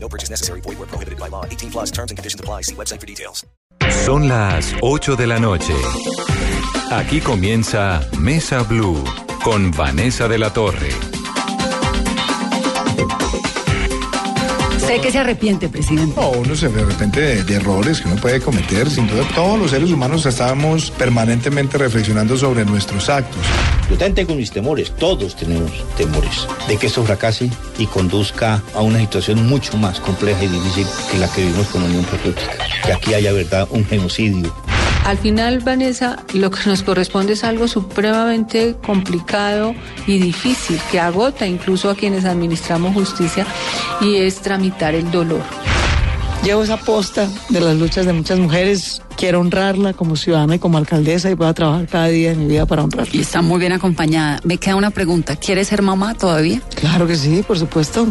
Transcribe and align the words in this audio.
No 0.00 0.08
purchase 0.08 0.30
necessary. 0.30 0.60
Void 0.62 0.78
where 0.78 0.88
prohibited 0.88 1.18
by 1.18 1.28
law. 1.28 1.44
18 1.44 1.70
plus 1.70 1.90
terms 1.90 2.10
and 2.10 2.16
conditions 2.16 2.40
apply. 2.40 2.62
See 2.62 2.74
website 2.74 3.00
for 3.00 3.06
details. 3.06 3.44
Son 4.04 4.28
las 4.28 4.74
8 4.80 5.16
de 5.16 5.26
la 5.26 5.38
noche. 5.38 5.74
Aquí 6.90 7.20
comienza 7.20 8.00
Mesa 8.18 8.62
Blue 8.62 9.02
con 9.44 9.70
Vanessa 9.70 10.28
de 10.28 10.38
la 10.38 10.52
Torre. 10.52 11.17
¿Usted 14.88 15.02
que 15.02 15.12
se 15.12 15.18
arrepiente, 15.18 15.68
presidente? 15.68 16.18
No, 16.18 16.30
uno 16.30 16.56
se 16.56 16.64
arrepiente 16.64 17.20
de, 17.20 17.44
de 17.44 17.56
errores 17.56 18.00
que 18.00 18.08
uno 18.08 18.18
puede 18.18 18.40
cometer. 18.40 18.88
Sin 18.88 19.06
duda, 19.06 19.22
todos 19.34 19.58
los 19.58 19.70
seres 19.70 19.90
humanos 19.90 20.24
estamos 20.24 20.90
permanentemente 20.92 21.76
reflexionando 21.76 22.38
sobre 22.38 22.64
nuestros 22.64 23.10
actos. 23.10 23.42
Yo 23.90 23.98
también 23.98 24.14
tengo 24.14 24.34
mis 24.34 24.50
temores, 24.50 24.90
todos 24.92 25.36
tenemos 25.36 25.70
temores 25.98 26.48
de 26.68 26.78
que 26.78 26.86
esto 26.86 27.04
fracase 27.04 27.50
y 27.76 27.84
conduzca 27.84 28.62
a 28.74 28.80
una 28.80 28.98
situación 29.00 29.46
mucho 29.46 29.76
más 29.76 30.00
compleja 30.00 30.42
y 30.44 30.48
difícil 30.48 30.86
que 31.12 31.18
la 31.18 31.30
que 31.30 31.42
vivimos 31.42 31.66
con 31.66 31.82
la 31.82 31.88
Unión 31.90 32.04
Patriótica. 32.04 32.56
Que 32.82 32.92
aquí 32.94 33.12
haya 33.12 33.32
verdad 33.32 33.68
un 33.70 33.84
genocidio. 33.84 34.54
Al 35.08 35.16
final, 35.16 35.60
Vanessa, 35.60 36.22
lo 36.34 36.50
que 36.50 36.68
nos 36.68 36.82
corresponde 36.82 37.32
es 37.32 37.42
algo 37.42 37.66
supremamente 37.66 38.76
complicado 38.84 39.74
y 40.06 40.18
difícil, 40.18 40.78
que 40.90 41.00
agota 41.00 41.46
incluso 41.46 41.88
a 41.88 41.94
quienes 41.94 42.26
administramos 42.26 42.92
justicia, 42.92 43.46
y 44.02 44.16
es 44.16 44.42
tramitar 44.42 44.94
el 44.94 45.10
dolor. 45.10 45.40
Llevo 46.44 46.62
esa 46.62 46.76
posta 46.76 47.26
de 47.48 47.58
las 47.58 47.78
luchas 47.78 48.04
de 48.04 48.12
muchas 48.12 48.38
mujeres, 48.38 49.00
quiero 49.16 49.40
honrarla 49.40 49.94
como 49.94 50.14
ciudadana 50.14 50.56
y 50.56 50.58
como 50.58 50.76
alcaldesa 50.76 51.30
y 51.30 51.34
voy 51.34 51.46
a 51.46 51.54
trabajar 51.54 51.86
cada 51.86 52.08
día 52.08 52.28
de 52.28 52.36
mi 52.36 52.44
vida 52.44 52.66
para 52.66 52.84
honrarla. 52.84 53.16
Y 53.16 53.20
está 53.20 53.40
muy 53.40 53.58
bien 53.58 53.72
acompañada. 53.72 54.40
Me 54.44 54.58
queda 54.58 54.76
una 54.76 54.90
pregunta. 54.90 55.36
¿Quieres 55.36 55.68
ser 55.68 55.80
mamá 55.80 56.12
todavía? 56.12 56.60
Claro 56.74 57.06
que 57.06 57.16
sí, 57.16 57.42
por 57.48 57.58
supuesto. 57.58 58.06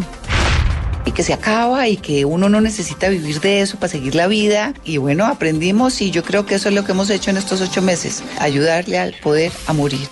Y 1.08 1.12
que 1.12 1.22
se 1.22 1.32
acaba 1.32 1.88
y 1.88 1.96
que 1.96 2.26
uno 2.26 2.50
no 2.50 2.60
necesita 2.60 3.08
vivir 3.08 3.40
de 3.40 3.62
eso 3.62 3.78
para 3.78 3.90
seguir 3.90 4.14
la 4.14 4.26
vida. 4.26 4.74
Y 4.84 4.98
bueno, 4.98 5.24
aprendimos 5.26 6.02
y 6.02 6.10
yo 6.10 6.22
creo 6.22 6.44
que 6.44 6.54
eso 6.56 6.68
es 6.68 6.74
lo 6.74 6.84
que 6.84 6.92
hemos 6.92 7.08
hecho 7.08 7.30
en 7.30 7.38
estos 7.38 7.62
ocho 7.62 7.80
meses, 7.80 8.22
ayudarle 8.38 8.98
al 8.98 9.14
poder 9.14 9.50
a 9.66 9.72
morir. 9.72 10.06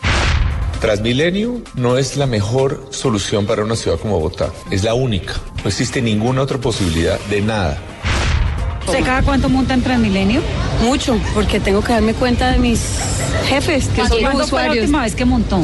Transmilenio 0.81 1.61
no 1.75 1.99
es 1.99 2.17
la 2.17 2.27
mejor 2.27 2.89
solución 2.91 3.45
para 3.47 3.63
una 3.63 3.77
ciudad 3.77 3.99
como 3.99 4.19
Bogotá, 4.19 4.53
es 4.71 4.85
la 4.85 4.95
única. 4.95 5.35
No 5.63 5.69
existe 5.69 6.01
ninguna 6.01 6.43
otra 6.43 6.59
posibilidad 6.59 7.21
de 7.29 7.43
nada. 7.43 7.79
¿Usted 8.87 9.05
cada 9.05 9.23
cuánto 9.23 9.49
monta 9.51 9.75
en 9.75 9.83
Transmilenio? 9.83 10.41
Mucho, 10.83 11.19
porque 11.35 11.61
tengo 11.61 11.83
que 11.83 11.93
darme 11.93 12.15
cuenta 12.15 12.53
de 12.53 12.59
mis 12.59 12.81
jefes, 13.49 13.89
que 13.89 14.03
son 14.07 14.11
los 14.13 14.21
¿Cuándo 14.21 14.31
fue 14.31 14.39
la 14.39 14.45
usuarios. 14.45 14.77
última 14.85 15.03
vez 15.03 15.15
que 15.15 15.25
montó? 15.25 15.61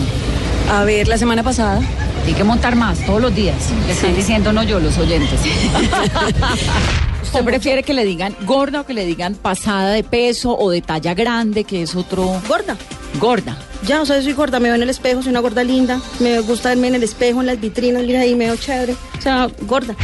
A 0.71 0.85
ver, 0.85 1.09
la 1.09 1.17
semana 1.17 1.43
pasada. 1.43 1.81
Hay 2.27 2.35
que 2.35 2.45
montar 2.45 2.77
más 2.77 3.05
todos 3.05 3.21
los 3.21 3.35
días. 3.35 3.57
Le 3.87 3.93
están 3.93 4.15
diciendo 4.15 4.53
no 4.53 4.63
yo, 4.63 4.79
los 4.79 4.97
oyentes. 4.99 5.41
¿Usted 7.23 7.45
prefiere 7.45 7.83
que 7.83 7.95
le 7.95 8.05
digan 8.05 8.37
gorda 8.45 8.83
o 8.83 8.87
que 8.87 8.95
le 8.95 9.07
digan 9.07 9.35
pasada 9.35 9.91
de 9.93 10.05
peso 10.05 10.57
o 10.57 10.71
de 10.71 10.83
talla 10.83 11.15
grande, 11.15 11.65
que 11.65 11.83
es 11.83 11.95
otro... 11.95 12.41
Gorda. 12.47 12.77
Gorda. 13.19 13.57
Ya, 13.87 14.01
o 14.01 14.07
sea, 14.07 14.17
yo 14.17 14.23
soy 14.23 14.33
gorda, 14.35 14.61
me 14.61 14.69
veo 14.69 14.77
en 14.77 14.83
el 14.83 14.91
espejo, 14.91 15.23
soy 15.23 15.31
una 15.31 15.41
gorda 15.41 15.65
linda. 15.65 16.01
Me 16.21 16.41
gusta 16.41 16.69
verme 16.69 16.89
en 16.89 16.97
el 16.97 17.03
espejo, 17.03 17.41
en 17.41 17.47
las 17.47 17.61
vitrinas, 17.61 18.05
mira 18.05 18.21
ahí, 18.21 18.35
me 18.35 18.47
veo 18.47 18.57
chévere. 18.57 18.95
O 19.19 19.23
sea, 19.23 19.49
gorda. 19.63 19.97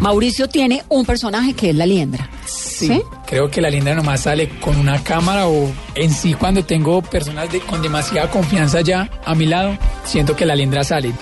Mauricio 0.00 0.48
tiene 0.48 0.82
un 0.88 1.04
personaje 1.04 1.54
que 1.54 1.70
es 1.70 1.76
la 1.76 1.84
liendra. 1.86 2.30
Sí, 2.46 3.02
creo 3.26 3.50
que 3.50 3.60
la 3.60 3.68
linda 3.70 3.94
nomás 3.94 4.20
sale 4.22 4.48
con 4.60 4.76
una 4.76 5.02
cámara 5.02 5.48
o 5.48 5.70
en 5.96 6.10
sí 6.12 6.34
cuando 6.34 6.64
tengo 6.64 7.02
personas 7.02 7.50
de- 7.50 7.60
con 7.60 7.82
demasiada 7.82 8.30
confianza 8.30 8.80
ya 8.80 9.10
a 9.24 9.34
mi 9.34 9.46
lado, 9.46 9.76
siento 10.04 10.36
que 10.36 10.46
la 10.46 10.54
liendra 10.54 10.84
sale. 10.84 11.12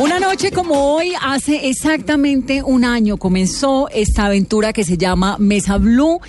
Una 0.00 0.18
noche 0.18 0.50
como 0.50 0.94
hoy, 0.94 1.12
hace 1.22 1.68
exactamente 1.68 2.62
un 2.62 2.84
año, 2.84 3.16
comenzó 3.16 3.88
esta 3.90 4.26
aventura 4.26 4.72
que 4.72 4.84
se 4.84 4.98
llama 4.98 5.36
Mesa 5.38 5.78
Blue 5.78 6.20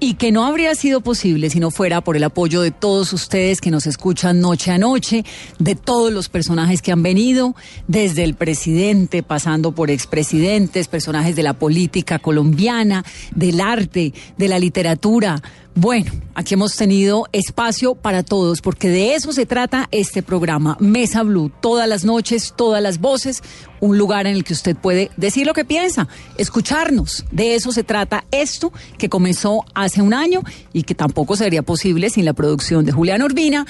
y 0.00 0.14
que 0.14 0.32
no 0.32 0.44
habría 0.44 0.74
sido 0.74 1.00
posible 1.00 1.50
si 1.50 1.60
no 1.60 1.70
fuera 1.70 2.00
por 2.02 2.16
el 2.16 2.24
apoyo 2.24 2.62
de 2.62 2.70
todos 2.70 3.12
ustedes 3.12 3.60
que 3.60 3.70
nos 3.70 3.86
escuchan 3.86 4.40
noche 4.40 4.70
a 4.70 4.78
noche, 4.78 5.24
de 5.58 5.74
todos 5.74 6.12
los 6.12 6.28
personajes 6.28 6.82
que 6.82 6.92
han 6.92 7.02
venido, 7.02 7.54
desde 7.86 8.24
el 8.24 8.34
presidente, 8.34 9.22
pasando 9.22 9.72
por 9.72 9.90
expresidentes, 9.90 10.88
personajes 10.88 11.36
de 11.36 11.42
la 11.42 11.54
política 11.54 12.18
colombiana, 12.18 13.04
del 13.34 13.60
arte, 13.60 14.12
de 14.36 14.48
la 14.48 14.58
literatura. 14.58 15.42
Bueno, 15.76 16.12
aquí 16.36 16.54
hemos 16.54 16.76
tenido 16.76 17.26
espacio 17.32 17.96
para 17.96 18.22
todos, 18.22 18.60
porque 18.60 18.88
de 18.88 19.16
eso 19.16 19.32
se 19.32 19.44
trata 19.44 19.88
este 19.90 20.22
programa, 20.22 20.76
Mesa 20.78 21.24
Blue, 21.24 21.50
todas 21.60 21.88
las 21.88 22.04
noches, 22.04 22.54
todas 22.56 22.80
las 22.80 23.00
voces, 23.00 23.42
un 23.80 23.98
lugar 23.98 24.28
en 24.28 24.36
el 24.36 24.44
que 24.44 24.52
usted 24.52 24.76
puede 24.76 25.10
decir 25.16 25.48
lo 25.48 25.52
que 25.52 25.64
piensa, 25.64 26.06
escucharnos. 26.38 27.24
De 27.32 27.56
eso 27.56 27.72
se 27.72 27.82
trata 27.82 28.24
esto 28.30 28.72
que 28.98 29.08
comenzó 29.08 29.64
hace 29.74 30.00
un 30.00 30.14
año 30.14 30.42
y 30.72 30.84
que 30.84 30.94
tampoco 30.94 31.34
sería 31.34 31.62
posible 31.62 32.08
sin 32.08 32.24
la 32.24 32.34
producción 32.34 32.84
de 32.84 32.92
Julián 32.92 33.22
Urbina 33.22 33.66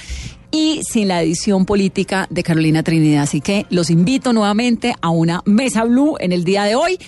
y 0.51 0.83
sin 0.87 1.09
la 1.09 1.23
edición 1.23 1.65
política 1.65 2.27
de 2.29 2.43
Carolina 2.43 2.83
Trinidad. 2.83 3.23
Así 3.23 3.41
que 3.41 3.65
los 3.71 3.89
invito 3.89 4.35
nuevamente 4.35 4.95
a 5.01 5.09
una 5.09 5.41
Mesa 5.47 5.85
Blue 5.85 6.17
en 6.21 6.33
el 6.33 6.45
día 6.45 6.65
de 6.65 6.75
hoy 6.75 6.99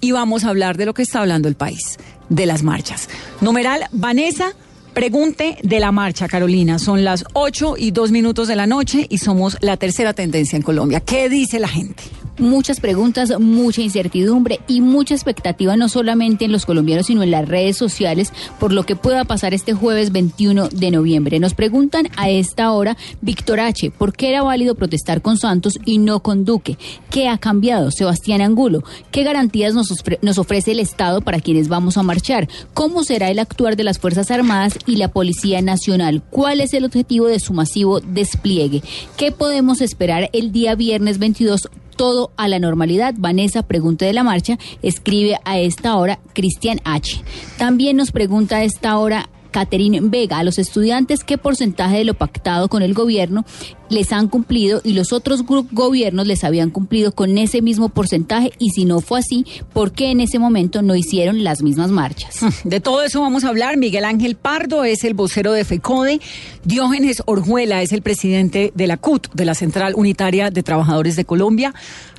y 0.00 0.12
vamos 0.12 0.44
a 0.44 0.48
hablar 0.48 0.76
de 0.76 0.86
lo 0.86 0.94
que 0.94 1.02
está 1.02 1.20
hablando 1.20 1.48
el 1.48 1.54
país, 1.54 1.98
de 2.28 2.46
las 2.46 2.62
marchas. 2.62 3.08
Numeral 3.40 3.86
Vanessa, 3.92 4.52
pregunte 4.94 5.58
de 5.62 5.80
la 5.80 5.92
marcha, 5.92 6.28
Carolina. 6.28 6.78
Son 6.78 7.04
las 7.04 7.24
8 7.32 7.74
y 7.78 7.90
2 7.90 8.10
minutos 8.10 8.48
de 8.48 8.56
la 8.56 8.66
noche 8.66 9.06
y 9.08 9.18
somos 9.18 9.56
la 9.60 9.76
tercera 9.76 10.14
tendencia 10.14 10.56
en 10.56 10.62
Colombia. 10.62 11.00
¿Qué 11.00 11.28
dice 11.28 11.58
la 11.58 11.68
gente? 11.68 12.02
Muchas 12.40 12.80
preguntas, 12.80 13.38
mucha 13.38 13.82
incertidumbre 13.82 14.60
y 14.66 14.80
mucha 14.80 15.12
expectativa 15.14 15.76
no 15.76 15.90
solamente 15.90 16.46
en 16.46 16.52
los 16.52 16.64
colombianos 16.64 17.06
sino 17.06 17.22
en 17.22 17.30
las 17.30 17.46
redes 17.46 17.76
sociales 17.76 18.32
por 18.58 18.72
lo 18.72 18.84
que 18.84 18.96
pueda 18.96 19.26
pasar 19.26 19.52
este 19.52 19.74
jueves 19.74 20.10
21 20.10 20.70
de 20.70 20.90
noviembre. 20.90 21.38
Nos 21.38 21.52
preguntan 21.52 22.08
a 22.16 22.30
esta 22.30 22.72
hora, 22.72 22.96
Víctor 23.20 23.60
H., 23.60 23.90
¿por 23.90 24.14
qué 24.14 24.30
era 24.30 24.42
válido 24.42 24.74
protestar 24.74 25.20
con 25.20 25.36
Santos 25.36 25.78
y 25.84 25.98
no 25.98 26.20
con 26.20 26.46
Duque? 26.46 26.78
¿Qué 27.10 27.28
ha 27.28 27.36
cambiado? 27.36 27.90
Sebastián 27.90 28.40
Angulo, 28.40 28.84
¿qué 29.10 29.22
garantías 29.22 29.74
nos, 29.74 29.92
nos 30.22 30.38
ofrece 30.38 30.72
el 30.72 30.80
Estado 30.80 31.20
para 31.20 31.40
quienes 31.40 31.68
vamos 31.68 31.98
a 31.98 32.02
marchar? 32.02 32.48
¿Cómo 32.72 33.04
será 33.04 33.30
el 33.30 33.38
actuar 33.38 33.76
de 33.76 33.84
las 33.84 33.98
Fuerzas 33.98 34.30
Armadas 34.30 34.78
y 34.86 34.96
la 34.96 35.08
Policía 35.08 35.60
Nacional? 35.60 36.22
¿Cuál 36.30 36.62
es 36.62 36.72
el 36.72 36.86
objetivo 36.86 37.26
de 37.26 37.38
su 37.38 37.52
masivo 37.52 38.00
despliegue? 38.00 38.82
¿Qué 39.18 39.30
podemos 39.30 39.82
esperar 39.82 40.30
el 40.32 40.52
día 40.52 40.74
viernes 40.74 41.18
22 41.18 41.68
todo 42.00 42.32
a 42.38 42.48
la 42.48 42.58
normalidad. 42.58 43.14
Vanessa, 43.18 43.62
pregunta 43.62 44.06
de 44.06 44.14
la 44.14 44.24
marcha, 44.24 44.58
escribe 44.80 45.36
a 45.44 45.58
esta 45.58 45.96
hora 45.96 46.18
Cristian 46.32 46.80
H. 46.84 47.22
También 47.58 47.98
nos 47.98 48.10
pregunta 48.10 48.56
a 48.56 48.64
esta 48.64 48.96
hora 48.96 49.28
Caterine 49.50 50.00
Vega, 50.02 50.38
a 50.38 50.44
los 50.44 50.58
estudiantes 50.58 51.24
qué 51.24 51.38
porcentaje 51.38 51.98
de 51.98 52.04
lo 52.04 52.14
pactado 52.14 52.68
con 52.68 52.82
el 52.82 52.94
gobierno 52.94 53.44
les 53.90 54.12
han 54.12 54.28
cumplido 54.28 54.80
y 54.84 54.92
los 54.92 55.12
otros 55.12 55.42
gobiernos 55.44 56.26
les 56.26 56.44
habían 56.44 56.70
cumplido 56.70 57.12
con 57.12 57.36
ese 57.36 57.60
mismo 57.60 57.88
porcentaje 57.88 58.52
y 58.58 58.70
si 58.70 58.84
no 58.84 59.00
fue 59.00 59.18
así, 59.18 59.44
¿por 59.72 59.92
qué 59.92 60.12
en 60.12 60.20
ese 60.20 60.38
momento 60.38 60.80
no 60.80 60.94
hicieron 60.94 61.44
las 61.44 61.62
mismas 61.62 61.90
marchas? 61.90 62.36
De 62.64 62.80
todo 62.80 63.02
eso 63.02 63.20
vamos 63.20 63.44
a 63.44 63.48
hablar. 63.48 63.76
Miguel 63.76 64.04
Ángel 64.04 64.36
Pardo 64.36 64.84
es 64.84 65.04
el 65.04 65.14
vocero 65.14 65.52
de 65.52 65.64
FECODE. 65.64 66.20
Diógenes 66.64 67.22
Orjuela 67.26 67.82
es 67.82 67.92
el 67.92 68.02
presidente 68.02 68.72
de 68.74 68.86
la 68.86 68.96
CUT, 68.96 69.32
de 69.34 69.44
la 69.44 69.54
Central 69.54 69.94
Unitaria 69.96 70.50
de 70.50 70.62
Trabajadores 70.62 71.16
de 71.16 71.24
Colombia. 71.24 71.74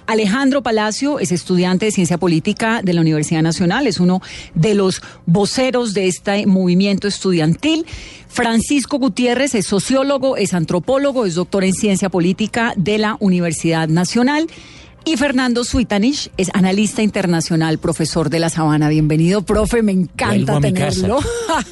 Alejandro 0.08 0.62
Palacio 0.64 1.20
es 1.20 1.32
estudiante 1.32 1.86
de 1.86 1.92
Ciencia 1.92 2.18
Política 2.18 2.82
de 2.84 2.94
la 2.94 3.02
Universidad 3.02 3.42
Nacional, 3.42 3.88
es 3.88 4.00
uno 4.00 4.22
de 4.56 4.76
los 4.76 5.02
voceros 5.26 5.94
de 5.94 6.08
este 6.08 6.46
movimiento 6.46 7.08
estudiantil. 7.08 7.86
Francisco 8.28 8.98
Gutiérrez 8.98 9.56
es 9.56 9.68
sociólogo, 9.68 10.38
es 10.38 10.54
antropólogo, 10.54 11.26
es 11.26 11.36
doctor 11.36 11.64
en 11.64 11.74
Ciencia 11.74 12.10
Política 12.10 12.74
de 12.78 12.98
la 12.98 13.18
Universidad 13.20 13.88
Nacional. 13.88 14.48
Y 15.04 15.18
Fernando 15.18 15.64
Suitanich 15.64 16.30
es 16.38 16.50
analista 16.54 17.02
internacional, 17.02 17.80
profesor 17.80 18.30
de 18.30 18.40
la 18.40 18.50
Sabana. 18.50 18.88
Bienvenido, 18.88 19.42
profe, 19.42 19.82
me 19.82 19.92
encanta 19.92 20.60
tenerlo. 20.60 21.20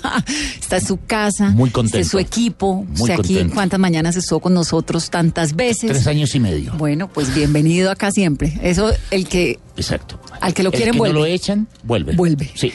Está 0.59 0.77
en 0.77 0.85
su 0.85 0.97
casa. 1.05 1.49
Muy 1.51 1.67
está 1.69 1.75
contento. 1.75 1.97
en 1.99 2.05
su 2.05 2.17
equipo. 2.17 2.85
Muy 2.85 3.01
o 3.01 3.05
sea, 3.05 3.15
aquí 3.15 3.33
contento. 3.35 3.53
cuántas 3.53 3.79
mañanas 3.79 4.15
estuvo 4.15 4.39
con 4.39 4.55
nosotros 4.55 5.11
tantas 5.11 5.55
veces. 5.55 5.91
Tres 5.91 6.07
años 6.07 6.33
y 6.33 6.39
medio. 6.39 6.73
Bueno, 6.77 7.07
pues 7.07 7.33
bienvenido 7.33 7.91
acá 7.91 8.11
siempre. 8.11 8.59
Eso, 8.63 8.91
el 9.11 9.27
que, 9.27 9.59
Exacto. 9.77 10.19
al 10.41 10.55
que 10.55 10.63
lo 10.63 10.71
El 10.71 10.75
quieren 10.75 10.93
que 10.93 10.97
vuelve. 10.99 11.13
no 11.13 11.19
lo 11.19 11.25
echan, 11.27 11.67
vuelve. 11.83 12.15
Vuelve. 12.15 12.49
Sí. 12.55 12.73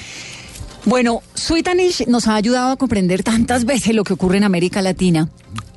Bueno, 0.84 1.22
Suitanich 1.34 2.06
nos 2.06 2.28
ha 2.28 2.36
ayudado 2.36 2.70
a 2.72 2.76
comprender 2.76 3.24
tantas 3.24 3.64
veces 3.64 3.92
lo 3.94 4.04
que 4.04 4.12
ocurre 4.12 4.36
en 4.36 4.44
América 4.44 4.82
Latina. 4.82 5.28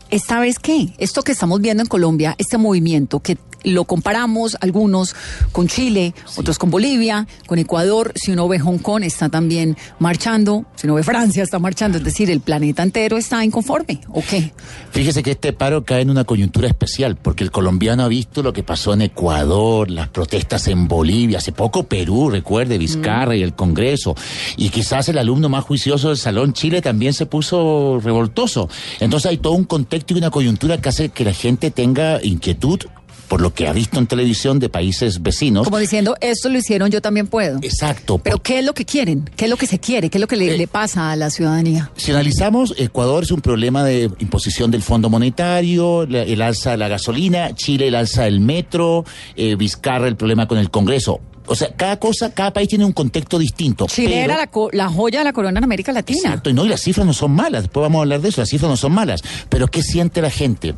¿Esta 0.10 0.40
vez 0.40 0.60
qué? 0.60 0.94
Esto 0.98 1.22
que 1.22 1.34
estamos 1.34 1.60
viendo 1.60 1.84
en 1.84 1.90
Colombia, 1.90 2.36
este 2.38 2.58
movimiento 2.58 3.20
que 3.20 3.38
lo 3.64 3.86
comparamos 3.86 4.56
algunos 4.62 5.16
con 5.52 5.68
Chile, 5.68 6.14
otros 6.38 6.58
con 6.58 6.70
Bolivia, 6.70 7.28
con 7.48 7.60
Ecuador, 7.60 8.14
si 8.16 8.32
uno 8.32 8.48
ve 8.48 8.60
Hong 8.60 8.78
Kong 8.78 9.04
está 9.04 9.30
también 9.30 9.76
marchando, 10.00 10.66
si 10.76 10.88
uno 10.88 10.96
ve 10.96 11.04
Francia 11.04 11.44
está 11.44 11.60
marchando, 11.60 11.98
es 11.98 12.04
decir, 12.04 12.30
el 12.30 12.40
planeta 12.40 12.84
entero 12.84 13.18
está 13.18 13.44
inconforme, 13.44 14.00
¿o 14.10 14.22
qué? 14.22 14.54
Fíjese 14.92 15.24
que 15.24 15.32
este 15.32 15.54
paro 15.54 15.84
cae 15.84 16.02
en 16.02 16.10
una 16.10 16.24
coyuntura 16.24 16.68
especial, 16.68 17.18
porque 17.18 17.44
el 17.44 17.52
colombiano 17.52 18.04
ha 18.04 18.08
visto 18.08 18.44
lo 18.44 18.54
que 18.54 18.64
pasó 18.64 18.94
en 18.94 19.02
Ecuador, 19.02 19.90
las 19.90 20.10
protestas 20.10 20.68
en 20.68 20.88
Bolivia, 20.88 21.40
hace 21.40 21.52
poco 21.52 21.84
Perú, 21.84 22.30
recuerde, 22.30 22.78
Vizcarra 22.78 23.36
y 23.36 23.44
el 23.44 23.54
Congreso, 23.54 24.16
y 24.56 24.70
quizás 24.70 25.10
el 25.10 25.18
alumno 25.18 25.50
más 25.50 25.66
juicioso 25.66 26.10
del 26.10 26.18
Salón 26.18 26.54
Chile 26.54 26.82
también 26.82 27.14
se 27.14 27.26
puso 27.26 28.00
revoltoso. 28.02 28.70
Entonces 29.00 29.32
hay 29.32 29.38
todo 29.40 29.54
un 29.54 29.66
contexto 29.66 29.97
y 30.08 30.18
una 30.18 30.30
coyuntura 30.32 30.80
que 30.80 30.90
hace 30.90 31.10
que 31.10 31.24
la 31.26 31.34
gente 31.34 31.72
tenga 31.72 32.20
inquietud 32.24 32.80
por 33.28 33.42
lo 33.42 33.54
que 33.54 33.68
ha 33.68 33.74
visto 33.74 34.00
en 34.00 34.08
televisión 34.08 34.58
de 34.58 34.70
países 34.70 35.22
vecinos. 35.22 35.66
Como 35.66 35.80
diciendo, 35.80 36.16
esto 36.22 36.48
lo 36.48 36.58
hicieron, 36.60 36.90
yo 36.92 37.02
también 37.02 37.28
puedo. 37.28 37.58
Exacto. 37.62 38.20
Pero 38.20 38.42
¿qué 38.42 38.60
es 38.60 38.66
lo 38.66 38.74
que 38.74 38.86
quieren? 38.86 39.30
¿Qué 39.36 39.46
es 39.46 39.52
lo 39.52 39.58
que 39.58 39.68
se 39.68 39.80
quiere? 39.80 40.10
¿Qué 40.10 40.18
es 40.18 40.22
lo 40.22 40.28
que 40.28 40.38
le, 40.38 40.58
le 40.58 40.66
pasa 40.68 41.12
a 41.12 41.16
la 41.18 41.30
ciudadanía? 41.30 41.92
Si 41.98 42.12
analizamos, 42.12 42.74
Ecuador 42.78 43.24
es 43.24 43.32
un 43.32 43.42
problema 43.42 43.84
de 43.84 44.10
imposición 44.20 44.72
del 44.72 44.82
Fondo 44.82 45.10
Monetario, 45.10 46.06
la- 46.06 46.22
el 46.24 46.42
alza 46.42 46.72
de 46.72 46.78
la 46.78 46.88
gasolina, 46.88 47.54
Chile 47.54 47.90
el 47.90 47.96
alza 47.96 48.24
del 48.24 48.40
metro, 48.40 49.04
eh, 49.36 49.56
Vizcarra 49.56 50.08
el 50.08 50.16
problema 50.16 50.48
con 50.48 50.58
el 50.58 50.70
Congreso. 50.72 51.20
O 51.48 51.56
sea, 51.56 51.70
cada 51.76 51.98
cosa, 51.98 52.34
cada 52.34 52.52
país 52.52 52.68
tiene 52.70 52.86
un 52.86 52.92
contexto 52.92 53.40
distinto. 53.40 53.88
Chile 53.88 54.10
pero- 54.12 54.24
era 54.26 54.38
la, 54.38 54.48
co- 54.48 54.70
la 54.74 54.90
joya 54.90 55.20
de 55.20 55.26
la 55.26 55.34
corona 55.34 55.58
en 55.60 55.64
América 55.64 55.92
Latina. 55.92 56.20
Exacto, 56.20 56.50
y 56.50 56.54
no, 56.54 56.66
y 56.66 56.70
las 56.70 56.82
cifras 56.82 57.06
no 57.08 57.14
son 57.14 57.32
malas, 57.32 57.64
después 57.64 57.82
vamos 57.82 58.00
a 58.00 58.02
hablar 58.04 58.22
de 58.22 58.30
eso, 58.30 58.42
las 58.42 58.50
cifras 58.50 58.70
no 58.70 58.78
son 58.78 58.92
malas. 58.92 59.22
Pero 59.50 59.68
¿qué 59.68 59.82
siente 59.82 60.22
la 60.22 60.30
gente? 60.30 60.76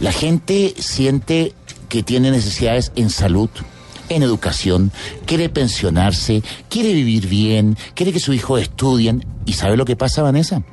La 0.00 0.12
gente 0.12 0.74
siente 0.78 1.52
que 1.88 2.02
tiene 2.02 2.30
necesidades 2.30 2.92
en 2.96 3.10
salud, 3.10 3.50
en 4.08 4.22
educación, 4.22 4.92
quiere 5.24 5.48
pensionarse, 5.48 6.42
quiere 6.68 6.92
vivir 6.92 7.28
bien, 7.28 7.76
quiere 7.94 8.12
que 8.12 8.20
sus 8.20 8.34
hijos 8.34 8.60
estudien. 8.60 9.24
¿Y 9.44 9.52
sabe 9.52 9.76
lo 9.76 9.84
que 9.84 9.94
pasa, 9.94 10.22
Vanessa? 10.22 10.64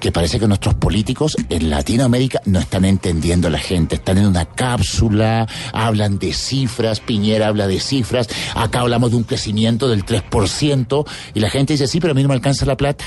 Que 0.00 0.10
parece 0.10 0.40
que 0.40 0.48
nuestros 0.48 0.74
políticos 0.74 1.36
en 1.50 1.68
Latinoamérica 1.68 2.40
no 2.46 2.60
están 2.60 2.86
entendiendo 2.86 3.48
a 3.48 3.50
la 3.50 3.58
gente, 3.58 3.96
están 3.96 4.16
en 4.16 4.26
una 4.26 4.46
cápsula, 4.46 5.46
hablan 5.72 6.18
de 6.18 6.32
cifras, 6.32 7.00
Piñera 7.00 7.48
habla 7.48 7.66
de 7.66 7.78
cifras, 7.78 8.28
acá 8.54 8.80
hablamos 8.80 9.10
de 9.10 9.18
un 9.18 9.24
crecimiento 9.24 9.88
del 9.88 10.06
3%, 10.06 11.06
y 11.34 11.40
la 11.40 11.50
gente 11.50 11.74
dice, 11.74 11.86
sí, 11.86 12.00
pero 12.00 12.12
a 12.12 12.14
mí 12.14 12.22
no 12.22 12.28
me 12.28 12.34
alcanza 12.34 12.64
la 12.64 12.76
plata. 12.76 13.04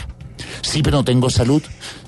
Sí, 0.62 0.82
pero 0.84 0.98
no 0.98 1.04
tengo 1.04 1.30
salud. 1.30 1.62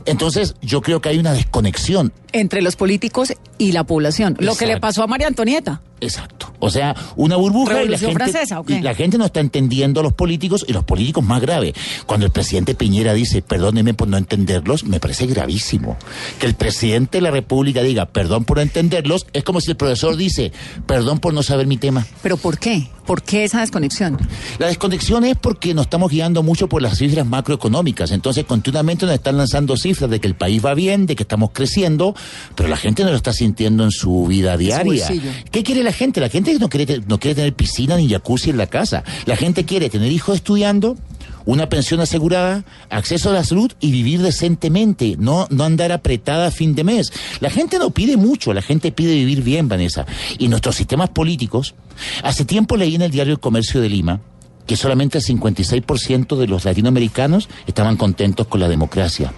Entonces, 0.06 0.56
yo 0.62 0.81
creo 0.81 1.01
que 1.01 1.09
hay 1.09 1.18
una 1.18 1.33
desconexión. 1.33 2.13
Entre 2.31 2.62
los 2.62 2.75
políticos 2.75 3.33
y 3.57 3.71
la 3.71 3.83
población. 3.83 4.38
Lo 4.39 4.56
que 4.56 4.68
le 4.68 4.80
pasó 4.80 5.03
a 5.03 5.07
María 5.07 5.27
Antonieta. 5.27 5.81
Exacto. 6.01 6.37
O 6.59 6.69
sea, 6.69 6.95
una 7.15 7.36
burbuja 7.36 7.83
y 7.83 7.89
la, 7.89 7.98
¿Revolución 7.98 8.12
gente, 8.12 8.31
francesa, 8.31 8.62
y 8.68 8.81
la 8.81 8.95
gente 8.95 9.18
no 9.18 9.25
está 9.25 9.39
entendiendo 9.39 10.00
a 10.00 10.04
los 10.04 10.13
políticos 10.13 10.65
y 10.68 10.74
los 10.74 10.83
políticos 10.83 11.24
más 11.24 11.42
grave. 11.42 11.74
Cuando 12.06 12.25
el 12.25 12.31
presidente 12.31 12.75
Piñera 12.75 13.13
dice, 13.13 13.42
perdónenme 13.42 13.94
por 13.94 14.07
no 14.07 14.18
entenderlos, 14.18 14.83
me 14.83 15.00
parece 15.00 15.27
gravísimo. 15.27 15.98
Que 16.39 16.48
el 16.48 16.56
presidente 16.56 17.18
de 17.18 17.21
la 17.21 17.31
República 17.31 17.81
diga, 17.81 18.07
perdón 18.07 18.45
por 18.45 18.57
no 18.57 18.63
entenderlos, 18.63 19.27
es 19.33 19.44
como 19.44 19.62
si 19.62 19.71
el 19.71 19.77
profesor 19.77 20.18
dice, 20.18 20.51
perdón 20.86 21.19
por 21.19 21.33
no 21.33 21.44
saber 21.44 21.68
mi 21.68 21.77
tema. 21.77 22.06
¿Pero 22.21 22.38
por 22.38 22.57
qué? 22.57 22.89
¿Por 23.07 23.24
qué 23.24 23.45
esa 23.45 23.62
desconexión? 23.62 24.18
La 24.59 24.68
desconexión 24.68 25.24
es 25.24 25.38
porque 25.38 25.74
nos 25.74 25.86
estamos 25.86 26.12
guiando 26.12 26.44
mucho 26.44 26.68
por 26.68 26.81
las 26.81 26.98
cifras 26.98 27.25
macroeconómicas. 27.25 28.12
Entonces, 28.12 28.44
continuamente 28.44 29.06
nos 29.06 29.15
están 29.15 29.38
lanzando 29.38 29.77
cifras 29.77 30.09
de 30.09 30.19
que 30.19 30.27
el 30.27 30.36
país 30.36 30.63
va 30.63 30.74
bien, 30.74 31.06
de 31.06 31.15
que 31.15 31.24
estamos 31.24 31.51
creciendo, 31.54 32.13
pero 32.54 32.68
la 32.68 32.75
gente 32.75 33.06
no 33.06 33.12
lo 33.12 33.15
está 33.15 33.31
sintiendo 33.31 33.86
en 33.86 33.92
su 33.92 34.27
vida 34.27 34.57
diaria. 34.57 35.07
¿Qué 35.50 35.63
quiere 35.63 35.83
la 35.83 35.94
gente? 35.94 36.19
La 36.19 36.27
gente 36.27 36.54
no 36.59 36.68
quiere, 36.68 37.01
no 37.07 37.18
quiere 37.18 37.36
tener 37.36 37.54
piscina 37.54 37.95
ni 37.95 38.09
jacuzzi 38.09 38.50
en 38.50 38.57
la 38.57 38.68
casa. 38.68 39.06
La 39.25 39.38
gente 39.38 39.63
quiere 39.63 39.89
tener 39.89 40.12
hijos 40.12 40.36
estudiando, 40.36 40.98
una 41.47 41.69
pensión 41.69 42.01
asegurada, 42.01 42.65
acceso 42.89 43.29
a 43.29 43.33
la 43.33 43.44
salud 43.44 43.71
y 43.79 43.91
vivir 43.91 44.21
decentemente, 44.21 45.15
no, 45.17 45.47
no 45.49 45.63
andar 45.63 45.94
apretada 45.94 46.47
a 46.47 46.51
fin 46.51 46.75
de 46.75 46.83
mes. 46.83 47.11
La 47.39 47.49
gente 47.49 47.79
no 47.79 47.89
pide 47.89 48.17
mucho, 48.17 48.53
la 48.53 48.61
gente 48.61 48.91
pide 48.91 49.15
vivir 49.15 49.41
bien, 49.41 49.69
Vanessa. 49.69 50.05
Y 50.38 50.49
nuestros 50.49 50.75
sistemas 50.75 51.09
políticos, 51.09 51.73
hace 52.21 52.44
tiempo 52.44 52.75
leí 52.75 52.95
en 52.95 53.01
el 53.01 53.11
diario 53.11 53.33
El 53.33 53.39
Comercio 53.39 53.81
de 53.81 53.89
Lima 53.89 54.21
que 54.67 54.75
solamente 54.75 55.19
el 55.19 55.23
56% 55.23 56.35
de 56.35 56.45
los 56.45 56.65
latinoamericanos 56.65 57.47
estaban 57.67 57.95
contentos 57.95 58.47
con 58.47 58.59
la 58.59 58.67
democracia. 58.67 59.31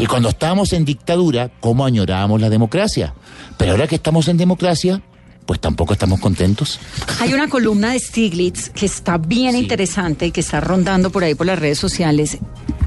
Y 0.00 0.06
cuando 0.06 0.30
estábamos 0.30 0.72
en 0.72 0.84
dictadura, 0.84 1.52
¿cómo 1.60 1.86
añorábamos 1.86 2.40
la 2.40 2.50
democracia? 2.50 3.14
Pero 3.56 3.70
ahora 3.70 3.86
que 3.86 3.94
estamos 3.94 4.26
en 4.26 4.36
democracia, 4.36 5.00
pues 5.46 5.60
tampoco 5.60 5.92
estamos 5.92 6.20
contentos. 6.20 6.80
Hay 7.20 7.34
una 7.34 7.48
columna 7.48 7.92
de 7.92 7.98
Stiglitz 7.98 8.70
que 8.70 8.86
está 8.86 9.18
bien 9.18 9.56
interesante 9.56 10.26
y 10.26 10.30
que 10.30 10.40
está 10.40 10.60
rondando 10.60 11.10
por 11.10 11.24
ahí 11.24 11.34
por 11.34 11.46
las 11.46 11.58
redes 11.58 11.78
sociales. 11.78 12.38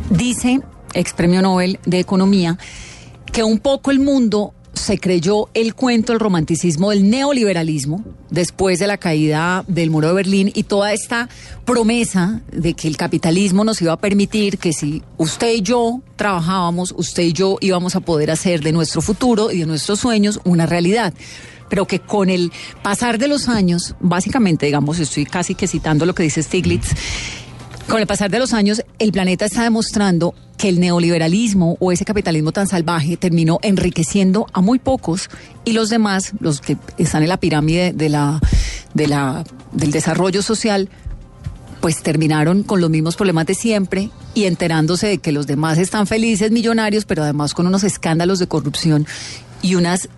Dice, 0.09 0.61
ex 0.93 1.13
premio 1.13 1.41
Nobel 1.41 1.79
de 1.85 1.99
Economía, 1.99 2.57
que 3.31 3.43
un 3.43 3.59
poco 3.59 3.91
el 3.91 3.99
mundo 3.99 4.53
se 4.77 4.99
creyó 4.99 5.49
el 5.53 5.73
cuento, 5.73 6.13
el 6.13 6.19
romanticismo 6.19 6.91
del 6.91 7.09
neoliberalismo 7.09 8.03
después 8.29 8.79
de 8.79 8.87
la 8.87 8.97
caída 8.97 9.63
del 9.67 9.89
muro 9.89 10.09
de 10.09 10.13
Berlín 10.13 10.51
y 10.53 10.63
toda 10.63 10.93
esta 10.93 11.29
promesa 11.65 12.41
de 12.51 12.73
que 12.73 12.87
el 12.87 12.95
capitalismo 12.95 13.63
nos 13.63 13.81
iba 13.81 13.93
a 13.93 13.97
permitir 13.97 14.57
que 14.57 14.73
si 14.73 15.01
usted 15.17 15.53
y 15.55 15.61
yo 15.61 16.01
trabajábamos, 16.15 16.93
usted 16.95 17.23
y 17.23 17.33
yo 17.33 17.57
íbamos 17.59 17.95
a 17.95 18.01
poder 18.01 18.31
hacer 18.31 18.61
de 18.61 18.71
nuestro 18.71 19.01
futuro 19.01 19.51
y 19.51 19.59
de 19.59 19.65
nuestros 19.65 19.99
sueños 19.99 20.39
una 20.43 20.65
realidad 20.65 21.13
pero 21.69 21.85
que 21.85 21.99
con 21.99 22.29
el 22.29 22.51
pasar 22.81 23.17
de 23.17 23.27
los 23.27 23.49
años, 23.49 23.95
básicamente, 23.99 24.65
digamos, 24.65 24.99
estoy 24.99 25.25
casi 25.25 25.55
que 25.55 25.67
citando 25.67 26.05
lo 26.05 26.15
que 26.15 26.23
dice 26.23 26.43
Stiglitz, 26.43 26.93
con 27.87 28.01
el 28.01 28.07
pasar 28.07 28.29
de 28.29 28.39
los 28.39 28.53
años, 28.53 28.83
el 28.99 29.11
planeta 29.13 29.45
está 29.45 29.63
demostrando 29.63 30.35
que 30.57 30.67
el 30.69 30.79
neoliberalismo 30.79 31.77
o 31.79 31.91
ese 31.91 32.03
capitalismo 32.03 32.51
tan 32.51 32.67
salvaje 32.67 33.15
terminó 33.15 33.59
enriqueciendo 33.61 34.47
a 34.51 34.61
muy 34.61 34.79
pocos 34.79 35.29
y 35.63 35.71
los 35.71 35.89
demás, 35.89 36.33
los 36.39 36.59
que 36.59 36.77
están 36.97 37.23
en 37.23 37.29
la 37.29 37.37
pirámide 37.37 37.93
de 37.93 38.09
la, 38.09 38.41
de 38.93 39.07
la, 39.07 39.45
del 39.71 39.91
desarrollo 39.91 40.41
social, 40.41 40.89
pues 41.79 42.01
terminaron 42.01 42.63
con 42.63 42.81
los 42.81 42.89
mismos 42.89 43.15
problemas 43.15 43.45
de 43.45 43.53
siempre 43.53 44.09
y 44.33 44.45
enterándose 44.45 45.07
de 45.07 45.17
que 45.19 45.31
los 45.31 45.47
demás 45.47 45.77
están 45.77 46.07
felices, 46.07 46.51
millonarios, 46.51 47.05
pero 47.05 47.23
además 47.23 47.53
con 47.53 47.67
unos 47.67 47.83
escándalos 47.83 48.39
de 48.39 48.47
corrupción 48.47 49.07
y 49.61 49.75
unas 49.75 50.09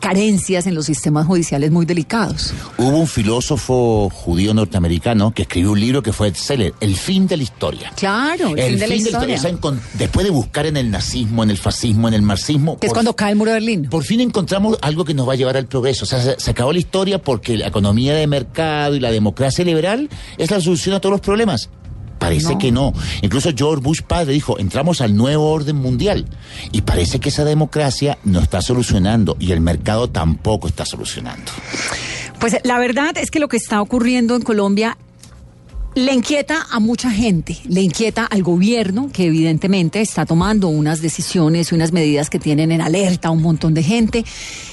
carencias 0.00 0.66
en 0.66 0.74
los 0.74 0.86
sistemas 0.86 1.26
judiciales 1.26 1.70
muy 1.70 1.86
delicados. 1.86 2.52
Hubo 2.78 2.98
un 2.98 3.06
filósofo 3.06 4.10
judío 4.10 4.52
norteamericano 4.54 5.32
que 5.32 5.42
escribió 5.42 5.72
un 5.72 5.80
libro 5.80 6.02
que 6.02 6.12
fue 6.12 6.30
bestseller, 6.30 6.74
El 6.80 6.96
fin 6.96 7.26
de 7.26 7.36
la 7.36 7.42
historia. 7.42 7.92
Claro, 7.96 8.56
el, 8.56 8.70
fin 8.70 8.78
de 8.78 8.88
la 8.88 8.94
historia. 8.94 9.40
después 9.94 10.24
de 10.24 10.30
buscar 10.30 10.66
en 10.66 10.76
el 10.76 10.90
nazismo, 10.90 11.42
en 11.42 11.50
el 11.50 11.58
fascismo, 11.58 12.08
en 12.08 12.14
el 12.14 12.22
marxismo. 12.22 12.78
que 12.78 12.88
es 12.88 12.92
cuando 12.92 13.14
cae 13.14 13.32
el 13.32 13.36
muro 13.36 13.52
de 13.52 13.56
Berlín. 13.56 13.88
Por 13.88 14.04
fin 14.04 14.20
encontramos 14.20 14.78
algo 14.82 15.04
que 15.04 15.14
nos 15.14 15.28
va 15.28 15.34
a 15.34 15.36
llevar 15.36 15.56
al 15.56 15.66
progreso. 15.66 16.04
O 16.04 16.06
sea, 16.06 16.20
se, 16.20 16.38
se 16.38 16.50
acabó 16.50 16.72
la 16.72 16.78
historia 16.78 17.22
porque 17.22 17.56
la 17.56 17.68
economía 17.68 18.14
de 18.14 18.26
mercado 18.26 18.96
y 18.96 19.00
la 19.00 19.10
democracia 19.10 19.64
liberal 19.64 20.08
es 20.38 20.50
la 20.50 20.60
solución 20.60 20.96
a 20.96 21.00
todos 21.00 21.12
los 21.12 21.20
problemas. 21.20 21.70
Parece 22.22 22.52
No. 22.52 22.58
que 22.58 22.70
no. 22.72 22.92
Incluso 23.20 23.50
George 23.56 23.82
Bush 23.82 24.00
padre 24.02 24.32
dijo, 24.32 24.58
entramos 24.58 25.00
al 25.00 25.16
nuevo 25.16 25.50
orden 25.50 25.76
mundial. 25.76 26.26
Y 26.70 26.82
parece 26.82 27.18
que 27.20 27.30
esa 27.30 27.44
democracia 27.44 28.16
no 28.24 28.40
está 28.40 28.62
solucionando 28.62 29.36
y 29.40 29.52
el 29.52 29.60
mercado 29.60 30.08
tampoco 30.08 30.68
está 30.68 30.84
solucionando. 30.86 31.50
Pues 32.38 32.56
la 32.64 32.78
verdad 32.78 33.16
es 33.18 33.30
que 33.30 33.38
lo 33.40 33.48
que 33.48 33.56
está 33.56 33.80
ocurriendo 33.80 34.34
en 34.36 34.42
Colombia 34.42 34.96
le 35.94 36.12
inquieta 36.12 36.66
a 36.70 36.80
mucha 36.80 37.10
gente, 37.10 37.58
le 37.68 37.82
inquieta 37.82 38.24
al 38.24 38.42
gobierno 38.42 39.10
que 39.12 39.26
evidentemente 39.26 40.00
está 40.00 40.24
tomando 40.24 40.68
unas 40.68 41.02
decisiones 41.02 41.70
y 41.70 41.74
unas 41.74 41.92
medidas 41.92 42.30
que 42.30 42.38
tienen 42.38 42.72
en 42.72 42.80
alerta 42.80 43.28
a 43.28 43.30
un 43.30 43.42
montón 43.42 43.74
de 43.74 43.82
gente, 43.82 44.24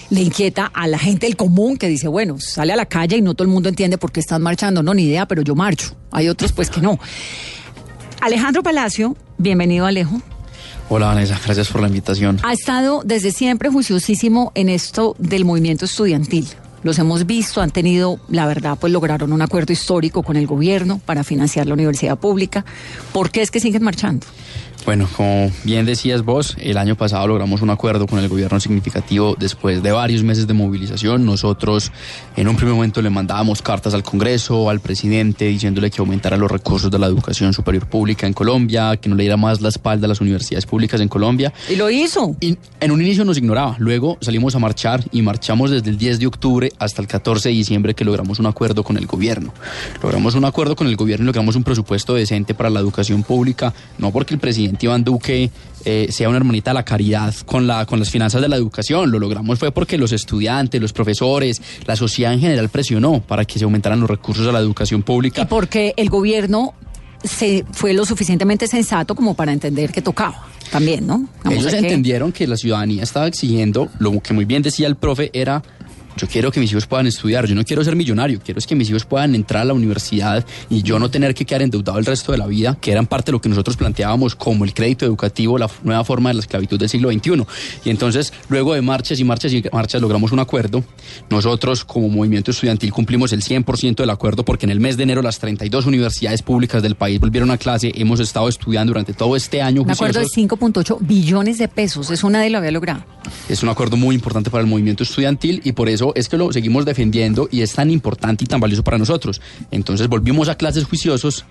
le 0.09 0.21
inquieta 0.21 0.65
a 0.73 0.87
la 0.87 0.97
gente 0.97 1.25
del 1.25 1.35
común 1.35 1.77
que 1.77 1.87
dice, 1.87 2.07
bueno, 2.07 2.37
sale 2.39 2.71
a 2.71 2.75
la 2.77 2.85
calle 2.85 3.17
y 3.17 3.21
no 3.21 3.33
todo 3.33 3.43
el 3.43 3.53
mundo 3.53 3.67
entiende 3.67 3.97
por 3.97 4.11
qué 4.11 4.21
están 4.21 4.41
marchando, 4.41 4.81
no, 4.81 4.93
ni 4.93 5.03
idea, 5.03 5.27
pero 5.27 5.41
yo 5.41 5.55
marcho. 5.55 5.93
Hay 6.11 6.29
otros 6.29 6.53
pues 6.53 6.69
que 6.69 6.79
no. 6.81 6.97
Alejandro 8.21 8.63
Palacio, 8.63 9.15
bienvenido 9.37 9.85
Alejo. 9.85 10.21
Hola 10.87 11.07
Vanessa, 11.07 11.39
gracias 11.43 11.67
por 11.67 11.81
la 11.81 11.87
invitación. 11.87 12.39
ha 12.43 12.53
estado 12.53 13.01
desde 13.05 13.31
siempre 13.31 13.69
juiciosísimo 13.69 14.51
en 14.55 14.69
esto 14.69 15.15
del 15.19 15.45
movimiento 15.45 15.85
estudiantil. 15.85 16.47
Los 16.83 16.97
hemos 16.99 17.25
visto, 17.25 17.61
han 17.61 17.71
tenido, 17.71 18.19
la 18.29 18.45
verdad, 18.45 18.77
pues 18.79 18.93
lograron 18.93 19.33
un 19.33 19.41
acuerdo 19.41 19.73
histórico 19.73 20.23
con 20.23 20.37
el 20.37 20.47
gobierno 20.47 21.01
para 21.05 21.23
financiar 21.23 21.67
la 21.67 21.73
universidad 21.73 22.17
pública. 22.17 22.65
¿Por 23.11 23.31
qué 23.31 23.41
es 23.41 23.51
que 23.51 23.59
siguen 23.59 23.83
marchando? 23.83 24.25
Bueno, 24.85 25.07
como 25.15 25.51
bien 25.63 25.85
decías 25.85 26.23
vos, 26.23 26.55
el 26.59 26.77
año 26.77 26.95
pasado 26.95 27.27
logramos 27.27 27.61
un 27.61 27.69
acuerdo 27.69 28.07
con 28.07 28.17
el 28.19 28.27
gobierno 28.27 28.59
significativo 28.59 29.35
después 29.37 29.83
de 29.83 29.91
varios 29.91 30.23
meses 30.23 30.47
de 30.47 30.53
movilización. 30.53 31.25
Nosotros 31.25 31.91
en 32.35 32.47
un 32.47 32.55
primer 32.55 32.73
momento 32.73 33.01
le 33.01 33.09
mandábamos 33.09 33.61
cartas 33.61 33.93
al 33.93 34.03
Congreso, 34.03 34.69
al 34.69 34.79
presidente, 34.79 35.45
diciéndole 35.45 35.91
que 35.91 36.01
aumentara 36.01 36.37
los 36.37 36.49
recursos 36.49 36.89
de 36.89 36.97
la 36.97 37.07
educación 37.07 37.53
superior 37.53 37.87
pública 37.87 38.25
en 38.25 38.33
Colombia, 38.33 38.97
que 38.97 39.09
no 39.09 39.15
le 39.15 39.23
diera 39.23 39.37
más 39.37 39.61
la 39.61 39.69
espalda 39.69 40.05
a 40.05 40.07
las 40.07 40.21
universidades 40.21 40.65
públicas 40.65 40.99
en 41.01 41.07
Colombia. 41.07 41.53
Y 41.69 41.75
lo 41.75 41.89
hizo. 41.89 42.35
Y 42.39 42.57
en 42.79 42.91
un 42.91 43.01
inicio 43.01 43.25
nos 43.25 43.37
ignoraba, 43.37 43.75
luego 43.79 44.17
salimos 44.21 44.55
a 44.55 44.59
marchar 44.59 45.03
y 45.11 45.21
marchamos 45.21 45.71
desde 45.71 45.89
el 45.89 45.97
10 45.97 46.19
de 46.19 46.27
octubre 46.27 46.71
hasta 46.79 47.01
el 47.01 47.07
14 47.07 47.49
de 47.49 47.55
diciembre 47.55 47.93
que 47.93 48.05
logramos 48.05 48.39
un 48.39 48.45
acuerdo 48.45 48.83
con 48.83 48.97
el 48.97 49.05
gobierno. 49.05 49.53
Logramos 50.01 50.35
un 50.35 50.45
acuerdo 50.45 50.75
con 50.75 50.87
el 50.87 50.95
gobierno 50.95 51.25
y 51.25 51.27
logramos 51.27 51.55
un 51.55 51.63
presupuesto 51.63 52.15
decente 52.15 52.53
para 52.53 52.69
la 52.69 52.79
educación 52.79 53.23
pública, 53.23 53.73
no 53.97 54.11
porque 54.11 54.33
el 54.33 54.39
presidente 54.39 54.68
Iván 54.79 55.03
Duque 55.03 55.49
eh, 55.85 56.07
sea 56.11 56.27
una 56.29 56.37
hermanita 56.37 56.71
de 56.71 56.75
la 56.75 56.85
caridad 56.85 57.33
con, 57.45 57.67
la, 57.67 57.85
con 57.85 57.99
las 57.99 58.09
finanzas 58.09 58.41
de 58.41 58.49
la 58.49 58.55
educación. 58.55 59.11
Lo 59.11 59.19
logramos 59.19 59.57
fue 59.59 59.71
porque 59.71 59.97
los 59.97 60.11
estudiantes, 60.11 60.79
los 60.81 60.93
profesores, 60.93 61.61
la 61.85 61.95
sociedad 61.95 62.33
en 62.33 62.39
general 62.41 62.69
presionó 62.69 63.21
para 63.21 63.45
que 63.45 63.57
se 63.59 63.65
aumentaran 63.65 63.99
los 63.99 64.09
recursos 64.09 64.45
a 64.47 64.51
la 64.51 64.59
educación 64.59 65.03
pública. 65.03 65.41
Y 65.41 65.45
porque 65.45 65.93
el 65.97 66.09
gobierno 66.09 66.73
se 67.23 67.65
fue 67.71 67.93
lo 67.93 68.05
suficientemente 68.05 68.67
sensato 68.67 69.13
como 69.15 69.33
para 69.33 69.51
entender 69.51 69.91
que 69.91 70.01
tocaba 70.01 70.45
también, 70.71 71.05
¿no? 71.07 71.27
Vamos 71.43 71.59
Ellos 71.59 71.67
a 71.67 71.71
que- 71.71 71.77
entendieron 71.79 72.31
que 72.31 72.45
la 72.47 72.55
ciudadanía 72.55 73.03
estaba 73.03 73.27
exigiendo, 73.27 73.89
lo 73.99 74.19
que 74.21 74.33
muy 74.33 74.45
bien 74.45 74.61
decía 74.61 74.87
el 74.87 74.95
profe, 74.95 75.29
era 75.33 75.63
yo 76.19 76.27
quiero 76.27 76.51
que 76.51 76.59
mis 76.59 76.71
hijos 76.71 76.85
puedan 76.85 77.07
estudiar, 77.07 77.45
yo 77.45 77.55
no 77.55 77.63
quiero 77.63 77.81
ser 77.81 77.95
millonario, 77.95 78.41
quiero 78.43 78.59
es 78.59 78.67
que 78.67 78.75
mis 78.75 78.89
hijos 78.89 79.05
puedan 79.05 79.35
entrar 79.35 79.61
a 79.61 79.65
la 79.65 79.73
universidad 79.73 80.45
y 80.69 80.83
yo 80.83 80.99
no 80.99 81.09
tener 81.09 81.33
que 81.33 81.45
quedar 81.45 81.61
endeudado 81.61 81.97
el 81.97 82.05
resto 82.05 82.33
de 82.33 82.37
la 82.37 82.45
vida, 82.45 82.77
que 82.79 82.91
eran 82.91 83.07
parte 83.07 83.27
de 83.27 83.33
lo 83.33 83.41
que 83.41 83.47
nosotros 83.47 83.77
planteábamos 83.77 84.35
como 84.35 84.65
el 84.65 84.73
crédito 84.73 85.05
educativo, 85.05 85.57
la 85.57 85.69
nueva 85.83 86.03
forma 86.03 86.29
de 86.29 86.35
la 86.35 86.41
esclavitud 86.41 86.77
del 86.77 86.89
siglo 86.89 87.09
XXI. 87.09 87.45
Y 87.85 87.89
entonces, 87.89 88.33
luego 88.49 88.73
de 88.73 88.81
marchas 88.81 89.19
y 89.19 89.23
marchas 89.23 89.53
y 89.53 89.63
marchas, 89.71 90.01
logramos 90.01 90.33
un 90.33 90.39
acuerdo. 90.39 90.83
Nosotros, 91.29 91.85
como 91.85 92.09
movimiento 92.09 92.51
estudiantil, 92.51 92.91
cumplimos 92.91 93.31
el 93.31 93.41
100% 93.41 93.95
del 93.95 94.09
acuerdo 94.09 94.43
porque 94.43 94.65
en 94.65 94.71
el 94.71 94.81
mes 94.81 94.97
de 94.97 95.03
enero 95.03 95.21
las 95.21 95.39
32 95.39 95.85
universidades 95.85 96.41
públicas 96.41 96.83
del 96.83 96.95
país 96.95 97.19
volvieron 97.19 97.49
a 97.51 97.57
clase. 97.57 97.93
Hemos 97.95 98.19
estado 98.19 98.49
estudiando 98.49 98.91
durante 98.91 99.13
todo 99.13 99.37
este 99.37 99.61
año. 99.61 99.83
Un 99.83 99.91
acuerdo 99.91 100.19
de 100.19 100.25
juiciosos. 100.25 100.59
5.8 100.59 100.97
billones 100.99 101.57
de 101.59 101.69
pesos. 101.69 102.11
Eso 102.11 102.29
nadie 102.29 102.49
lo 102.49 102.57
había 102.57 102.71
logrado. 102.71 103.05
Es 103.47 103.63
un 103.63 103.69
acuerdo 103.69 103.95
muy 103.95 104.15
importante 104.15 104.49
para 104.49 104.61
el 104.61 104.67
movimiento 104.67 105.03
estudiantil 105.03 105.61
y 105.63 105.71
por 105.71 105.87
eso 105.87 106.08
es 106.15 106.29
que 106.29 106.37
lo 106.37 106.51
seguimos 106.51 106.85
defendiendo 106.85 107.47
y 107.51 107.61
es 107.61 107.73
tan 107.73 107.91
importante 107.91 108.43
y 108.43 108.47
tan 108.47 108.59
valioso 108.59 108.83
para 108.83 108.97
nosotros. 108.97 109.41
Entonces 109.71 110.07
volvimos 110.07 110.49
a 110.49 110.55
clases 110.55 110.85
juiciosos 110.85 111.45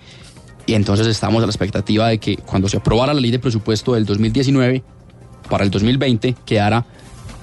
y 0.66 0.74
entonces 0.74 1.06
estamos 1.06 1.42
a 1.42 1.46
la 1.46 1.50
expectativa 1.50 2.08
de 2.08 2.18
que 2.18 2.36
cuando 2.36 2.68
se 2.68 2.76
aprobara 2.76 3.14
la 3.14 3.20
ley 3.20 3.30
de 3.30 3.38
presupuesto 3.38 3.94
del 3.94 4.04
2019 4.04 4.82
para 5.48 5.64
el 5.64 5.70
2020 5.70 6.36
quedara 6.44 6.84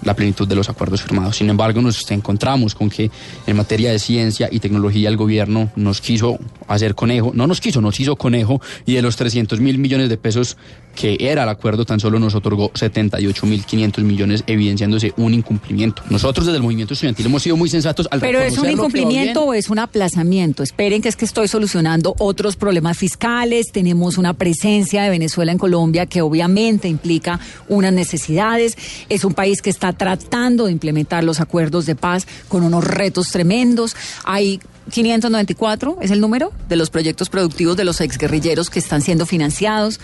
la 0.04 0.14
plenitud 0.14 0.48
de 0.48 0.56
los 0.56 0.70
acuerdos 0.70 1.02
firmados. 1.02 1.38
Sin 1.38 1.50
embargo, 1.50 1.82
nos 1.82 2.10
encontramos 2.12 2.76
con 2.76 2.90
que 2.90 3.10
en 3.48 3.58
materia 3.58 3.92
de 3.92 4.00
ciencia 4.00 4.48
y 4.52 4.60
tecnología 4.60 5.10
el 5.10 5.18
gobierno 5.18 5.72
nos 5.76 6.00
quiso 6.00 6.38
hacer 6.68 6.96
conejo, 6.96 7.32
no 7.34 7.48
nos 7.48 7.60
quiso, 7.60 7.82
nos 7.82 8.00
hizo 8.00 8.16
conejo 8.16 8.62
y 8.86 8.94
de 8.94 9.02
los 9.02 9.16
300 9.16 9.60
mil 9.60 9.80
millones 9.80 10.10
de 10.10 10.18
pesos 10.18 10.58
que 10.96 11.18
era 11.20 11.44
el 11.44 11.50
acuerdo 11.50 11.86
tan 11.86 12.00
solo 12.00 12.20
nos 12.20 12.34
otorgó 12.36 12.72
78 12.74 13.46
mil 13.46 13.66
500 13.66 14.04
millones 14.04 14.44
evidenciándose 14.48 15.14
un 15.18 15.34
incumplimiento. 15.34 16.02
Nosotros 16.10 16.46
desde 16.46 16.58
el 16.58 16.64
movimiento 16.64 16.94
estudiantil 16.94 17.26
hemos 17.26 17.44
sido 17.44 17.58
muy 17.58 17.70
sensatos 17.70 18.08
al 18.10 18.22
Pero 18.22 18.40
es 18.40 18.58
un 18.58 18.70
incumplimiento 18.70 19.44
o 19.44 19.54
es 19.54 19.70
un 19.70 19.80
aplazamiento. 19.80 20.64
Esperen 20.64 21.02
que 21.02 21.10
es 21.10 21.16
que 21.16 21.26
estoy 21.26 21.48
solucionando 21.48 22.16
otros 22.20 22.56
problemas 22.56 22.98
fiscales. 22.98 23.72
Tenemos 23.72 24.18
una 24.18 24.34
presencia 24.34 25.04
de 25.04 25.10
Venezuela 25.10 25.52
en 25.52 25.58
Colombia 25.58 26.06
que 26.06 26.22
obviamente 26.22 26.88
implica 26.88 27.40
unas 27.68 27.94
necesidades. 27.94 28.78
Es 29.10 29.26
un 29.26 29.34
país 29.34 29.62
que 29.62 29.70
está 29.70 29.94
tratando 29.94 30.66
de 30.66 30.72
implementar 30.72 31.24
los 31.24 31.40
acuerdos 31.40 31.86
de 31.86 31.96
paz 31.96 32.28
con 32.48 32.64
unos 32.64 32.84
retos 32.84 33.32
tremendos. 33.32 33.96
Hay 34.24 34.60
594, 34.92 35.98
es 36.02 36.12
el 36.12 36.22
número, 36.22 36.52
de 36.70 36.76
los 36.76 36.90
proyectos 36.90 37.30
productivos 37.30 37.76
de 37.76 37.86
los 37.86 38.02
exguerrilleros 38.02 38.70
que 38.70 38.80
están 38.80 39.02
siendo 39.02 39.26
financiados. 39.26 40.00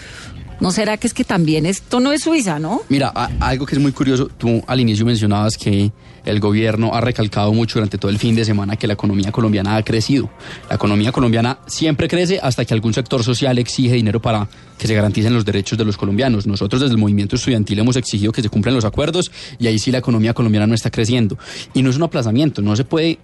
¿No 0.61 0.69
será 0.69 0.97
que 0.97 1.07
es 1.07 1.15
que 1.15 1.23
también 1.23 1.65
esto 1.65 1.99
no 1.99 2.11
es 2.11 2.21
Suiza, 2.21 2.59
no? 2.59 2.83
Mira, 2.87 3.09
algo 3.39 3.65
que 3.65 3.73
es 3.73 3.81
muy 3.81 3.91
curioso, 3.91 4.27
tú 4.37 4.63
al 4.67 4.79
inicio 4.79 5.03
mencionabas 5.03 5.57
que 5.57 5.91
el 6.23 6.39
gobierno 6.39 6.93
ha 6.93 7.01
recalcado 7.01 7.51
mucho 7.51 7.79
durante 7.79 7.97
todo 7.97 8.11
el 8.11 8.19
fin 8.19 8.35
de 8.35 8.45
semana 8.45 8.75
que 8.75 8.85
la 8.85 8.93
economía 8.93 9.31
colombiana 9.31 9.75
ha 9.75 9.83
crecido. 9.83 10.29
La 10.69 10.75
economía 10.75 11.11
colombiana 11.11 11.57
siempre 11.65 12.07
crece 12.07 12.39
hasta 12.39 12.63
que 12.63 12.75
algún 12.75 12.93
sector 12.93 13.23
social 13.23 13.57
exige 13.57 13.95
dinero 13.95 14.21
para 14.21 14.47
que 14.77 14.85
se 14.85 14.93
garanticen 14.93 15.33
los 15.33 15.45
derechos 15.45 15.79
de 15.79 15.85
los 15.85 15.97
colombianos. 15.97 16.45
Nosotros 16.45 16.79
desde 16.79 16.93
el 16.93 16.99
movimiento 16.99 17.37
estudiantil 17.37 17.79
hemos 17.79 17.95
exigido 17.95 18.31
que 18.31 18.43
se 18.43 18.49
cumplan 18.49 18.75
los 18.75 18.85
acuerdos 18.85 19.31
y 19.57 19.65
ahí 19.65 19.79
sí 19.79 19.91
la 19.91 19.97
economía 19.97 20.35
colombiana 20.35 20.67
no 20.67 20.75
está 20.75 20.91
creciendo. 20.91 21.39
Y 21.73 21.81
no 21.81 21.89
es 21.89 21.95
un 21.95 22.03
aplazamiento, 22.03 22.61
no 22.61 22.75
se 22.75 22.83
puede 22.83 23.17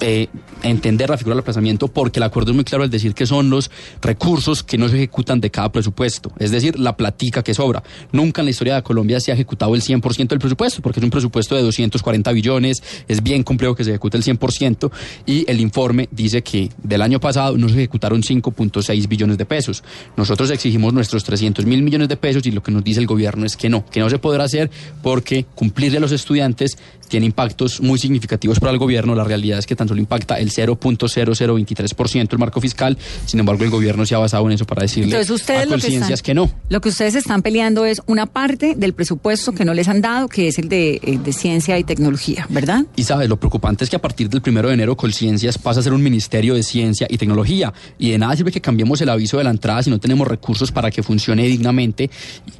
eh, 0.00 0.28
entender 0.62 1.08
la 1.10 1.16
figura 1.16 1.34
del 1.34 1.40
aplazamiento 1.40 1.88
porque 1.88 2.18
el 2.18 2.24
acuerdo 2.24 2.50
es 2.50 2.54
muy 2.54 2.64
claro 2.64 2.84
al 2.84 2.90
decir 2.90 3.14
que 3.14 3.26
son 3.26 3.50
los 3.50 3.70
recursos 4.02 4.62
que 4.62 4.78
no 4.78 4.88
se 4.88 4.96
ejecutan 4.96 5.40
de 5.40 5.50
cada 5.50 5.70
presupuesto, 5.70 6.32
es 6.38 6.50
decir, 6.50 6.78
la 6.78 6.96
platica 6.96 7.42
que 7.42 7.54
sobra. 7.54 7.82
Nunca 8.12 8.40
en 8.40 8.46
la 8.46 8.50
historia 8.50 8.74
de 8.74 8.82
Colombia 8.82 9.20
se 9.20 9.30
ha 9.30 9.34
ejecutado 9.34 9.74
el 9.74 9.82
100% 9.82 10.28
del 10.28 10.38
presupuesto 10.38 10.82
porque 10.82 11.00
es 11.00 11.04
un 11.04 11.10
presupuesto 11.10 11.54
de 11.54 11.62
240 11.62 12.32
billones, 12.32 12.82
es 13.08 13.22
bien 13.22 13.42
complejo 13.42 13.74
que 13.74 13.84
se 13.84 13.90
ejecute 13.90 14.16
el 14.16 14.24
100% 14.24 14.90
y 15.24 15.50
el 15.50 15.60
informe 15.60 16.08
dice 16.10 16.42
que 16.42 16.70
del 16.82 17.02
año 17.02 17.20
pasado 17.20 17.56
no 17.56 17.68
se 17.68 17.74
ejecutaron 17.74 18.22
5.6 18.22 19.08
billones 19.08 19.38
de 19.38 19.46
pesos. 19.46 19.82
Nosotros 20.16 20.50
exigimos 20.50 20.92
nuestros 20.92 21.24
300 21.24 21.64
mil 21.64 21.82
millones 21.82 22.08
de 22.08 22.16
pesos 22.16 22.46
y 22.46 22.50
lo 22.50 22.62
que 22.62 22.72
nos 22.72 22.84
dice 22.84 23.00
el 23.00 23.06
gobierno 23.06 23.46
es 23.46 23.56
que 23.56 23.68
no, 23.68 23.84
que 23.86 24.00
no 24.00 24.10
se 24.10 24.18
podrá 24.18 24.44
hacer 24.44 24.70
porque 25.02 25.44
cumplirle 25.54 25.98
a 25.98 26.00
los 26.00 26.12
estudiantes 26.12 26.76
tiene 27.08 27.26
impactos 27.26 27.80
muy 27.80 27.98
significativos 27.98 28.60
para 28.60 28.72
el 28.72 28.78
gobierno. 28.78 29.14
La 29.14 29.24
realidad 29.24 29.58
es 29.58 29.65
que 29.66 29.76
tan 29.76 29.88
solo 29.88 30.00
impacta 30.00 30.38
el 30.38 30.50
0.0023% 30.50 32.32
el 32.32 32.38
marco 32.38 32.60
fiscal. 32.60 32.96
Sin 33.24 33.40
embargo, 33.40 33.64
el 33.64 33.70
gobierno 33.70 34.06
se 34.06 34.14
ha 34.14 34.18
basado 34.18 34.46
en 34.46 34.52
eso 34.52 34.64
para 34.64 34.82
decirle 34.82 35.12
Entonces 35.12 35.30
ustedes 35.30 35.62
a 35.62 35.64
lo 35.64 35.76
que 35.76 35.82
conciencias 35.82 36.20
están, 36.20 36.24
que 36.24 36.34
no. 36.34 36.50
Lo 36.68 36.80
que 36.80 36.88
ustedes 36.88 37.14
están 37.14 37.42
peleando 37.42 37.84
es 37.84 38.02
una 38.06 38.26
parte 38.26 38.74
del 38.76 38.94
presupuesto 38.94 39.52
que 39.52 39.64
no 39.64 39.74
les 39.74 39.88
han 39.88 40.00
dado, 40.00 40.28
que 40.28 40.48
es 40.48 40.58
el 40.58 40.68
de, 40.68 41.00
eh, 41.02 41.18
de 41.22 41.32
ciencia 41.32 41.78
y 41.78 41.84
tecnología, 41.84 42.46
¿verdad? 42.50 42.84
Y 42.96 43.04
sabes, 43.04 43.28
lo 43.28 43.38
preocupante 43.38 43.84
es 43.84 43.90
que 43.90 43.96
a 43.96 44.02
partir 44.02 44.28
del 44.28 44.42
primero 44.42 44.68
de 44.68 44.74
enero 44.74 44.96
Colciencias 44.96 45.58
pasa 45.58 45.80
a 45.80 45.82
ser 45.82 45.92
un 45.92 46.02
ministerio 46.02 46.54
de 46.54 46.62
ciencia 46.62 47.06
y 47.10 47.18
tecnología. 47.18 47.72
Y 47.98 48.10
de 48.10 48.18
nada 48.18 48.36
sirve 48.36 48.52
que 48.52 48.60
cambiemos 48.60 49.00
el 49.00 49.08
aviso 49.08 49.38
de 49.38 49.44
la 49.44 49.50
entrada 49.50 49.82
si 49.82 49.90
no 49.90 49.98
tenemos 49.98 50.26
recursos 50.26 50.72
para 50.72 50.90
que 50.90 51.02
funcione 51.02 51.46
dignamente. 51.46 52.10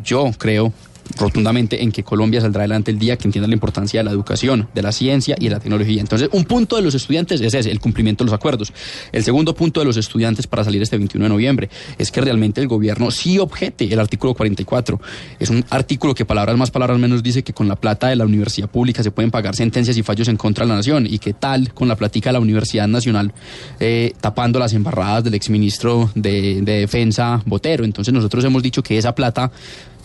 Yo 0.05 0.31
creo 0.39 0.73
rotundamente 1.19 1.83
en 1.83 1.93
que 1.93 2.03
Colombia 2.03 2.41
saldrá 2.41 2.63
adelante 2.63 2.91
el 2.91 2.99
día 2.99 3.17
que 3.17 3.29
entienda 3.29 3.49
la 3.49 3.55
importancia 3.55 4.01
de 4.01 4.05
la 4.05 4.11
educación, 4.11 4.69
de 4.75 4.83
la 4.83 4.93
ciencia 4.93 5.37
y 5.39 5.45
de 5.45 5.51
la 5.51 5.61
tecnología. 5.61 6.01
Entonces, 6.01 6.29
un 6.33 6.45
punto 6.45 6.77
de 6.77 6.83
los 6.83 6.95
estudiantes 6.95 7.41
es 7.41 7.55
ese, 7.55 7.71
el 7.71 7.81
cumplimiento 7.81 8.25
de 8.25 8.31
los 8.31 8.35
acuerdos. 8.35 8.73
El 9.13 9.23
segundo 9.25 9.55
punto 9.55 9.81
de 9.81 9.87
los 9.87 9.97
estudiantes 9.97 10.47
para 10.47 10.65
salir 10.65 10.83
este 10.83 10.97
21 10.97 11.25
de 11.25 11.29
noviembre 11.29 11.71
es 11.99 12.11
que 12.11 12.21
realmente 12.21 12.61
el 12.61 12.69
gobierno 12.69 13.11
sí 13.11 13.39
objete 13.39 13.93
el 13.93 14.01
artículo 14.01 14.35
44. 14.35 15.01
Es 15.39 15.51
un 15.51 15.65
artículo 15.71 16.15
que 16.15 16.25
palabras 16.25 16.57
más, 16.57 16.71
palabras 16.71 16.99
menos 16.99 17.23
dice 17.23 17.43
que 17.43 17.53
con 17.53 17.69
la 17.69 17.77
plata 17.77 18.09
de 18.09 18.17
la 18.17 18.25
universidad 18.25 18.69
pública 18.69 19.03
se 19.03 19.11
pueden 19.11 19.31
pagar 19.31 19.55
sentencias 19.55 19.97
y 19.97 20.03
fallos 20.03 20.29
en 20.29 20.37
contra 20.37 20.65
de 20.65 20.71
la 20.71 20.77
nación 20.77 21.07
y 21.07 21.19
que 21.19 21.33
tal 21.33 21.73
con 21.73 21.89
la 21.89 21.97
platica 21.97 22.31
de 22.31 22.35
la 22.35 22.41
Universidad 22.41 22.89
Nacional 22.89 23.33
eh, 23.81 24.13
tapando 24.21 24.59
las 24.59 24.73
embarradas 24.73 25.25
del 25.25 25.35
exministro 25.35 26.11
de, 26.15 26.61
de 26.63 26.81
Defensa 26.81 27.43
Botero. 27.45 27.85
Entonces 27.85 28.13
nosotros 28.13 28.45
hemos 28.45 28.63
dicho 28.63 28.83
que 28.83 28.99
esa 28.99 29.15
plata 29.15 29.51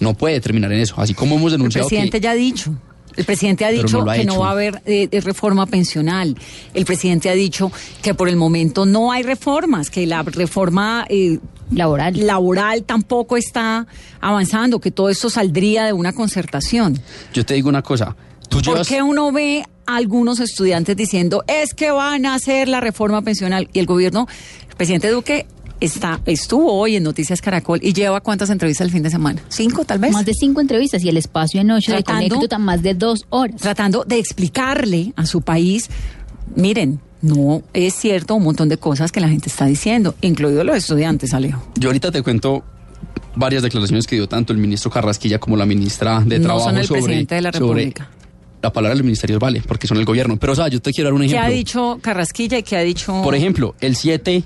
no 0.01 0.13
puede 0.15 0.41
terminar 0.41 0.71
en 0.73 0.79
eso. 0.79 0.95
Así 0.97 1.13
como 1.13 1.35
hemos 1.35 1.53
El 1.53 1.59
denunciado 1.59 1.87
presidente 1.87 2.19
que... 2.19 2.23
ya 2.23 2.31
ha 2.31 2.35
dicho. 2.35 2.75
El 3.15 3.25
presidente 3.25 3.65
ha 3.65 3.71
dicho 3.71 3.99
no 3.99 4.05
lo 4.05 4.11
ha 4.11 4.15
que 4.15 4.25
no 4.25 4.39
va 4.39 4.49
a 4.49 4.51
haber 4.51 4.81
eh, 4.85 5.09
eh, 5.11 5.21
reforma 5.21 5.65
pensional. 5.65 6.37
El 6.73 6.85
presidente 6.85 7.29
ha 7.29 7.33
dicho 7.33 7.71
que 8.01 8.13
por 8.13 8.29
el 8.29 8.35
momento 8.35 8.85
no 8.85 9.11
hay 9.11 9.23
reformas, 9.23 9.89
que 9.89 10.07
la 10.07 10.23
reforma 10.23 11.05
eh, 11.09 11.39
laboral. 11.71 12.25
laboral 12.25 12.83
tampoco 12.83 13.37
está 13.37 13.85
avanzando, 14.21 14.79
que 14.79 14.91
todo 14.91 15.09
esto 15.09 15.29
saldría 15.29 15.85
de 15.85 15.93
una 15.93 16.13
concertación. 16.13 16.99
Yo 17.33 17.45
te 17.45 17.53
digo 17.53 17.69
una 17.69 17.81
cosa. 17.81 18.15
Tú 18.49 18.57
¿Por 18.57 18.65
llevas... 18.65 18.87
qué 18.87 19.01
uno 19.01 19.31
ve 19.31 19.65
a 19.85 19.95
algunos 19.97 20.39
estudiantes 20.39 20.95
diciendo 20.95 21.43
es 21.47 21.73
que 21.73 21.91
van 21.91 22.25
a 22.25 22.35
hacer 22.35 22.69
la 22.69 22.79
reforma 22.79 23.21
pensional 23.21 23.69
y 23.73 23.79
el 23.79 23.85
gobierno, 23.85 24.27
el 24.69 24.75
presidente 24.75 25.09
Duque 25.09 25.47
está, 25.81 26.21
estuvo 26.25 26.71
hoy 26.73 26.95
en 26.95 27.03
Noticias 27.03 27.41
Caracol 27.41 27.79
y 27.81 27.91
lleva 27.93 28.21
cuántas 28.21 28.49
entrevistas 28.49 28.85
el 28.85 28.91
fin 28.93 29.03
de 29.03 29.09
semana? 29.09 29.41
¿Cinco 29.49 29.83
tal 29.83 29.99
vez? 29.99 30.13
Más 30.13 30.25
de 30.25 30.33
cinco 30.33 30.61
entrevistas 30.61 31.03
y 31.03 31.09
el 31.09 31.17
espacio 31.17 31.59
en 31.59 31.71
ocho 31.71 31.93
de 31.93 32.03
Conécdota 32.03 32.57
más 32.57 32.81
de 32.81 32.93
dos 32.93 33.25
horas. 33.29 33.59
Tratando 33.59 34.03
de 34.05 34.17
explicarle 34.19 35.11
a 35.17 35.25
su 35.25 35.41
país, 35.41 35.89
miren, 36.55 36.99
no 37.21 37.61
es 37.73 37.93
cierto 37.95 38.35
un 38.35 38.43
montón 38.43 38.69
de 38.69 38.77
cosas 38.77 39.11
que 39.11 39.19
la 39.19 39.29
gente 39.29 39.49
está 39.49 39.65
diciendo, 39.65 40.15
incluidos 40.21 40.65
los 40.65 40.75
estudiantes, 40.77 41.33
Alejo. 41.33 41.63
Yo 41.75 41.89
ahorita 41.89 42.11
te 42.11 42.21
cuento 42.23 42.63
varias 43.35 43.63
declaraciones 43.63 44.07
que 44.07 44.15
dio 44.15 44.27
tanto 44.27 44.53
el 44.53 44.59
ministro 44.59 44.91
Carrasquilla 44.91 45.39
como 45.39 45.55
la 45.57 45.65
ministra 45.65 46.19
de 46.21 46.39
No 46.39 46.45
Trabajo 46.45 46.65
son 46.65 46.77
el 46.77 46.85
sobre, 46.87 47.01
presidente 47.01 47.35
de 47.35 47.41
la 47.41 47.51
sobre- 47.51 47.65
República. 47.85 48.09
la 48.61 48.73
palabra 48.73 48.93
de 48.93 48.99
los 48.99 49.05
ministerios 49.05 49.39
vale, 49.39 49.61
porque 49.67 49.87
son 49.87 49.97
el 49.97 50.05
gobierno. 50.05 50.37
Pero, 50.37 50.53
o 50.53 50.55
sea, 50.55 50.67
yo 50.67 50.81
te 50.81 50.91
quiero 50.91 51.09
dar 51.09 51.13
un 51.13 51.21
¿Qué 51.21 51.27
ejemplo. 51.27 51.45
ha 51.47 51.49
dicho 51.49 51.99
Carrasquilla 52.01 52.57
y 52.59 52.63
qué 52.63 52.77
ha 52.77 52.81
dicho... 52.81 53.21
Por 53.23 53.35
ejemplo, 53.35 53.75
el 53.81 53.95
7 53.95 54.43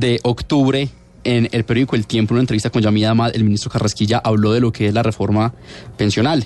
de 0.00 0.20
octubre, 0.22 0.88
en 1.24 1.48
el 1.52 1.64
periódico 1.64 1.96
El 1.96 2.06
Tiempo, 2.06 2.32
en 2.32 2.36
una 2.36 2.42
entrevista 2.42 2.70
con 2.70 2.82
Yamida 2.82 3.10
Amad, 3.10 3.34
el 3.34 3.44
ministro 3.44 3.70
Carrasquilla 3.70 4.18
habló 4.22 4.52
de 4.52 4.60
lo 4.60 4.72
que 4.72 4.88
es 4.88 4.94
la 4.94 5.02
reforma 5.02 5.54
pensional 5.96 6.44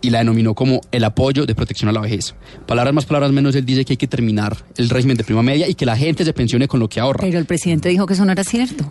y 0.00 0.10
la 0.10 0.18
denominó 0.18 0.54
como 0.54 0.80
el 0.90 1.04
apoyo 1.04 1.46
de 1.46 1.54
protección 1.54 1.88
a 1.88 1.92
la 1.92 2.00
vejez. 2.00 2.34
Palabras 2.66 2.92
más, 2.94 3.04
palabras 3.04 3.30
menos, 3.32 3.54
él 3.54 3.64
dice 3.64 3.84
que 3.84 3.92
hay 3.92 3.96
que 3.98 4.08
terminar 4.08 4.56
el 4.76 4.88
régimen 4.88 5.16
de 5.16 5.22
prima 5.24 5.42
media 5.42 5.68
y 5.68 5.74
que 5.74 5.86
la 5.86 5.96
gente 5.96 6.24
se 6.24 6.32
pensione 6.32 6.66
con 6.66 6.80
lo 6.80 6.88
que 6.88 6.98
ahorra. 6.98 7.20
Pero 7.20 7.38
el 7.38 7.44
presidente 7.46 7.88
dijo 7.88 8.06
que 8.06 8.14
eso 8.14 8.24
no 8.24 8.32
era 8.32 8.42
cierto. 8.42 8.90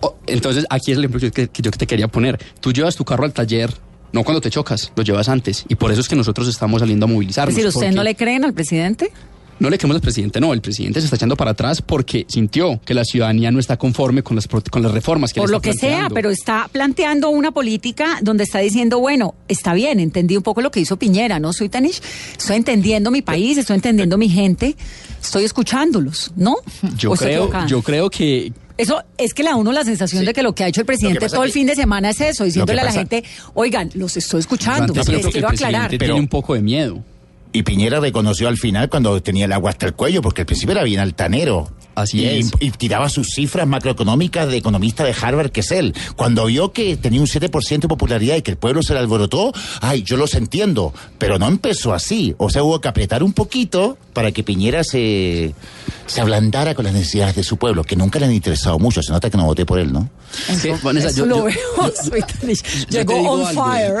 Oh, 0.00 0.16
Entonces, 0.26 0.64
aquí 0.68 0.90
es 0.90 0.98
el 0.98 1.04
ejemplo 1.04 1.30
que, 1.30 1.48
que 1.48 1.62
yo 1.62 1.70
te 1.70 1.86
quería 1.86 2.08
poner. 2.08 2.40
Tú 2.60 2.72
llevas 2.72 2.96
tu 2.96 3.04
carro 3.04 3.24
al 3.24 3.32
taller, 3.32 3.72
no 4.12 4.24
cuando 4.24 4.40
te 4.40 4.50
chocas, 4.50 4.90
lo 4.96 5.04
llevas 5.04 5.28
antes. 5.28 5.64
Y 5.68 5.76
por 5.76 5.92
eso 5.92 6.00
es 6.00 6.08
que 6.08 6.16
nosotros 6.16 6.48
estamos 6.48 6.80
saliendo 6.80 7.06
a 7.06 7.08
Es 7.08 7.12
movilizarnos. 7.14 7.54
decir, 7.54 7.68
¿usted 7.68 7.80
porque- 7.80 7.94
no 7.94 8.02
le 8.02 8.16
creen 8.16 8.44
al 8.44 8.52
presidente? 8.52 9.12
No 9.62 9.70
le 9.70 9.78
quememos 9.78 9.96
al 9.96 10.02
presidente, 10.02 10.40
no, 10.40 10.52
el 10.52 10.60
presidente 10.60 11.00
se 11.00 11.06
está 11.06 11.16
echando 11.16 11.36
para 11.36 11.52
atrás 11.52 11.80
porque 11.80 12.26
sintió 12.28 12.80
que 12.84 12.92
la 12.94 13.04
ciudadanía 13.04 13.50
no 13.50 13.58
está 13.60 13.76
conforme 13.78 14.22
con 14.22 14.34
las, 14.36 14.46
con 14.48 14.82
las 14.82 14.92
reformas 14.92 15.32
que 15.32 15.40
Por 15.40 15.48
le 15.48 15.52
lo 15.52 15.58
está 15.58 15.70
que 15.70 15.78
sea, 15.78 16.08
pero 16.12 16.30
está 16.30 16.68
planteando 16.70 17.30
una 17.30 17.52
política 17.52 18.18
donde 18.22 18.44
está 18.44 18.58
diciendo, 18.58 18.98
bueno, 18.98 19.34
está 19.48 19.72
bien, 19.74 20.00
entendí 20.00 20.36
un 20.36 20.42
poco 20.42 20.60
lo 20.60 20.70
que 20.70 20.80
hizo 20.80 20.96
Piñera, 20.98 21.38
¿no? 21.40 21.52
Soy 21.52 21.68
Tanish, 21.68 22.00
estoy 22.36 22.56
entendiendo 22.56 23.10
mi 23.10 23.22
país, 23.22 23.56
estoy 23.56 23.76
entendiendo 23.76 24.18
mi 24.18 24.28
gente, 24.28 24.76
estoy 25.22 25.44
escuchándolos, 25.44 26.32
¿no? 26.36 26.56
Yo 26.98 27.10
¿O 27.12 27.14
estoy 27.14 27.28
creo, 27.28 27.66
yo 27.66 27.82
creo 27.82 28.10
que 28.10 28.52
Eso 28.76 29.02
es 29.16 29.32
que 29.34 29.42
le 29.42 29.50
da 29.50 29.56
uno 29.56 29.70
la 29.70 29.84
sensación 29.84 30.24
de 30.24 30.32
que 30.32 30.42
lo 30.42 30.54
que 30.54 30.64
ha 30.64 30.68
hecho 30.68 30.80
el 30.80 30.86
presidente 30.86 31.28
todo 31.28 31.44
el 31.44 31.50
que- 31.50 31.54
fin 31.54 31.66
de 31.68 31.76
semana 31.76 32.10
es 32.10 32.20
eso, 32.20 32.44
diciéndole 32.44 32.80
a 32.80 32.84
la 32.84 32.92
gente, 32.92 33.22
oigan, 33.54 33.90
los 33.94 34.16
estoy 34.16 34.40
escuchando, 34.40 34.92
les 34.92 35.06
que 35.06 35.30
quiero 35.30 35.48
aclarar. 35.48 35.90
tiene 35.90 36.12
un 36.14 36.26
poco 36.28 36.54
de 36.54 36.62
miedo. 36.62 37.04
Y 37.52 37.62
Piñera 37.64 38.00
reconoció 38.00 38.48
al 38.48 38.56
final 38.56 38.88
cuando 38.88 39.20
tenía 39.22 39.44
el 39.44 39.52
agua 39.52 39.70
hasta 39.70 39.86
el 39.86 39.94
cuello, 39.94 40.22
porque 40.22 40.42
al 40.42 40.46
principio 40.46 40.72
era 40.72 40.84
bien 40.84 41.00
altanero. 41.00 41.70
Así 41.94 42.20
y, 42.20 42.26
es. 42.26 42.50
Y 42.60 42.70
tiraba 42.70 43.08
sus 43.08 43.28
cifras 43.34 43.66
macroeconómicas 43.66 44.48
de 44.48 44.56
economista 44.56 45.04
de 45.04 45.14
Harvard, 45.20 45.50
que 45.50 45.60
es 45.60 45.70
él. 45.72 45.94
Cuando 46.16 46.46
vio 46.46 46.72
que 46.72 46.96
tenía 46.96 47.20
un 47.20 47.26
7% 47.26 47.80
de 47.80 47.88
popularidad 47.88 48.36
y 48.36 48.42
que 48.42 48.50
el 48.50 48.56
pueblo 48.56 48.82
se 48.82 48.94
le 48.94 49.00
alborotó, 49.00 49.52
ay, 49.80 50.02
yo 50.02 50.16
los 50.16 50.34
entiendo. 50.34 50.94
Pero 51.18 51.38
no 51.38 51.48
empezó 51.48 51.92
así. 51.92 52.34
O 52.38 52.48
sea, 52.50 52.62
hubo 52.62 52.80
que 52.80 52.88
apretar 52.88 53.22
un 53.22 53.32
poquito 53.32 53.98
para 54.14 54.32
que 54.32 54.42
Piñera 54.42 54.84
se, 54.84 55.54
se 56.06 56.20
ablandara 56.20 56.74
con 56.74 56.84
las 56.84 56.94
necesidades 56.94 57.34
de 57.36 57.42
su 57.42 57.56
pueblo, 57.56 57.82
que 57.84 57.96
nunca 57.96 58.18
le 58.18 58.26
han 58.26 58.32
interesado 58.32 58.78
mucho. 58.78 59.02
Se 59.02 59.12
nota 59.12 59.28
que 59.30 59.36
no 59.36 59.44
voté 59.46 59.64
por 59.66 59.78
él, 59.78 59.92
¿no? 59.92 60.08
Eso, 60.48 60.78
Vanessa, 60.82 61.08
eso 61.08 61.18
yo- 61.18 61.26
lo 61.26 61.36
yo- 61.36 61.44
veo, 61.44 61.92
soy 62.02 62.20
Tanish. 62.22 62.62
yo 62.88 62.98
Llegó 63.00 63.14
on 63.20 63.46
algo, 63.46 63.64
fire. 63.64 63.94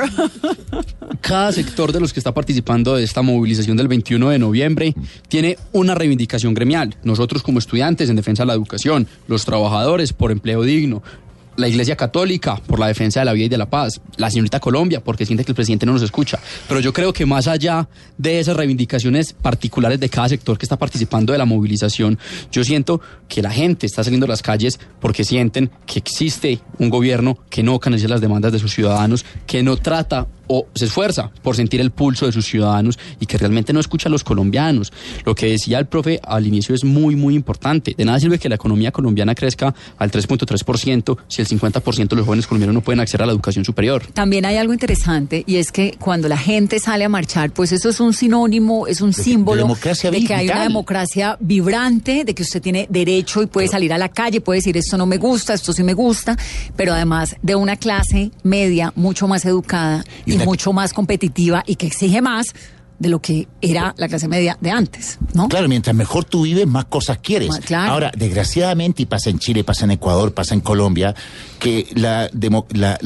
Cada 1.20 1.52
sector 1.52 1.92
de 1.92 2.00
los 2.00 2.12
que 2.12 2.20
está 2.20 2.32
participando 2.32 2.94
de 2.96 3.04
esta 3.04 3.22
movilización 3.22 3.76
del 3.76 3.88
21 3.88 4.30
de 4.30 4.38
noviembre 4.38 4.94
tiene 5.28 5.56
una 5.72 5.94
reivindicación 5.94 6.54
gremial. 6.54 6.96
Nosotros 7.04 7.42
como 7.42 7.58
estudiantes 7.58 7.81
en 7.88 8.16
defensa 8.16 8.44
de 8.44 8.46
la 8.46 8.54
educación, 8.54 9.08
los 9.26 9.44
trabajadores 9.44 10.12
por 10.12 10.30
empleo 10.30 10.62
digno, 10.62 11.02
la 11.56 11.68
Iglesia 11.68 11.96
Católica 11.96 12.56
por 12.66 12.78
la 12.78 12.86
defensa 12.86 13.20
de 13.20 13.26
la 13.26 13.32
vida 13.32 13.46
y 13.46 13.48
de 13.48 13.58
la 13.58 13.68
paz, 13.68 14.00
la 14.16 14.30
señorita 14.30 14.60
Colombia 14.60 15.02
porque 15.02 15.26
siente 15.26 15.44
que 15.44 15.50
el 15.50 15.56
presidente 15.56 15.84
no 15.84 15.92
nos 15.92 16.02
escucha. 16.02 16.38
Pero 16.68 16.80
yo 16.80 16.92
creo 16.92 17.12
que 17.12 17.26
más 17.26 17.48
allá 17.48 17.88
de 18.16 18.40
esas 18.40 18.56
reivindicaciones 18.56 19.32
particulares 19.32 20.00
de 20.00 20.08
cada 20.08 20.28
sector 20.28 20.56
que 20.56 20.64
está 20.64 20.78
participando 20.78 21.32
de 21.32 21.38
la 21.38 21.44
movilización, 21.44 22.18
yo 22.50 22.64
siento 22.64 23.00
que 23.28 23.42
la 23.42 23.50
gente 23.50 23.86
está 23.86 24.02
saliendo 24.02 24.26
a 24.26 24.28
las 24.28 24.42
calles 24.42 24.78
porque 25.00 25.24
sienten 25.24 25.70
que 25.84 25.98
existe 25.98 26.60
un 26.78 26.88
gobierno 26.88 27.36
que 27.50 27.62
no 27.62 27.78
canaliza 27.80 28.08
las 28.08 28.20
demandas 28.20 28.52
de 28.52 28.58
sus 28.58 28.72
ciudadanos, 28.72 29.24
que 29.46 29.62
no 29.62 29.76
trata 29.76 30.26
o 30.46 30.66
se 30.74 30.86
esfuerza 30.86 31.30
por 31.42 31.56
sentir 31.56 31.80
el 31.80 31.90
pulso 31.90 32.26
de 32.26 32.32
sus 32.32 32.46
ciudadanos 32.46 32.98
y 33.20 33.26
que 33.26 33.38
realmente 33.38 33.72
no 33.72 33.80
escucha 33.80 34.08
a 34.08 34.12
los 34.12 34.24
colombianos. 34.24 34.92
Lo 35.24 35.34
que 35.34 35.46
decía 35.46 35.78
el 35.78 35.86
profe 35.86 36.20
al 36.22 36.46
inicio 36.46 36.74
es 36.74 36.84
muy, 36.84 37.16
muy 37.16 37.34
importante. 37.34 37.94
De 37.96 38.04
nada 38.04 38.20
sirve 38.20 38.38
que 38.38 38.48
la 38.48 38.56
economía 38.56 38.92
colombiana 38.92 39.34
crezca 39.34 39.74
al 39.98 40.10
3.3% 40.10 41.18
si 41.28 41.42
el 41.42 41.48
50% 41.48 42.08
de 42.08 42.16
los 42.16 42.26
jóvenes 42.26 42.46
colombianos 42.46 42.74
no 42.74 42.80
pueden 42.80 43.00
acceder 43.00 43.22
a 43.22 43.26
la 43.26 43.32
educación 43.32 43.64
superior. 43.64 44.06
También 44.12 44.44
hay 44.44 44.56
algo 44.56 44.72
interesante 44.72 45.44
y 45.46 45.56
es 45.56 45.72
que 45.72 45.96
cuando 45.98 46.28
la 46.28 46.38
gente 46.38 46.78
sale 46.78 47.04
a 47.04 47.08
marchar, 47.08 47.52
pues 47.52 47.72
eso 47.72 47.88
es 47.88 48.00
un 48.00 48.12
sinónimo, 48.12 48.86
es 48.86 49.00
un 49.00 49.12
símbolo 49.12 49.62
democracia 49.62 50.10
de 50.10 50.24
que 50.24 50.34
hay 50.34 50.46
una 50.48 50.62
democracia 50.62 51.36
vibrante, 51.40 52.24
de 52.24 52.34
que 52.34 52.42
usted 52.42 52.60
tiene 52.60 52.86
derecho 52.90 53.42
y 53.42 53.46
puede 53.46 53.68
salir 53.68 53.92
a 53.92 53.98
la 53.98 54.08
calle, 54.08 54.40
puede 54.40 54.58
decir 54.58 54.76
esto 54.76 54.96
no 54.96 55.06
me 55.06 55.18
gusta, 55.18 55.54
esto 55.54 55.72
sí 55.72 55.82
me 55.82 55.94
gusta, 55.94 56.36
pero 56.76 56.92
además 56.92 57.36
de 57.42 57.54
una 57.54 57.76
clase 57.76 58.30
media 58.42 58.92
mucho 58.96 59.28
más 59.28 59.44
educada 59.44 60.04
y, 60.26 60.31
una- 60.36 60.44
mucho 60.44 60.72
más 60.72 60.92
competitiva 60.92 61.62
y 61.66 61.76
que 61.76 61.86
exige 61.86 62.20
más 62.22 62.46
de 62.98 63.08
lo 63.08 63.20
que 63.20 63.48
era 63.60 63.94
la 63.98 64.06
clase 64.06 64.28
media 64.28 64.56
de 64.60 64.70
antes, 64.70 65.18
¿no? 65.34 65.48
Claro, 65.48 65.66
mientras 65.68 65.96
mejor 65.96 66.24
tú 66.24 66.42
vives, 66.42 66.68
más 66.68 66.84
cosas 66.84 67.18
quieres. 67.20 67.50
Claro. 67.64 67.90
Ahora, 67.90 68.12
desgraciadamente, 68.16 69.02
y 69.02 69.06
pasa 69.06 69.28
en 69.28 69.40
Chile, 69.40 69.64
pasa 69.64 69.86
en 69.86 69.90
Ecuador, 69.92 70.32
pasa 70.34 70.54
en 70.54 70.60
Colombia, 70.60 71.12
que 71.58 71.88
la, 71.96 72.30
demo- 72.30 72.64
la, 72.70 72.98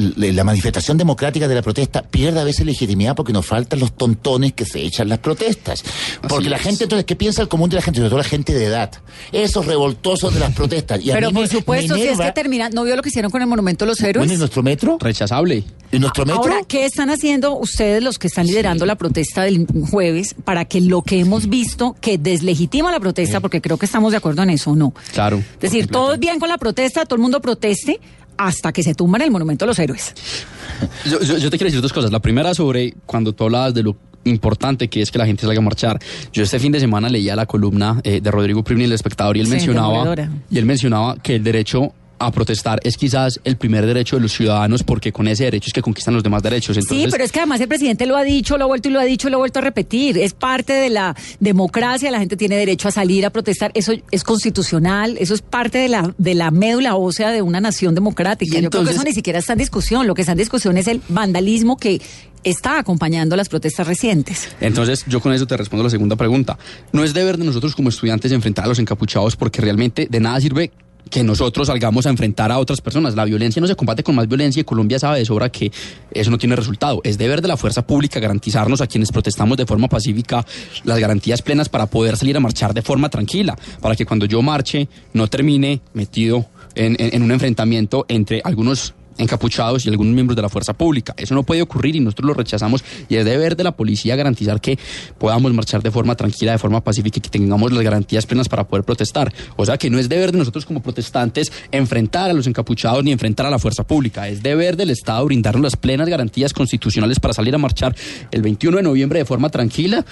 manifestación 0.45 0.99
democrática 0.99 1.49
de 1.49 1.55
la 1.55 1.63
protesta 1.63 2.03
pierde 2.03 2.41
a 2.41 2.45
veces 2.45 2.67
legitimidad 2.67 3.15
porque 3.17 3.33
nos 3.33 3.47
faltan 3.47 3.81
los 3.81 3.97
tontones 3.97 4.53
que 4.53 4.67
se 4.67 4.83
echan 4.83 5.09
las 5.09 5.19
protestas. 5.21 5.83
Porque 6.29 6.51
la 6.51 6.57
es. 6.57 6.63
gente, 6.63 6.85
entonces, 6.85 7.07
¿qué 7.07 7.17
piensa 7.17 7.41
el 7.41 7.49
común 7.49 7.71
de 7.71 7.77
la 7.77 7.83
gente? 7.83 7.99
Sobre 8.01 8.11
todo 8.11 8.19
la 8.19 8.25
gente 8.29 8.53
de 8.53 8.67
edad. 8.67 8.91
Esos 9.33 9.65
revoltosos 9.65 10.35
de 10.35 10.41
las 10.41 10.53
protestas. 10.53 11.01
Y 11.03 11.11
a 11.11 11.15
Pero 11.15 11.29
mí 11.29 11.35
por 11.35 11.43
me- 11.45 11.49
supuesto, 11.49 11.95
me 11.95 12.03
si 12.03 12.09
es 12.09 12.19
que 12.19 12.33
termina, 12.33 12.69
¿no 12.69 12.85
vio 12.85 12.97
lo 12.97 13.03
que 13.03 13.09
hicieron 13.09 13.31
con 13.31 13.41
el 13.41 13.49
Monumento 13.49 13.87
de 13.87 13.93
los 13.93 14.01
Héroes? 14.01 14.19
Bueno, 14.27 14.35
¿y 14.35 14.37
nuestro 14.37 14.63
metro? 14.63 14.99
Rechazable. 15.01 15.65
¿Y 15.93 15.99
nuestro 15.99 16.25
metro? 16.27 16.43
Ahora, 16.43 16.61
¿qué 16.67 16.85
están 16.85 17.11
haciendo 17.11 17.57
ustedes 17.59 18.03
los 18.03 18.19
que 18.19 18.27
están 18.27 18.47
liderando 18.47 18.87
la 18.87 18.97
protesta 18.97 19.43
del 19.43 19.67
jueves 19.91 20.35
para 20.45 20.65
que 20.65 20.81
lo 20.81 21.03
que 21.03 21.21
hemos 21.21 21.49
visto, 21.49 21.97
que 22.01 22.19
deslegitima 22.19 22.91
la 22.91 23.01
protesta, 23.01 23.41
porque 23.41 23.61
creo 23.61 23.77
que 23.79 23.87
estamos 23.87 24.11
de 24.11 24.19
acuerdo 24.19 24.43
en 24.43 24.51
eso, 24.51 24.73
¿o 24.73 24.77
no? 24.77 24.93
Claro. 25.13 25.39
Es 25.39 25.61
decir, 25.61 25.87
todo 25.87 26.17
bien 26.19 26.39
con 26.41 26.49
la 26.49 26.59
protesta, 26.59 27.05
todo 27.05 27.17
el 27.17 27.23
mundo 27.23 27.41
proteste 27.41 28.01
hasta 28.37 28.73
que 28.73 28.83
se 28.83 28.95
tumban 28.95 29.23
el 29.23 29.31
monumento 29.31 29.65
a 29.65 29.69
los 29.69 29.79
héroes. 29.79 30.13
Yo, 31.11 31.21
yo- 31.21 31.39
yo 31.39 31.49
te 31.51 31.57
quiero 31.57 31.69
decir 31.71 31.81
dos 31.81 31.93
cosas. 31.93 32.11
La 32.13 32.21
primera 32.21 32.53
sobre 32.53 32.95
cuando 33.07 33.33
tú 33.33 33.45
hablabas 33.45 33.73
de 33.73 33.83
lo 33.83 33.97
importante 34.25 34.89
que 34.89 35.01
es 35.01 35.11
que 35.11 35.17
la 35.19 35.25
gente 35.25 35.47
salga 35.47 35.59
a 35.59 35.63
marchar. 35.63 35.99
Yo 36.33 36.43
este 36.43 36.59
fin 36.59 36.71
de 36.73 36.81
semana 36.81 37.09
leía 37.09 37.35
la 37.37 37.47
columna 37.47 38.01
eh, 38.03 38.21
de 38.21 38.31
Rodrigo 38.31 38.63
Primi, 38.63 38.85
el 38.85 38.93
espectador, 38.93 39.37
y 39.37 39.41
él 39.41 39.47
Sí, 39.47 39.53
mencionaba 39.53 40.15
y 40.51 40.59
él 40.59 40.67
mencionaba 40.67 41.17
que 41.17 41.37
el 41.37 41.45
derecho 41.45 41.95
a 42.19 42.31
protestar 42.33 42.81
es 42.83 42.97
quizás 42.97 43.41
el 43.45 43.57
primer 43.57 43.85
derecho 43.87 44.17
de 44.17 44.23
los 44.23 44.33
ciudadanos 44.33 44.83
porque 44.83 45.13
con 45.13 45.29
ese 45.29 45.45
derecho 45.45 45.69
es 45.69 45.73
que 45.73 45.83
conquistan 45.83 46.15
los 46.15 46.23
demás 46.23 46.43
derechos. 46.43 46.77
Entonces, 46.77 47.05
sí, 47.05 47.09
pero 47.11 47.25
es 47.25 47.33
que 47.33 47.41
además 47.41 47.61
el 47.61 47.69
presidente 47.69 48.07
lo 48.07 48.17
ha 48.17 48.23
dicho, 48.23 48.57
lo 48.57 48.65
ha 48.65 48.67
vuelto 48.67 48.89
y 48.89 48.93
lo 48.93 49.01
ha 49.01 49.05
dicho, 49.05 49.29
y 49.29 49.31
lo 49.31 49.37
ha 49.37 49.41
vuelto 49.41 49.59
a 49.59 49.63
repetir. 49.63 50.19
Es 50.19 50.33
parte 50.33 50.73
de 50.73 50.91
la 50.91 51.15
democracia, 51.41 52.11
la 52.11 52.19
gente 52.19 52.37
tiene 52.37 52.57
derecho 52.57 52.89
a 52.89 52.91
salir 52.91 53.27
a 53.27 53.31
protestar. 53.31 53.71
Eso 53.75 53.93
es 54.11 54.25
constitucional, 54.25 55.17
eso 55.19 55.35
es 55.35 55.43
parte 55.43 55.79
de 55.79 55.89
la, 55.89 56.15
de 56.19 56.35
la 56.35 56.51
médula 56.51 56.97
ósea 56.97 57.31
de 57.31 57.43
una 57.43 57.61
nación 57.61 57.95
democrática. 57.95 58.59
Y 58.59 58.63
Yo 58.63 58.71
creo 58.71 58.71
que 58.71 58.77
entonces- 58.79 58.97
eso 58.97 59.05
ni 59.05 59.13
siquiera 59.13 59.39
está 59.39 59.53
en 59.53 59.59
discusión. 59.59 60.07
Lo 60.07 60.15
que 60.15 60.23
está 60.23 60.33
en 60.33 60.39
discusión 60.39 60.77
es 60.79 60.87
el 60.89 61.01
vandalismo 61.09 61.77
que 61.77 62.01
está 62.45 62.79
acompañando 62.79 63.35
las 63.37 63.49
protestas 63.49 63.87
recientes. 63.87 64.49
Entonces, 64.61 65.05
yo 65.09 65.21
con 65.21 65.33
eso 65.33 65.47
te 65.47 65.57
respondo 65.57 65.83
la 65.83 65.91
segunda 65.91 66.15
pregunta. 66.17 66.57
No 66.93 67.03
es 67.03 67.13
deber 67.13 67.39
de 67.39 67.45
nosotros 67.45 67.75
como 67.75 67.89
estudiantes 67.89 68.31
enfrentar 68.31 68.67
a 68.67 68.69
los 68.69 68.79
encapuchados 68.79 69.35
porque 69.37 69.61
realmente 69.61 70.07
de 70.09 70.21
nada 70.21 70.41
sirve 70.41 70.71
que 71.11 71.23
nosotros 71.23 71.69
salgamos 71.69 72.05
a 72.07 72.11
enfrentar 72.11 72.51
a 72.51 72.59
otras 72.59 72.81
personas. 72.81 73.15
La 73.15 73.25
violencia 73.25 73.61
no 73.61 73.67
se 73.69 73.77
combate 73.77 74.03
con 74.03 74.15
más 74.15 74.27
violencia 74.29 74.61
y 74.61 74.65
Colombia 74.65 74.99
sabe 74.99 75.19
de 75.21 75.25
sobra 75.25 75.51
que 75.51 75.71
eso 76.11 76.31
no 76.31 76.39
tiene 76.39 76.57
resultado. 76.57 77.01
Es 77.05 77.17
deber 77.17 77.41
de 77.43 77.49
la 77.49 77.57
fuerza 77.57 77.87
pública 77.87 78.19
garantizarnos 78.21 78.81
a 78.81 78.87
quienes 78.87 79.13
protestamos 79.13 79.57
de 79.57 79.67
forma 79.67 79.89
pacífica 79.89 80.45
las 80.85 80.99
garantías 80.99 81.43
plenas 81.43 81.69
para 81.69 81.87
poder 81.87 82.17
salir 82.17 82.37
a 82.37 82.41
marchar 82.41 82.75
de 82.75 82.83
forma 82.83 83.09
tranquila, 83.09 83.57
para 83.81 83.95
que 83.95 84.05
cuando 84.05 84.27
yo 84.27 84.43
marche 84.43 84.89
no 85.13 85.29
termine 85.29 85.81
metido 85.95 86.47
en, 86.75 86.97
en- 86.99 87.15
en 87.15 87.23
un 87.23 87.31
enfrentamiento 87.31 88.05
entre 88.09 88.41
algunos 88.45 88.95
encapuchados 89.19 89.87
y 89.87 89.89
algunos 89.89 90.15
miembros 90.15 90.37
de 90.37 90.43
la 90.43 90.49
fuerza 90.49 90.73
pública. 90.73 91.15
Eso 91.17 91.35
no 91.35 91.43
puede 91.43 91.63
ocurrir 91.63 91.97
y 91.97 92.01
nosotros 92.01 92.29
lo 92.29 92.35
rechazamos 92.35 92.85
y 93.09 93.17
es 93.17 93.25
deber 93.25 93.57
de 93.57 93.65
la 93.65 93.73
policía 93.73 94.17
garantizar 94.17 94.61
que 94.61 94.79
podamos 95.19 95.53
marchar 95.53 95.83
de 95.83 95.91
forma 95.91 96.15
tranquila, 96.15 96.53
de 96.53 96.59
forma 96.59 96.83
pacífica 96.83 97.19
y 97.19 97.21
que 97.21 97.31
tengamos 97.31 97.73
las 97.73 97.83
garantías 97.83 98.27
plenas 98.27 98.49
para 98.49 98.65
poder 98.65 98.85
protestar. 98.85 99.33
O 99.57 99.65
sea 99.65 99.79
que 99.79 99.91
no 99.91 99.99
es 99.99 100.09
deber 100.09 100.33
de 100.33 100.39
nosotros 100.39 100.67
como 100.67 100.83
protestantes 100.83 101.53
enfrentar 101.71 102.31
a 102.31 102.33
los 102.33 102.47
encapuchados 102.47 103.03
ni 103.05 103.13
enfrentar 103.13 103.47
a 103.47 103.51
la 103.51 103.59
fuerza 103.59 103.85
pública. 103.85 104.29
Es 104.29 104.43
deber 104.43 104.77
del 104.77 104.91
Estado 104.91 105.25
brindarnos 105.25 105.63
las 105.63 105.77
plenas 105.77 106.09
garantías 106.09 106.53
constitucionales 106.53 107.21
para 107.21 107.35
salir 107.35 107.55
a 107.55 107.59
marchar 107.59 107.95
el 108.31 108.43
21 108.43 108.79
de 108.79 108.83
noviembre 108.83 109.19
de 109.19 109.25
forma 109.25 109.49
tranquila 109.51 110.05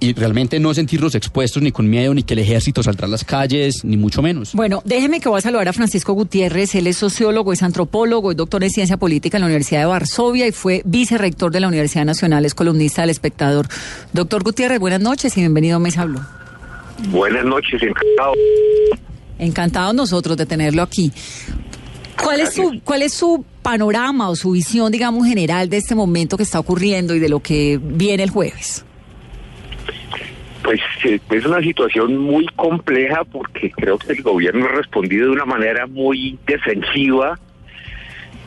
y 0.00 0.12
realmente 0.12 0.60
no 0.60 0.72
sentirnos 0.74 1.14
expuestos 1.14 1.62
ni 1.62 1.72
con 1.72 1.88
miedo, 1.88 2.14
ni 2.14 2.22
que 2.22 2.34
el 2.34 2.40
ejército 2.40 2.82
saldrá 2.82 3.06
a 3.06 3.10
las 3.10 3.24
calles, 3.24 3.84
ni 3.84 3.96
mucho 3.96 4.22
menos. 4.22 4.52
Bueno, 4.54 4.82
déjeme 4.84 5.20
que 5.20 5.28
voy 5.28 5.38
a 5.38 5.42
saludar 5.42 5.68
a 5.68 5.72
Francisco 5.72 6.12
Gutiérrez. 6.12 6.74
Él 6.74 6.86
es 6.86 6.98
sociólogo, 6.98 7.52
es 7.52 7.62
antropólogo, 7.62 8.30
es 8.30 8.36
doctor 8.36 8.47
en 8.56 8.70
ciencia 8.70 8.96
política 8.96 9.36
en 9.36 9.42
la 9.42 9.46
Universidad 9.46 9.80
de 9.80 9.86
Varsovia 9.86 10.46
y 10.46 10.52
fue 10.52 10.82
vicerrector 10.84 11.52
de 11.52 11.60
la 11.60 11.68
Universidad 11.68 12.04
Nacional, 12.04 12.44
es 12.44 12.54
columnista 12.54 13.02
del 13.02 13.10
Espectador. 13.10 13.66
Doctor 14.12 14.42
Gutiérrez, 14.42 14.80
buenas 14.80 15.00
noches 15.00 15.36
y 15.36 15.40
bienvenido 15.40 15.76
a 15.76 15.78
Mesa 15.78 16.04
Blue. 16.06 16.20
Buenas 17.10 17.44
noches, 17.44 17.80
encantado. 17.82 18.32
Encantados 19.38 19.94
nosotros 19.94 20.36
de 20.36 20.46
tenerlo 20.46 20.82
aquí. 20.82 21.12
¿Cuál 22.20 22.40
es, 22.40 22.54
su, 22.54 22.80
¿Cuál 22.82 23.02
es 23.02 23.14
su 23.14 23.44
panorama 23.62 24.28
o 24.28 24.34
su 24.34 24.50
visión, 24.52 24.90
digamos, 24.90 25.26
general 25.26 25.68
de 25.68 25.76
este 25.76 25.94
momento 25.94 26.36
que 26.36 26.42
está 26.42 26.58
ocurriendo 26.58 27.14
y 27.14 27.20
de 27.20 27.28
lo 27.28 27.40
que 27.40 27.78
viene 27.80 28.24
el 28.24 28.30
jueves? 28.30 28.84
Pues 30.64 30.80
eh, 31.04 31.20
es 31.30 31.46
una 31.46 31.60
situación 31.60 32.18
muy 32.18 32.46
compleja 32.56 33.24
porque 33.24 33.70
creo 33.70 33.98
que 33.98 34.12
el 34.12 34.22
gobierno 34.22 34.66
ha 34.66 34.72
respondido 34.76 35.26
de 35.26 35.32
una 35.32 35.44
manera 35.44 35.86
muy 35.86 36.36
defensiva 36.46 37.38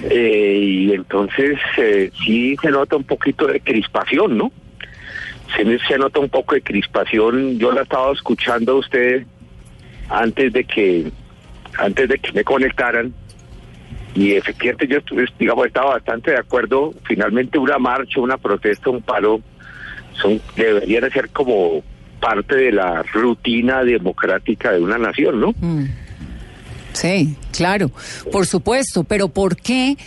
eh, 0.09 0.59
y 0.61 0.93
entonces 0.93 1.57
eh, 1.77 2.11
sí 2.23 2.55
se 2.61 2.71
nota 2.71 2.95
un 2.95 3.03
poquito 3.03 3.47
de 3.47 3.59
crispación, 3.59 4.37
¿no? 4.37 4.51
Se, 5.55 5.79
se 5.79 5.97
nota 5.97 6.19
un 6.19 6.29
poco 6.29 6.55
de 6.55 6.61
crispación. 6.61 7.59
Yo 7.59 7.71
la 7.71 7.81
estaba 7.81 8.11
escuchando 8.13 8.73
a 8.73 8.75
usted 8.75 9.25
antes 10.09 10.53
de 10.53 10.63
que 10.63 11.11
antes 11.77 12.09
de 12.09 12.19
que 12.19 12.31
me 12.33 12.43
conectaran 12.43 13.13
y 14.13 14.33
efectivamente 14.33 14.87
yo 14.87 14.97
estuve, 14.97 15.25
digamos 15.39 15.67
estaba 15.67 15.91
bastante 15.91 16.31
de 16.31 16.37
acuerdo. 16.37 16.93
Finalmente 17.03 17.57
una 17.57 17.77
marcha, 17.77 18.19
una 18.19 18.37
protesta, 18.37 18.89
un 18.89 19.01
paro 19.01 19.41
son 20.13 20.41
deberían 20.55 21.09
ser 21.11 21.29
como 21.29 21.83
parte 22.19 22.55
de 22.55 22.71
la 22.71 23.03
rutina 23.03 23.83
democrática 23.83 24.71
de 24.71 24.81
una 24.81 24.97
nación, 24.97 25.39
¿no? 25.39 25.53
Mm. 25.59 25.85
Sí, 26.93 27.35
claro, 27.51 27.91
por 28.31 28.45
supuesto, 28.45 29.03
pero 29.03 29.29
¿por 29.29 29.55
qué 29.57 29.97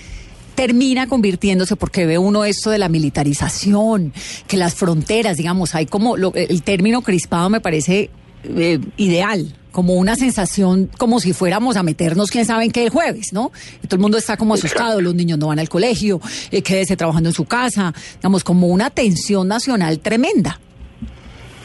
termina 0.55 1.09
convirtiéndose, 1.09 1.75
porque 1.77 2.07
ve 2.07 2.17
uno 2.19 2.45
esto 2.45 2.71
de 2.71 2.79
la 2.79 2.89
militarización, 2.89 4.13
que 4.47 4.57
las 4.57 4.75
fronteras, 4.75 5.37
digamos, 5.37 5.75
hay 5.75 5.87
como, 5.87 6.17
lo- 6.17 6.33
el 6.35 6.63
término 6.63 7.03
crispado 7.03 7.51
me 7.51 7.61
parece 7.61 8.11
eh, 8.45 8.79
ideal, 8.97 9.57
como 9.73 9.95
una 9.95 10.15
sensación 10.15 10.89
como 10.99 11.19
si 11.19 11.33
fuéramos 11.33 11.77
a 11.77 11.83
meternos 11.83 12.31
quién 12.31 12.45
sabe 12.45 12.65
en 12.67 12.71
qué 12.71 12.85
el 12.85 12.91
jueves, 12.91 13.33
¿no? 13.33 13.51
Y 13.83 13.87
todo 13.89 13.97
el 13.97 14.03
mundo 14.03 14.19
está 14.19 14.37
como 14.37 14.55
asustado, 14.55 15.01
los 15.01 15.15
niños 15.17 15.39
no 15.39 15.49
van 15.49 15.59
al 15.59 15.69
colegio, 15.69 16.21
eh, 16.53 16.63
quédese 16.63 16.97
trabajando 16.97 17.31
en 17.31 17.35
su 17.35 17.47
casa, 17.47 17.93
digamos, 18.17 18.45
como 18.45 18.69
una 18.69 18.91
tensión 18.91 19.49
nacional 19.49 19.99
tremenda. 19.99 20.61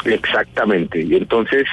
Exactamente. 0.05 1.01
Y 1.03 1.15
entonces, 1.15 1.65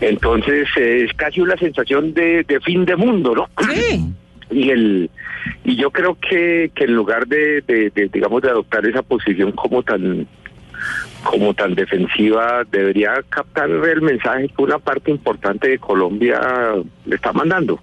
entonces 0.00 0.68
eh, 0.76 1.04
es 1.08 1.12
casi 1.16 1.40
una 1.40 1.56
sensación 1.56 2.12
de, 2.14 2.44
de 2.44 2.60
fin 2.60 2.84
de 2.84 2.96
mundo, 2.96 3.34
¿no? 3.34 3.48
Y 4.50 4.68
el 4.70 5.10
y 5.64 5.76
yo 5.76 5.90
creo 5.90 6.16
que, 6.20 6.70
que 6.74 6.84
en 6.84 6.94
lugar 6.94 7.26
de, 7.26 7.62
de- 7.62 7.88
de, 7.90 8.08
digamos 8.12 8.42
de 8.42 8.50
adoptar 8.50 8.84
esa 8.86 9.00
posición 9.02 9.52
como 9.52 9.82
tan 9.82 10.26
como 11.24 11.54
tan 11.54 11.74
defensiva 11.74 12.62
debería 12.70 13.14
captar 13.30 13.70
el 13.70 14.02
mensaje 14.02 14.48
que 14.48 14.62
una 14.62 14.78
parte 14.78 15.10
importante 15.10 15.68
de 15.70 15.78
Colombia 15.78 16.38
le 17.06 17.14
está 17.16 17.32
mandando. 17.32 17.80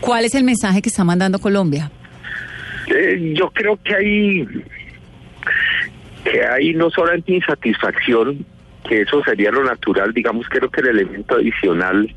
¿Cuál 0.00 0.24
es 0.24 0.34
el 0.34 0.42
mensaje 0.42 0.82
que 0.82 0.88
está 0.88 1.04
mandando 1.04 1.38
Colombia? 1.38 1.90
Eh, 2.88 3.32
yo 3.36 3.50
creo 3.50 3.78
que 3.84 3.94
hay 3.94 4.46
que 6.24 6.44
hay 6.44 6.74
no 6.74 6.90
solamente 6.90 7.32
insatisfacción, 7.34 8.44
que 8.88 9.02
eso 9.02 9.22
sería 9.24 9.50
lo 9.50 9.64
natural, 9.64 10.12
digamos, 10.12 10.48
creo 10.48 10.70
que 10.70 10.80
el 10.80 10.88
elemento 10.88 11.36
adicional 11.36 12.14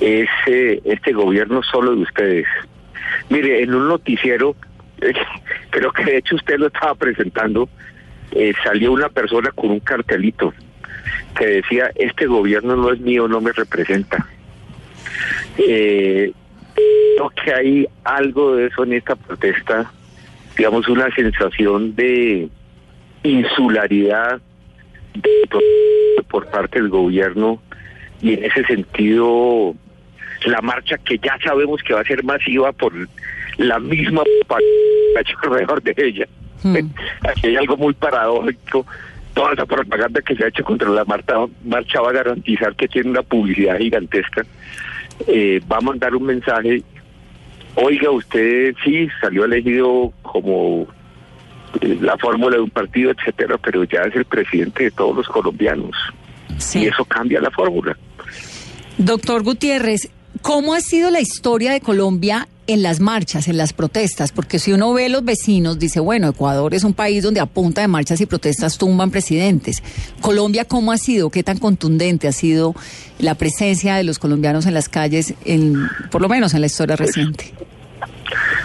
es 0.00 0.28
eh, 0.46 0.80
este 0.84 1.12
gobierno 1.12 1.62
solo 1.62 1.94
de 1.94 2.02
ustedes. 2.02 2.46
Mire, 3.28 3.62
en 3.62 3.74
un 3.74 3.88
noticiero, 3.88 4.56
creo 5.70 5.92
que 5.92 6.04
de 6.04 6.16
hecho 6.18 6.36
usted 6.36 6.58
lo 6.58 6.68
estaba 6.68 6.94
presentando, 6.94 7.68
eh, 8.32 8.52
salió 8.64 8.92
una 8.92 9.08
persona 9.08 9.50
con 9.50 9.70
un 9.70 9.80
cartelito 9.80 10.54
que 11.36 11.46
decía, 11.46 11.90
este 11.94 12.26
gobierno 12.26 12.76
no 12.76 12.92
es 12.92 13.00
mío, 13.00 13.28
no 13.28 13.40
me 13.40 13.52
representa. 13.52 14.26
Eh, 15.58 16.32
creo 17.16 17.30
que 17.30 17.52
hay 17.52 17.88
algo 18.04 18.56
de 18.56 18.66
eso 18.66 18.84
en 18.84 18.94
esta 18.94 19.16
protesta, 19.16 19.90
digamos, 20.56 20.88
una 20.88 21.14
sensación 21.14 21.94
de 21.94 22.48
insularidad 23.22 24.40
por 26.28 26.46
parte 26.48 26.80
del 26.80 26.88
gobierno 26.88 27.60
y 28.20 28.34
en 28.34 28.44
ese 28.44 28.64
sentido 28.64 29.74
la 30.46 30.60
marcha 30.60 30.96
que 30.98 31.18
ya 31.18 31.38
sabemos 31.44 31.82
que 31.82 31.94
va 31.94 32.00
a 32.00 32.04
ser 32.04 32.24
masiva 32.24 32.72
por 32.72 32.92
la 33.58 33.78
misma 33.78 34.22
alrededor 35.42 35.82
de 35.82 35.94
ella. 35.96 36.26
Aquí 37.28 37.46
hay 37.48 37.56
algo 37.56 37.76
muy 37.76 37.92
paradójico. 37.94 38.86
Toda 39.34 39.54
esa 39.54 39.66
propaganda 39.66 40.20
que 40.20 40.36
se 40.36 40.44
ha 40.44 40.48
hecho 40.48 40.62
contra 40.62 40.88
la 40.90 41.04
marcha, 41.04 41.34
marcha 41.64 42.00
va 42.00 42.10
a 42.10 42.12
garantizar 42.12 42.74
que 42.76 42.88
tiene 42.88 43.10
una 43.10 43.22
publicidad 43.22 43.78
gigantesca. 43.78 44.44
Eh, 45.26 45.60
va 45.70 45.78
a 45.78 45.80
mandar 45.80 46.14
un 46.14 46.24
mensaje. 46.24 46.82
Oiga, 47.76 48.10
usted 48.10 48.74
sí 48.84 49.08
salió 49.20 49.46
elegido 49.46 50.12
como 50.20 50.86
la 51.80 52.16
fórmula 52.18 52.56
de 52.56 52.62
un 52.62 52.70
partido, 52.70 53.10
etcétera, 53.10 53.58
pero 53.58 53.84
ya 53.84 54.02
es 54.02 54.14
el 54.14 54.24
presidente 54.24 54.84
de 54.84 54.90
todos 54.90 55.16
los 55.16 55.28
colombianos. 55.28 55.96
Y 56.74 56.86
eso 56.86 57.04
cambia 57.04 57.40
la 57.40 57.50
fórmula. 57.50 57.96
Doctor 58.98 59.42
Gutiérrez, 59.42 60.10
¿cómo 60.42 60.74
ha 60.74 60.80
sido 60.80 61.10
la 61.10 61.20
historia 61.20 61.72
de 61.72 61.80
Colombia 61.80 62.46
en 62.66 62.82
las 62.82 63.00
marchas, 63.00 63.48
en 63.48 63.56
las 63.56 63.72
protestas? 63.72 64.32
Porque 64.32 64.58
si 64.58 64.72
uno 64.72 64.92
ve 64.92 65.08
los 65.08 65.24
vecinos, 65.24 65.78
dice, 65.78 65.98
bueno, 65.98 66.28
Ecuador 66.28 66.74
es 66.74 66.84
un 66.84 66.92
país 66.92 67.22
donde 67.24 67.40
a 67.40 67.46
punta 67.46 67.80
de 67.80 67.88
marchas 67.88 68.20
y 68.20 68.26
protestas 68.26 68.78
tumban 68.78 69.10
presidentes. 69.10 69.82
Colombia, 70.20 70.66
¿cómo 70.66 70.92
ha 70.92 70.98
sido? 70.98 71.30
¿Qué 71.30 71.42
tan 71.42 71.58
contundente 71.58 72.28
ha 72.28 72.32
sido 72.32 72.74
la 73.18 73.34
presencia 73.34 73.96
de 73.96 74.04
los 74.04 74.18
colombianos 74.18 74.66
en 74.66 74.74
las 74.74 74.88
calles, 74.88 75.34
en, 75.44 75.88
por 76.10 76.20
lo 76.20 76.28
menos 76.28 76.54
en 76.54 76.60
la 76.60 76.66
historia 76.66 76.96
reciente? 76.96 77.52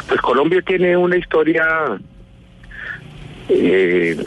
Pues 0.08 0.22
Colombia 0.22 0.62
tiene 0.66 0.96
una 0.96 1.18
historia, 1.18 1.64
eh, 3.50 4.18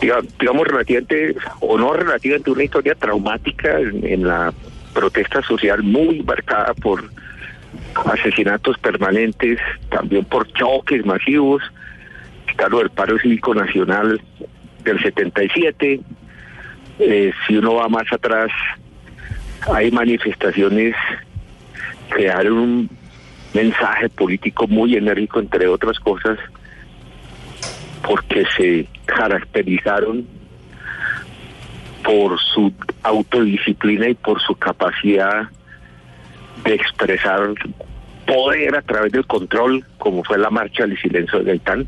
diga- 0.00 0.22
digamos, 0.38 0.66
relativamente, 0.66 1.34
o 1.60 1.78
no 1.78 1.92
relativamente, 1.92 2.50
una 2.50 2.64
historia 2.64 2.94
traumática 2.94 3.78
en, 3.78 4.06
en 4.06 4.26
la 4.26 4.52
protesta 4.92 5.42
social 5.42 5.82
muy 5.82 6.22
marcada 6.22 6.74
por 6.74 7.04
asesinatos 8.06 8.78
permanentes, 8.78 9.58
también 9.90 10.24
por 10.24 10.50
choques 10.52 11.04
masivos, 11.06 11.62
está 12.48 12.68
lo 12.68 12.78
del 12.78 12.90
paro 12.90 13.18
cívico 13.18 13.54
nacional 13.54 14.20
del 14.84 15.02
77, 15.02 16.00
eh, 16.98 17.32
si 17.46 17.56
uno 17.56 17.74
va 17.74 17.88
más 17.88 18.12
atrás, 18.12 18.50
hay 19.72 19.90
manifestaciones 19.90 20.94
que 22.14 22.26
dan 22.26 22.52
un 22.52 22.90
mensaje 23.54 24.08
político 24.10 24.66
muy 24.66 24.96
enérgico, 24.96 25.40
entre 25.40 25.66
otras 25.68 25.98
cosas, 26.00 26.38
porque 28.06 28.44
se 28.56 28.86
caracterizaron 29.06 30.26
por 32.04 32.38
su 32.40 32.72
autodisciplina 33.02 34.08
y 34.08 34.14
por 34.14 34.40
su 34.40 34.54
capacidad 34.56 35.48
de 36.64 36.74
expresar 36.74 37.52
poder 38.26 38.76
a 38.76 38.82
través 38.82 39.12
del 39.12 39.26
control, 39.26 39.84
como 39.98 40.24
fue 40.24 40.38
la 40.38 40.50
marcha 40.50 40.86
del 40.86 40.98
silencio 41.00 41.40
de 41.40 41.44
Gaitán. 41.44 41.86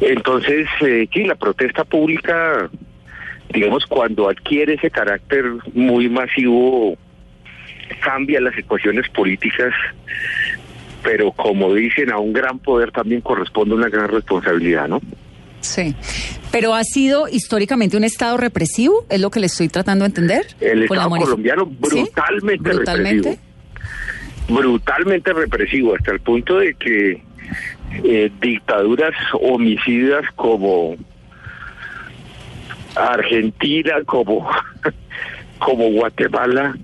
Entonces, 0.00 0.68
eh, 0.80 1.08
sí, 1.12 1.24
la 1.24 1.34
protesta 1.34 1.84
pública, 1.84 2.70
digamos, 3.52 3.84
cuando 3.86 4.28
adquiere 4.28 4.74
ese 4.74 4.90
carácter 4.90 5.44
muy 5.74 6.08
masivo, 6.08 6.96
cambia 8.00 8.40
las 8.40 8.56
ecuaciones 8.56 9.08
políticas, 9.08 9.72
pero 11.02 11.32
como 11.32 11.74
dicen, 11.74 12.10
a 12.10 12.18
un 12.18 12.32
gran 12.32 12.58
poder 12.58 12.92
también 12.92 13.20
corresponde 13.20 13.74
una 13.74 13.88
gran 13.88 14.08
responsabilidad, 14.08 14.88
¿no? 14.88 15.00
Sí. 15.60 15.94
Pero 16.50 16.74
ha 16.74 16.84
sido 16.84 17.28
históricamente 17.28 17.96
un 17.96 18.04
Estado 18.04 18.36
represivo, 18.36 19.04
es 19.08 19.20
lo 19.20 19.30
que 19.30 19.40
le 19.40 19.46
estoy 19.46 19.68
tratando 19.68 20.04
de 20.04 20.08
entender. 20.08 20.46
El 20.60 20.84
Estado 20.84 21.10
colombiano 21.10 21.66
Brutalmente. 21.66 22.70
represivo. 22.72 23.36
Brutalmente 24.48 25.32
represivo, 25.32 25.94
hasta 25.94 26.12
el 26.12 26.20
punto 26.20 26.58
de 26.58 26.74
que 26.74 27.22
eh, 28.04 28.30
dictaduras 28.40 29.14
homicidas 29.40 30.24
como 30.36 30.96
Argentina, 32.94 33.94
como, 34.06 34.48
como 35.58 35.90
Guatemala, 35.90 36.76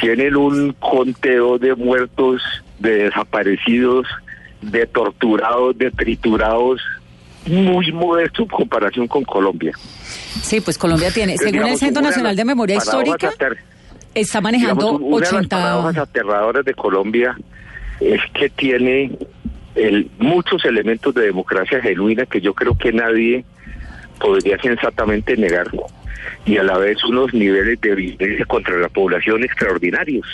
tienen 0.00 0.36
un 0.36 0.72
conteo 0.74 1.58
de 1.58 1.74
muertos, 1.74 2.42
de 2.80 3.04
desaparecidos, 3.04 4.06
de 4.62 4.86
torturados, 4.86 5.78
de 5.78 5.90
triturados, 5.92 6.80
muy 7.46 7.92
modesto 7.92 8.42
en 8.42 8.48
comparación 8.48 9.06
con 9.06 9.24
Colombia. 9.24 9.72
Sí, 10.42 10.60
pues 10.60 10.76
Colombia 10.76 11.10
tiene, 11.10 11.32
Entonces, 11.32 11.44
según 11.52 11.56
el 11.58 11.62
digamos, 11.64 11.80
Centro 11.80 12.00
una 12.00 12.08
de 12.08 12.10
Nacional 12.12 12.36
de 12.36 12.44
Memoria 12.44 12.76
Histórica, 12.76 13.30
ater- 13.30 13.56
está 14.14 14.40
manejando 14.40 14.74
digamos, 14.98 15.00
una 15.02 15.16
de 15.16 15.20
las 15.22 15.32
80... 15.32 15.56
paradojas 15.56 15.96
aterradoras 15.98 16.64
de 16.64 16.74
Colombia 16.74 17.36
es 18.00 18.20
que 18.34 18.50
tiene 18.50 19.12
el, 19.74 20.10
muchos 20.18 20.64
elementos 20.64 21.14
de 21.14 21.22
democracia 21.22 21.80
genuina 21.80 22.26
que 22.26 22.40
yo 22.40 22.54
creo 22.54 22.76
que 22.76 22.92
nadie 22.92 23.44
podría 24.18 24.58
sensatamente 24.60 25.36
negar 25.36 25.68
y 26.44 26.56
a 26.58 26.62
la 26.62 26.76
vez 26.78 27.02
unos 27.04 27.32
niveles 27.32 27.80
de 27.80 27.94
violencia 27.94 28.44
contra 28.46 28.76
la 28.78 28.88
población 28.88 29.42
extraordinarios. 29.44 30.26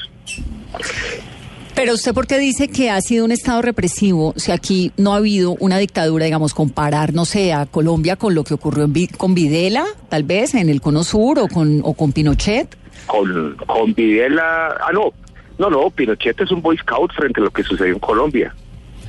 Pero 1.76 1.92
usted, 1.92 2.14
¿por 2.14 2.26
qué 2.26 2.38
dice 2.38 2.68
que 2.68 2.90
ha 2.90 3.00
sido 3.02 3.24
un 3.26 3.32
Estado 3.32 3.60
represivo 3.62 4.32
si 4.36 4.50
aquí 4.50 4.92
no 4.96 5.12
ha 5.12 5.18
habido 5.18 5.52
una 5.60 5.76
dictadura, 5.78 6.24
digamos, 6.24 6.54
comparar, 6.54 7.12
no 7.12 7.24
sé, 7.26 7.52
a 7.52 7.66
Colombia 7.66 8.16
con 8.16 8.34
lo 8.34 8.44
que 8.44 8.54
ocurrió 8.54 8.84
en 8.84 8.94
con 9.18 9.34
Videla, 9.34 9.84
tal 10.08 10.22
vez, 10.24 10.54
en 10.54 10.70
el 10.70 10.80
Cono 10.80 11.04
Sur 11.04 11.38
o 11.38 11.48
con, 11.48 11.80
o 11.84 11.92
con 11.92 12.12
Pinochet? 12.12 12.74
Con, 13.06 13.56
con 13.66 13.92
Videla, 13.94 14.68
ah 14.80 14.90
no, 14.92 15.12
no, 15.58 15.68
no, 15.70 15.90
Pinochet 15.90 16.40
es 16.40 16.50
un 16.50 16.62
Boy 16.62 16.78
Scout 16.78 17.12
frente 17.12 17.40
a 17.40 17.44
lo 17.44 17.50
que 17.50 17.62
sucedió 17.62 17.92
en 17.92 18.00
Colombia. 18.00 18.54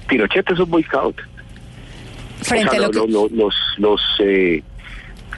Pinochet 0.09 0.51
es 0.51 0.59
un 0.59 0.69
Boy 0.69 0.83
Scout. 0.83 1.15
Frente 2.41 2.67
O 2.67 2.71
sea, 2.71 2.79
a 2.79 2.81
lo 2.81 2.91
lo- 2.91 3.05
que... 3.05 3.11
lo- 3.11 3.29
los 3.29 3.55
los 3.77 4.01
eh, 4.19 4.61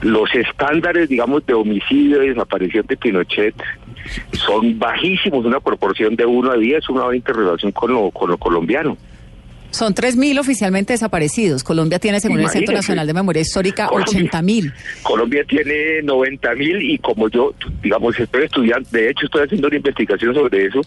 los 0.02 0.34
estándares, 0.34 1.08
digamos, 1.08 1.44
de 1.46 1.54
homicidio 1.54 2.22
y 2.24 2.28
desaparición 2.30 2.86
de 2.88 2.96
Pinochet 2.96 3.54
son 4.32 4.78
bajísimos, 4.78 5.44
una 5.44 5.60
proporción 5.60 6.16
de 6.16 6.26
1 6.26 6.50
a 6.50 6.56
10, 6.56 6.88
una 6.90 7.04
hora 7.04 7.18
relación 7.24 7.72
con 7.72 7.92
lo, 7.92 8.10
con 8.10 8.30
lo 8.30 8.38
colombiano. 8.38 8.96
Son 9.70 9.94
3.000 9.94 10.40
oficialmente 10.40 10.92
desaparecidos. 10.92 11.62
Colombia 11.62 11.98
tiene, 11.98 12.20
según 12.20 12.40
el 12.40 12.48
Centro. 12.48 12.74
Nacional 12.74 13.06
de 13.06 13.14
Memoria 13.14 13.42
Histórica, 13.42 13.86
Colombia. 13.86 14.30
80.000. 14.30 14.72
Colombia 15.02 15.44
tiene 15.46 16.02
90 16.02 16.54
mil 16.56 16.82
y 16.82 16.98
como 16.98 17.28
yo, 17.28 17.54
digamos, 17.82 18.18
estoy 18.18 18.44
estudiando, 18.44 18.88
de 18.90 19.10
hecho 19.10 19.26
estoy 19.26 19.44
haciendo 19.44 19.68
una 19.68 19.76
investigación 19.76 20.34
sobre 20.34 20.66
eso, 20.66 20.80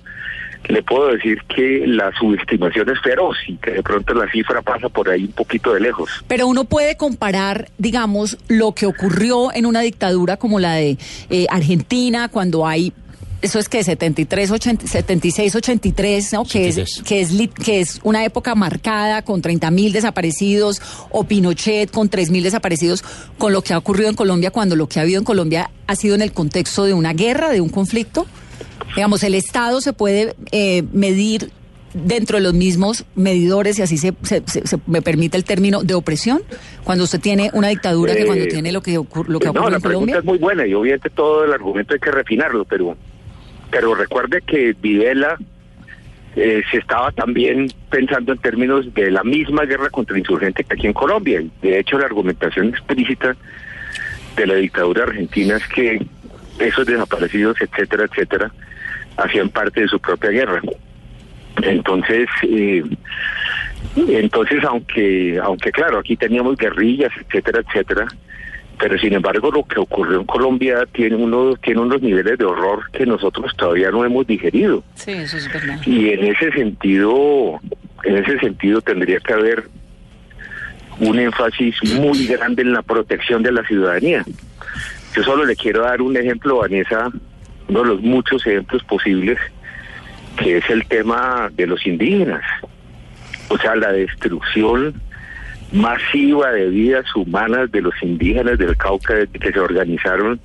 le 0.69 0.81
puedo 0.83 1.07
decir 1.07 1.39
que 1.53 1.85
la 1.87 2.11
subestimación 2.17 2.89
es 2.89 2.99
feroz 3.01 3.35
y 3.47 3.55
que 3.57 3.71
de 3.71 3.83
pronto 3.83 4.13
la 4.13 4.29
cifra 4.31 4.61
pasa 4.61 4.89
por 4.89 5.09
ahí 5.09 5.25
un 5.25 5.31
poquito 5.31 5.73
de 5.73 5.81
lejos. 5.81 6.09
Pero 6.27 6.47
uno 6.47 6.63
puede 6.65 6.95
comparar, 6.95 7.69
digamos, 7.77 8.37
lo 8.47 8.73
que 8.73 8.85
ocurrió 8.85 9.53
en 9.53 9.65
una 9.65 9.81
dictadura 9.81 10.37
como 10.37 10.59
la 10.59 10.75
de 10.75 10.97
eh, 11.29 11.45
Argentina, 11.49 12.29
cuando 12.29 12.65
hay, 12.65 12.93
eso 13.43 13.59
es 13.59 13.69
que 13.69 13.83
73, 13.83 14.49
80, 14.49 14.87
76, 14.87 15.55
83, 15.55 16.33
¿no? 16.33 16.45
Que 16.45 16.69
es, 16.69 17.01
que, 17.05 17.21
es, 17.21 17.31
li- 17.31 17.47
que 17.49 17.81
es 17.81 17.99
una 18.03 18.25
época 18.25 18.55
marcada 18.55 19.21
con 19.21 19.41
30 19.41 19.69
mil 19.69 19.91
desaparecidos, 19.93 20.81
o 21.11 21.23
Pinochet 21.25 21.91
con 21.91 22.09
3 22.09 22.31
mil 22.31 22.43
desaparecidos, 22.43 23.03
con 23.37 23.53
lo 23.53 23.61
que 23.61 23.73
ha 23.73 23.77
ocurrido 23.77 24.09
en 24.09 24.15
Colombia, 24.15 24.49
cuando 24.49 24.75
lo 24.75 24.87
que 24.87 24.99
ha 24.99 25.03
habido 25.03 25.19
en 25.19 25.25
Colombia 25.25 25.69
ha 25.87 25.95
sido 25.95 26.15
en 26.15 26.21
el 26.21 26.31
contexto 26.33 26.85
de 26.85 26.93
una 26.93 27.13
guerra, 27.13 27.49
de 27.51 27.61
un 27.61 27.69
conflicto. 27.69 28.25
Digamos, 28.95 29.23
el 29.23 29.35
Estado 29.35 29.81
se 29.81 29.93
puede 29.93 30.35
eh, 30.51 30.83
medir 30.91 31.51
dentro 31.93 32.37
de 32.37 32.43
los 32.43 32.55
mismos 32.55 33.05
medidores, 33.13 33.77
y 33.77 33.83
así 33.83 33.97
se, 33.97 34.13
se- 34.23 34.41
se- 34.47 34.65
se- 34.65 34.77
me 34.87 35.03
permite 35.03 35.37
el 35.37 35.43
término, 35.43 35.83
de 35.83 35.93
opresión, 35.93 36.41
cuando 36.83 37.03
usted 37.03 37.19
tiene 37.19 37.51
una 37.53 37.67
dictadura 37.67 38.15
que 38.15 38.25
cuando 38.25 38.45
Eh, 38.45 38.47
tiene 38.47 38.71
lo 38.71 38.81
que, 38.81 38.97
ocur- 38.99 39.27
lo 39.27 39.39
que 39.39 39.45
no, 39.45 39.51
ocurre 39.51 39.69
la 39.71 39.75
en 39.77 39.81
pregunta 39.83 40.13
Colombia. 40.13 40.17
es 40.19 40.25
muy 40.25 40.37
buena 40.39 40.65
y 40.65 40.73
obviamente 40.73 41.11
todo 41.11 41.43
el 41.45 41.53
argumento 41.53 41.93
hay 41.93 41.99
que 41.99 42.09
refinarlo, 42.11 42.65
pero, 42.65 42.97
pero 43.73 43.95
recuerde 43.95 44.41
que 44.45 44.75
Videla 44.79 45.35
eh, 46.35 46.61
se 46.69 46.77
estaba 46.77 47.11
también 47.11 47.71
pensando 47.89 48.31
en 48.31 48.37
términos 48.37 48.93
de 48.93 49.09
la 49.09 49.23
misma 49.23 49.65
guerra 49.65 49.89
contra 49.89 50.17
insurgente 50.17 50.63
que 50.63 50.75
aquí 50.75 50.85
en 50.85 50.93
Colombia. 50.93 51.43
De 51.63 51.79
hecho, 51.79 51.97
la 51.97 52.05
argumentación 52.05 52.69
explícita 52.69 53.35
de 54.35 54.47
la 54.47 54.55
dictadura 54.55 55.03
argentina 55.05 55.57
es 55.57 55.67
que 55.67 56.05
esos 56.59 56.85
desaparecidos, 56.85 57.59
etcétera, 57.61 58.05
etcétera, 58.05 58.51
hacían 59.17 59.49
parte 59.49 59.81
de 59.81 59.87
su 59.87 59.99
propia 59.99 60.29
guerra. 60.29 60.61
Entonces, 61.63 62.27
eh, 62.43 62.83
entonces 63.95 64.63
aunque, 64.65 65.39
aunque 65.41 65.71
claro, 65.71 65.97
aquí 65.97 66.15
teníamos 66.15 66.57
guerrillas, 66.57 67.11
etcétera, 67.27 67.61
etcétera, 67.67 68.07
pero 68.79 68.97
sin 68.97 69.13
embargo 69.13 69.51
lo 69.51 69.63
que 69.63 69.79
ocurrió 69.79 70.19
en 70.19 70.25
Colombia 70.25 70.85
tiene 70.91 71.15
unos, 71.15 71.59
tiene 71.61 71.81
unos 71.81 72.01
niveles 72.01 72.37
de 72.37 72.45
horror 72.45 72.89
que 72.91 73.05
nosotros 73.05 73.55
todavía 73.55 73.91
no 73.91 74.03
hemos 74.03 74.27
digerido. 74.27 74.83
Sí, 74.95 75.11
eso 75.11 75.37
es 75.37 75.51
verdad. 75.51 75.79
Y 75.85 76.09
en 76.09 76.25
ese 76.25 76.51
sentido, 76.51 77.59
en 78.03 78.17
ese 78.17 78.39
sentido 78.39 78.81
tendría 78.81 79.19
que 79.19 79.33
haber 79.33 79.63
un 80.99 81.19
énfasis 81.19 81.75
muy 81.95 82.27
grande 82.27 82.61
en 82.61 82.73
la 82.73 82.81
protección 82.81 83.43
de 83.43 83.51
la 83.51 83.63
ciudadanía. 83.65 84.23
Yo 85.15 85.23
solo 85.23 85.45
le 85.45 85.55
quiero 85.55 85.83
dar 85.83 86.01
un 86.01 86.17
ejemplo, 86.17 86.57
Vanessa, 86.57 87.11
uno 87.67 87.81
de 87.81 87.87
los 87.87 88.01
muchos 88.01 88.45
ejemplos 88.45 88.83
posibles, 88.83 89.37
que 90.37 90.57
es 90.57 90.69
el 90.69 90.85
tema 90.87 91.49
de 91.53 91.67
los 91.67 91.85
indígenas. 91.85 92.43
O 93.49 93.57
sea, 93.57 93.75
la 93.75 93.91
destrucción 93.91 95.01
masiva 95.73 96.51
de 96.51 96.69
vidas 96.69 97.05
humanas 97.15 97.71
de 97.71 97.81
los 97.81 97.93
indígenas 98.01 98.57
del 98.57 98.77
Cauca 98.77 99.25
que 99.25 99.51
se 99.51 99.59
organizaron 99.59 100.39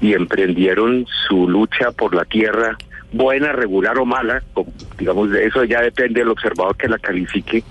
y 0.00 0.12
emprendieron 0.12 1.06
su 1.26 1.48
lucha 1.48 1.90
por 1.92 2.14
la 2.14 2.24
tierra, 2.24 2.76
buena, 3.12 3.52
regular 3.52 3.98
o 3.98 4.04
mala, 4.04 4.42
digamos, 4.98 5.30
de 5.30 5.46
eso 5.46 5.64
ya 5.64 5.80
depende 5.80 6.20
del 6.20 6.28
observador 6.28 6.76
que 6.76 6.88
la 6.88 6.98
califique, 6.98 7.64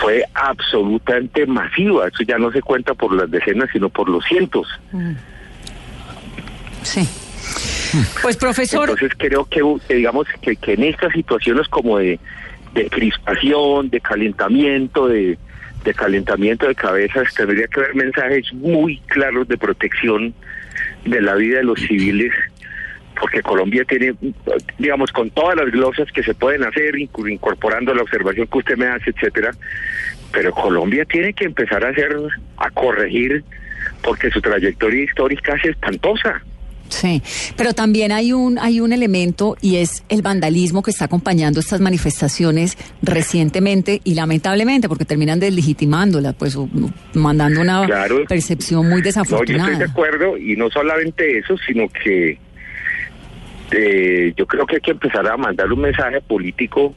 fue 0.00 0.24
absolutamente 0.34 1.46
masiva. 1.46 2.08
Eso 2.08 2.22
ya 2.24 2.38
no 2.38 2.52
se 2.52 2.62
cuenta 2.62 2.94
por 2.94 3.12
las 3.14 3.30
decenas, 3.30 3.68
sino 3.72 3.88
por 3.88 4.08
los 4.08 4.24
cientos. 4.24 4.68
Sí. 6.82 7.08
Pues 8.20 8.36
profesor, 8.36 8.90
Entonces 8.90 9.12
creo 9.16 9.44
que, 9.46 9.62
que 9.88 9.94
digamos 9.94 10.26
que, 10.40 10.56
que 10.56 10.74
en 10.74 10.84
estas 10.84 11.12
situaciones 11.12 11.66
como 11.68 11.98
de, 11.98 12.20
de 12.74 12.90
crispación, 12.90 13.88
de 13.88 14.00
calentamiento, 14.00 15.08
de, 15.08 15.38
de 15.86 15.94
calentamiento 15.94 16.66
de 16.66 16.74
cabezas, 16.74 17.32
tendría 17.32 17.68
que 17.68 17.80
haber 17.80 17.94
mensajes 17.94 18.52
muy 18.52 18.98
claros 19.06 19.46
de 19.48 19.56
protección 19.56 20.34
de 21.04 21.22
la 21.22 21.36
vida 21.36 21.58
de 21.58 21.64
los 21.64 21.80
civiles, 21.80 22.32
porque 23.18 23.40
Colombia 23.40 23.84
tiene, 23.88 24.14
digamos, 24.78 25.12
con 25.12 25.30
todas 25.30 25.56
las 25.56 25.70
glosas 25.70 26.10
que 26.12 26.22
se 26.24 26.34
pueden 26.34 26.64
hacer, 26.64 26.98
incorporando 26.98 27.94
la 27.94 28.02
observación 28.02 28.48
que 28.48 28.58
usted 28.58 28.76
me 28.76 28.88
hace, 28.88 29.10
etcétera, 29.10 29.52
pero 30.32 30.52
Colombia 30.52 31.04
tiene 31.04 31.32
que 31.32 31.44
empezar 31.44 31.84
a 31.84 31.90
hacer, 31.90 32.14
a 32.56 32.70
corregir, 32.70 33.44
porque 34.02 34.30
su 34.30 34.42
trayectoria 34.42 35.04
histórica 35.04 35.54
es 35.54 35.66
espantosa. 35.66 36.42
Sí, 36.88 37.22
pero 37.56 37.72
también 37.72 38.12
hay 38.12 38.32
un 38.32 38.58
hay 38.58 38.80
un 38.80 38.92
elemento 38.92 39.56
y 39.60 39.76
es 39.76 40.04
el 40.08 40.22
vandalismo 40.22 40.82
que 40.82 40.90
está 40.90 41.06
acompañando 41.06 41.60
estas 41.60 41.80
manifestaciones 41.80 42.76
recientemente 43.02 44.00
y 44.04 44.14
lamentablemente 44.14 44.88
porque 44.88 45.04
terminan 45.04 45.40
deslegitimándola, 45.40 46.32
pues 46.32 46.56
mandando 47.14 47.60
una 47.60 47.86
Claro. 47.86 48.24
percepción 48.28 48.82
muy 48.84 48.90
No, 48.90 48.96
yo 48.98 49.02
desafortunada. 49.04 49.72
estoy 49.72 49.84
de 49.86 49.90
acuerdo 49.90 50.36
y 50.38 50.56
no 50.56 50.70
solamente 50.70 51.38
eso, 51.38 51.56
sino 51.66 51.88
que 51.88 52.38
eh, 53.72 54.32
yo 54.36 54.46
creo 54.46 54.66
que 54.66 54.76
hay 54.76 54.80
que 54.82 54.92
empezar 54.92 55.26
a 55.26 55.36
mandar 55.36 55.72
un 55.72 55.80
mensaje 55.80 56.20
político 56.20 56.94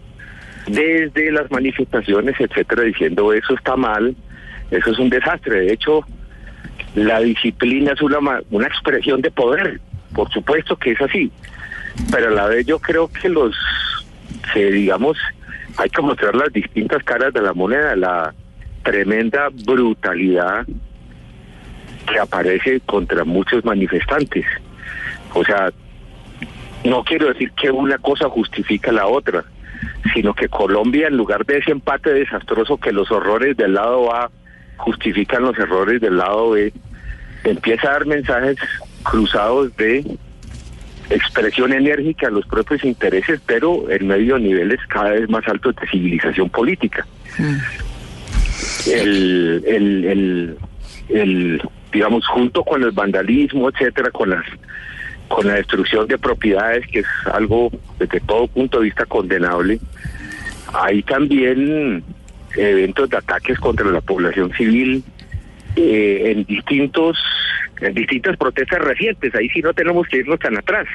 desde 0.68 1.32
las 1.32 1.50
manifestaciones, 1.50 2.36
etcétera, 2.40 2.84
diciendo 2.84 3.34
eso 3.34 3.56
está 3.56 3.76
mal, 3.76 4.16
eso 4.70 4.92
es 4.92 5.00
un 5.00 5.10
desastre. 5.10 5.62
De 5.62 5.74
hecho, 5.74 6.02
la 6.96 7.20
disciplina 7.20 7.94
es 7.94 8.02
una, 8.02 8.20
una 8.50 8.68
expresión 8.68 9.22
de 9.22 9.32
poder, 9.32 9.80
por 10.14 10.30
supuesto 10.32 10.76
que 10.76 10.92
es 10.92 11.02
así, 11.02 11.32
pero 12.12 12.30
a 12.30 12.32
la 12.32 12.46
vez 12.48 12.66
yo 12.66 12.80
creo 12.80 13.10
que 13.10 13.30
los, 13.30 13.56
que 14.54 14.72
digamos, 14.72 15.18
hay 15.78 15.90
que 15.90 16.02
mostrar 16.02 16.36
las 16.36 16.52
distintas 16.52 17.04
caras 17.04 17.34
de 17.34 17.42
la 17.42 17.54
moneda, 17.54 17.96
la 17.96 18.34
tremenda 18.84 19.50
brutalidad 19.66 20.66
que 22.12 22.20
aparece 22.20 22.80
contra 22.82 23.24
muchos 23.24 23.64
manifestantes. 23.64 24.46
O 25.34 25.44
sea, 25.44 25.72
no 26.84 27.04
quiero 27.04 27.28
decir 27.28 27.52
que 27.52 27.70
una 27.70 27.98
cosa 27.98 28.30
justifica 28.30 28.92
la 28.92 29.08
otra, 29.08 29.44
sino 30.14 30.34
que 30.34 30.50
Colombia, 30.50 31.08
en 31.08 31.18
lugar 31.18 31.46
de 31.46 31.60
ese 31.60 31.72
empate 31.72 32.14
desastroso 32.14 32.78
que 32.78 32.92
los 32.92 33.12
horrores 33.12 33.56
del 33.58 33.74
lado 33.74 34.14
A 34.14 34.32
justifican 34.80 35.44
los 35.44 35.58
errores 35.58 36.02
del 36.02 36.18
lado 36.18 36.52
B, 36.52 36.74
empieza 37.44 37.90
a 37.90 37.94
dar 37.94 38.06
mensajes 38.06 38.58
cruzados 39.04 39.76
de 39.78 40.04
expresión 41.10 41.74
enérgica 41.74 42.28
a 42.28 42.32
los 42.32 42.46
propios 42.46 42.84
intereses, 42.84 43.42
pero 43.46 43.90
en 43.90 44.08
medio 44.08 44.36
de 44.36 44.42
niveles 44.42 44.80
cada 44.88 45.12
vez 45.12 45.30
más 45.30 45.48
altos 45.48 45.76
de 45.76 45.88
civilización 45.88 46.50
política. 46.50 47.06
El, 48.88 49.64
el, 49.66 50.06
el, 50.06 50.58
el, 51.10 51.62
digamos, 51.92 52.28
junto 52.28 52.64
con 52.64 52.84
el 52.84 52.92
vandalismo, 52.92 53.70
etcétera, 53.70 54.12
con 54.12 54.32
las 54.32 54.46
con 55.28 55.46
la 55.46 55.54
destrucción 55.54 56.08
de 56.08 56.18
propiedades, 56.18 56.88
que 56.88 57.00
es 57.00 57.08
algo 57.32 57.72
desde 58.00 58.20
todo 58.22 58.48
punto 58.48 58.80
de 58.80 58.86
vista 58.86 59.06
condenable, 59.06 59.80
hay 60.74 61.04
también 61.04 62.04
eventos 62.62 63.10
de 63.10 63.18
ataques 63.18 63.60
contra 63.60 63.90
la 63.90 64.02
población 64.02 64.52
civil 64.54 65.04
eh, 65.76 66.32
en 66.32 66.44
distintos 66.46 67.18
en 67.82 67.94
distintas 67.94 68.36
protestas 68.38 68.80
recientes. 68.80 69.34
Ahí 69.36 69.50
sí 69.50 69.62
no 69.62 69.74
tenemos 69.74 70.08
que 70.08 70.18
irnos 70.18 70.40
tan 70.40 70.58
atrás. 70.58 70.86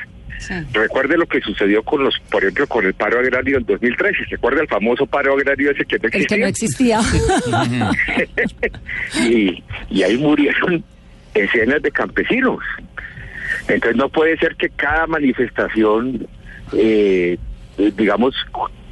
Recuerde 0.75 1.17
lo 1.17 1.27
que 1.27 1.41
sucedió 1.41 1.83
con 1.83 2.05
los, 2.05 2.19
por 2.31 2.43
ejemplo, 2.43 2.67
con 2.67 2.85
el 2.85 2.93
paro 2.93 3.19
agrario 3.21 3.57
en 3.57 3.65
2013. 3.65 4.27
¿Se 4.29 4.35
acuerda 4.35 4.61
el 4.61 4.69
famoso 4.69 5.07
paro 5.07 5.33
agrario 5.33 5.71
ese 5.71 5.87
que 5.87 5.99
no 5.99 6.09
El 6.13 6.27
que 6.27 6.37
no 6.37 6.47
existía? 6.47 7.01
existía. 7.01 7.91
y, 9.31 9.63
y 9.89 10.03
ahí 10.03 10.19
murieron 10.19 10.85
escenas 11.33 11.81
de 11.81 11.91
campesinos. 11.91 12.59
Entonces 13.69 13.97
no 13.97 14.11
puede 14.11 14.37
ser 14.37 14.57
que 14.57 14.69
cada 14.69 15.07
manifestación 15.07 16.27
eh, 16.73 17.39
digamos, 17.77 18.35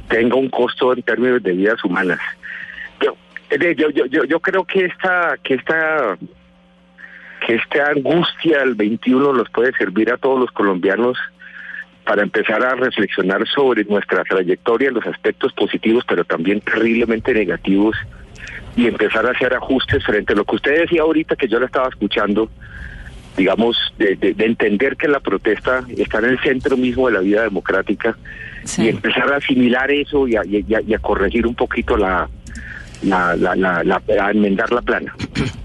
tenga 0.09 0.35
un 0.35 0.49
costo 0.49 0.93
en 0.93 1.01
términos 1.03 1.41
de 1.43 1.53
vidas 1.53 1.83
humanas. 1.83 2.19
Yo, 3.03 3.15
yo, 3.77 3.89
yo, 3.89 4.05
yo, 4.07 4.23
yo 4.23 4.39
creo 4.39 4.63
que 4.65 4.85
esta, 4.85 5.37
que 5.43 5.55
esta, 5.55 6.17
que 7.45 7.55
esta 7.55 7.89
angustia 7.89 8.59
del 8.59 8.75
21 8.75 9.33
nos 9.33 9.49
puede 9.49 9.71
servir 9.73 10.11
a 10.11 10.17
todos 10.17 10.39
los 10.39 10.51
colombianos 10.51 11.17
para 12.05 12.21
empezar 12.23 12.63
a 12.65 12.75
reflexionar 12.75 13.47
sobre 13.47 13.83
nuestra 13.85 14.23
trayectoria, 14.23 14.91
los 14.91 15.05
aspectos 15.05 15.53
positivos, 15.53 16.03
pero 16.07 16.25
también 16.25 16.59
terriblemente 16.61 17.33
negativos, 17.33 17.95
y 18.75 18.87
empezar 18.87 19.25
a 19.27 19.31
hacer 19.31 19.53
ajustes 19.53 20.03
frente 20.03 20.33
a 20.33 20.35
lo 20.35 20.43
que 20.45 20.55
usted 20.55 20.79
decía 20.81 21.03
ahorita, 21.03 21.35
que 21.35 21.47
yo 21.47 21.59
la 21.59 21.67
estaba 21.67 21.87
escuchando, 21.89 22.49
digamos, 23.37 23.77
de, 23.97 24.15
de- 24.15 24.33
de 24.33 24.45
entender 24.45 24.97
que 24.97 25.07
la 25.07 25.19
protesta 25.19 25.83
está 25.95 26.19
en 26.19 26.25
el 26.25 26.39
centro 26.39 26.75
mismo 26.75 27.07
de 27.07 27.13
la 27.13 27.19
vida 27.21 27.43
democrática 27.43 28.17
y 28.83 28.89
empezar 28.89 29.31
a 29.31 29.37
asimilar 29.37 29.91
eso 29.91 30.27
y 30.27 30.35
a, 30.35 30.41
y 30.45 30.73
a- 30.73 30.81
y 30.81 30.93
a 30.93 30.99
corregir 30.99 31.45
un 31.47 31.55
poquito 31.55 31.95
la, 31.97 32.27
la, 33.03 33.35
la, 33.35 33.55
la- 33.55 33.83
la- 33.83 34.31
enmendar 34.31 34.71
la 34.71 34.81
plana. 34.81 35.15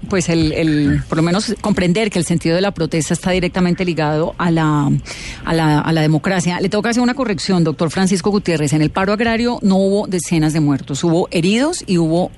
pues 0.09 0.29
el, 0.29 0.51
el, 0.53 1.01
por 1.07 1.17
lo 1.17 1.23
menos 1.23 1.55
comprender 1.61 2.09
que 2.09 2.19
el 2.19 2.25
sentido 2.25 2.55
de 2.55 2.61
la 2.61 2.71
protesta 2.71 3.13
está 3.13 3.31
directamente 3.31 3.85
ligado 3.85 4.33
a 4.37 4.49
la, 4.51 4.89
a 5.45 5.53
la, 5.53 5.79
a 5.79 5.91
la 5.93 6.01
democracia. 6.01 6.59
Le 6.59 6.69
tengo 6.69 6.81
que 6.81 6.89
hacer 6.89 7.03
una 7.03 7.13
corrección, 7.13 7.63
doctor 7.63 7.89
Francisco 7.91 8.29
Gutiérrez. 8.31 8.73
En 8.73 8.81
el 8.81 8.89
paro 8.89 9.13
agrario 9.13 9.59
no 9.61 9.75
hubo 9.77 10.07
decenas 10.07 10.53
de 10.53 10.59
muertos, 10.59 11.03
hubo 11.03 11.27
heridos 11.31 11.83
y 11.85 11.97
hubo 11.97 12.31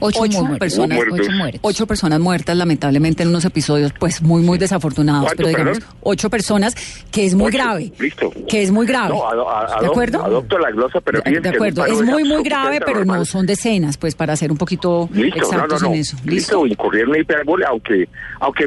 Ocho 0.00 0.20
muertos. 0.20 0.58
personas. 0.58 0.98
Ocho 1.10 1.30
muertos. 1.32 1.60
ocho 1.62 1.86
personas 1.86 2.20
muertas, 2.20 2.56
lamentablemente 2.56 3.22
en 3.22 3.30
unos 3.30 3.44
episodios 3.44 3.92
pues 3.98 4.22
muy, 4.22 4.42
muy 4.42 4.58
desafortunados. 4.58 5.24
¿Cuánto, 5.24 5.36
Pero 5.36 5.48
digamos, 5.48 5.78
perdón? 5.78 5.94
ocho 6.02 6.30
personas, 6.30 6.74
que 7.10 7.26
es 7.26 7.34
muy 7.34 7.46
Ocho, 7.48 7.58
grave. 7.58 7.92
Listo. 7.98 8.32
Que 8.48 8.62
es 8.62 8.70
muy 8.70 8.86
grave. 8.86 9.14
No, 9.14 9.28
ado- 9.28 9.48
a- 9.50 9.80
¿De 9.80 9.86
acuerdo? 9.86 10.22
Adopto 10.24 10.58
la 10.58 10.70
glosa, 10.70 11.00
pero 11.00 11.20
De, 11.22 11.48
acuerdo, 11.48 11.84
es 11.86 12.00
muy, 12.02 12.24
muy 12.24 12.42
grave, 12.42 12.80
pero 12.84 13.04
no 13.04 13.24
son 13.24 13.46
decenas, 13.46 13.96
pues 13.96 14.14
para 14.14 14.36
ser 14.36 14.52
un 14.52 14.58
poquito 14.58 15.08
Listo, 15.12 15.38
no, 15.40 15.46
no, 15.46 15.52
exactos 15.54 15.82
no. 15.82 15.88
en 15.88 15.94
eso. 15.94 16.16
Listo, 16.24 16.66
incurrir 16.66 17.02
en 17.04 17.10
la 17.12 17.18
hipérbole, 17.18 17.64
aunque, 17.66 18.08
aunque 18.40 18.66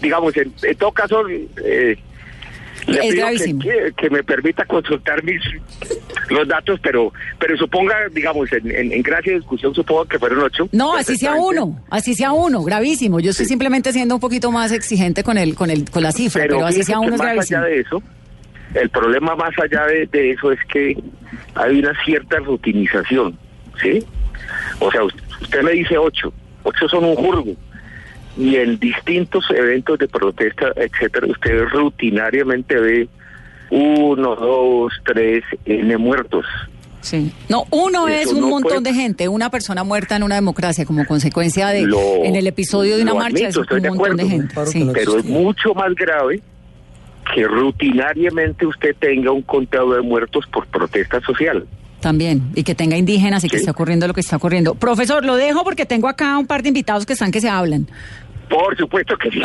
digamos, 0.00 0.36
en, 0.36 0.52
en 0.62 0.76
todo 0.76 0.92
caso, 0.92 1.22
eh, 1.64 1.96
le 2.86 2.98
Es 3.00 3.06
pido 3.14 3.16
gravísimo. 3.26 3.60
que, 3.62 3.92
que 3.96 4.10
me 4.10 4.22
permita 4.22 4.64
consultar 4.64 5.22
mis 5.24 5.40
los 6.30 6.46
datos, 6.48 6.78
pero 6.82 7.12
pero 7.38 7.56
suponga, 7.56 7.96
digamos, 8.12 8.52
en, 8.52 8.70
en, 8.70 8.92
en 8.92 9.02
gracia 9.02 9.32
de 9.32 9.38
discusión, 9.38 9.74
supongo 9.74 10.04
que 10.06 10.18
fueron 10.18 10.40
ocho. 10.40 10.68
No, 10.72 10.94
así 10.96 11.16
sea 11.16 11.34
uno, 11.34 11.80
así 11.90 12.14
sea 12.14 12.32
uno, 12.32 12.62
gravísimo. 12.62 13.20
Yo 13.20 13.30
estoy 13.30 13.46
simplemente 13.46 13.92
siendo 13.92 14.14
un 14.14 14.20
poquito 14.20 14.50
más 14.50 14.72
exigente 14.72 15.22
con 15.24 15.38
el, 15.38 15.54
con 15.54 15.70
el, 15.70 15.88
con 15.90 16.02
la 16.02 16.12
cifra, 16.12 16.42
pero, 16.46 16.64
así 16.64 16.82
sea 16.82 16.98
uno 17.00 17.14
es 17.14 17.18
más 17.18 17.26
gravísimo. 17.32 17.60
allá 17.60 17.68
de 17.68 17.80
eso, 17.80 18.02
el 18.74 18.90
problema 18.90 19.36
más 19.36 19.50
allá 19.62 19.86
de, 19.86 20.06
de 20.06 20.30
eso 20.32 20.52
es 20.52 20.58
que 20.72 20.96
hay 21.54 21.78
una 21.78 21.92
cierta 22.04 22.38
rutinización, 22.38 23.38
¿sí? 23.80 24.04
O 24.80 24.90
sea, 24.90 25.04
usted, 25.04 25.22
usted 25.42 25.62
me 25.62 25.72
dice 25.72 25.96
ocho, 25.98 26.32
ocho 26.62 26.88
son 26.88 27.04
un 27.04 27.14
jurgo. 27.16 27.52
Y 28.36 28.56
en 28.56 28.78
distintos 28.78 29.44
eventos 29.50 29.98
de 29.98 30.08
protesta, 30.08 30.72
etcétera, 30.76 31.26
usted 31.26 31.64
rutinariamente 31.72 32.76
ve 32.78 33.08
uno, 33.70 34.36
dos, 34.36 34.92
tres 35.04 35.42
N 35.64 35.96
muertos. 35.96 36.44
Sí. 37.00 37.32
No, 37.48 37.64
uno 37.70 38.08
Eso 38.08 38.30
es 38.30 38.32
un 38.34 38.40
no 38.40 38.48
montón 38.48 38.82
puede- 38.82 38.92
de 38.92 39.00
gente, 39.00 39.28
una 39.28 39.48
persona 39.48 39.84
muerta 39.84 40.16
en 40.16 40.22
una 40.24 40.34
democracia 40.34 40.84
como 40.84 41.06
consecuencia 41.06 41.68
de 41.68 41.82
Lo- 41.82 42.24
en 42.24 42.34
el 42.36 42.46
episodio 42.48 42.96
de 42.96 43.02
una 43.04 43.14
marcha 43.14 43.46
admito, 43.46 43.48
es 43.62 43.70
un 43.70 43.82
de 43.82 43.88
montón 43.90 44.16
de 44.16 44.22
acuerdo, 44.22 44.28
gente. 44.28 44.66
sí. 44.66 44.90
Pero 44.92 45.18
es 45.18 45.24
mucho 45.24 45.72
más 45.74 45.94
grave 45.94 46.42
que 47.34 47.44
rutinariamente 47.46 48.66
usted 48.66 48.94
tenga 48.98 49.30
un 49.32 49.42
conteo 49.42 49.94
de 49.94 50.00
muertos 50.02 50.44
por 50.52 50.66
protesta 50.66 51.20
social. 51.20 51.64
También, 52.00 52.42
y 52.54 52.62
que 52.62 52.74
tenga 52.74 52.96
indígenas 52.96 53.42
y 53.44 53.48
que 53.48 53.56
esté 53.56 53.70
ocurriendo 53.70 54.06
lo 54.06 54.14
que 54.14 54.20
está 54.20 54.36
ocurriendo. 54.36 54.74
Profesor, 54.74 55.24
lo 55.24 55.34
dejo 55.36 55.64
porque 55.64 55.86
tengo 55.86 56.08
acá 56.08 56.36
un 56.38 56.46
par 56.46 56.62
de 56.62 56.68
invitados 56.68 57.06
que 57.06 57.14
están 57.14 57.30
que 57.32 57.40
se 57.40 57.48
hablan. 57.48 57.88
Por 58.48 58.76
supuesto 58.76 59.16
que 59.16 59.30
sí. 59.30 59.40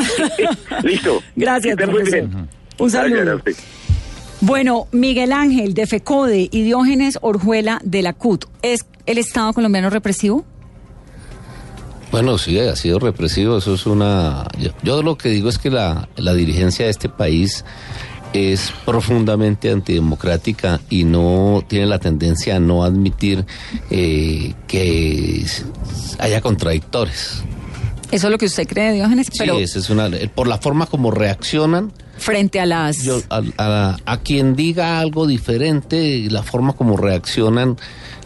Listo. 0.84 1.22
Gracias, 1.36 1.76
profesor. 1.76 2.12
bien. 2.12 2.36
Un 2.78 2.90
Gracias 2.90 3.12
saludo. 3.12 3.32
a 3.32 3.36
usted. 3.36 3.56
Bueno, 4.42 4.88
Miguel 4.92 5.34
Ángel 5.34 5.74
de 5.74 5.86
FECODE 5.86 6.50
y 6.52 6.64
Diógenes 6.64 7.20
Orjuela 7.22 7.80
de 7.84 8.02
la 8.02 8.14
CUT, 8.14 8.46
¿es 8.64 8.86
el 9.06 9.20
Estado 9.20 9.54
colombiano 9.54 9.90
represivo? 9.92 10.46
Bueno, 12.12 12.38
sí, 12.38 12.60
ha 12.60 12.76
sido 12.76 13.00
represivo, 13.00 13.60
eso 13.60 13.76
es 13.76 13.86
una... 13.86 14.48
Yo, 14.60 14.72
yo 14.84 15.04
lo 15.04 15.18
que 15.18 15.30
digo 15.30 15.48
es 15.48 15.58
que 15.60 15.70
la, 15.70 16.10
la 16.18 16.34
dirigencia 16.34 16.86
de 16.86 16.92
este 16.92 17.08
país 17.08 17.64
es 18.34 18.74
profundamente 18.86 19.72
antidemocrática 19.72 20.80
y 20.90 21.04
no 21.04 21.64
tiene 21.68 21.86
la 21.86 22.00
tendencia 22.00 22.56
a 22.56 22.60
no 22.60 22.84
admitir 22.84 23.46
eh, 23.90 24.54
que 24.68 25.46
haya 26.20 26.42
contradictores. 26.42 27.44
Eso 28.12 28.28
es 28.28 28.32
lo 28.32 28.38
que 28.38 28.46
usted 28.46 28.68
cree, 28.68 28.92
Diógenes, 28.92 29.28
sí, 29.32 29.38
es 29.80 29.90
una... 29.90 30.10
Por 30.36 30.48
la 30.48 30.58
forma 30.58 30.86
como 30.86 31.12
reaccionan, 31.12 31.92
frente 32.18 32.60
a 32.60 32.66
las... 32.66 33.04
yo, 33.04 33.22
a, 33.30 33.42
a- 33.58 33.98
a 34.06 34.18
quien 34.18 34.56
diga 34.56 35.00
algo 35.00 35.26
diferente, 35.28 36.28
la 36.30 36.44
forma 36.44 36.74
como 36.74 36.98
reaccionan 36.98 37.78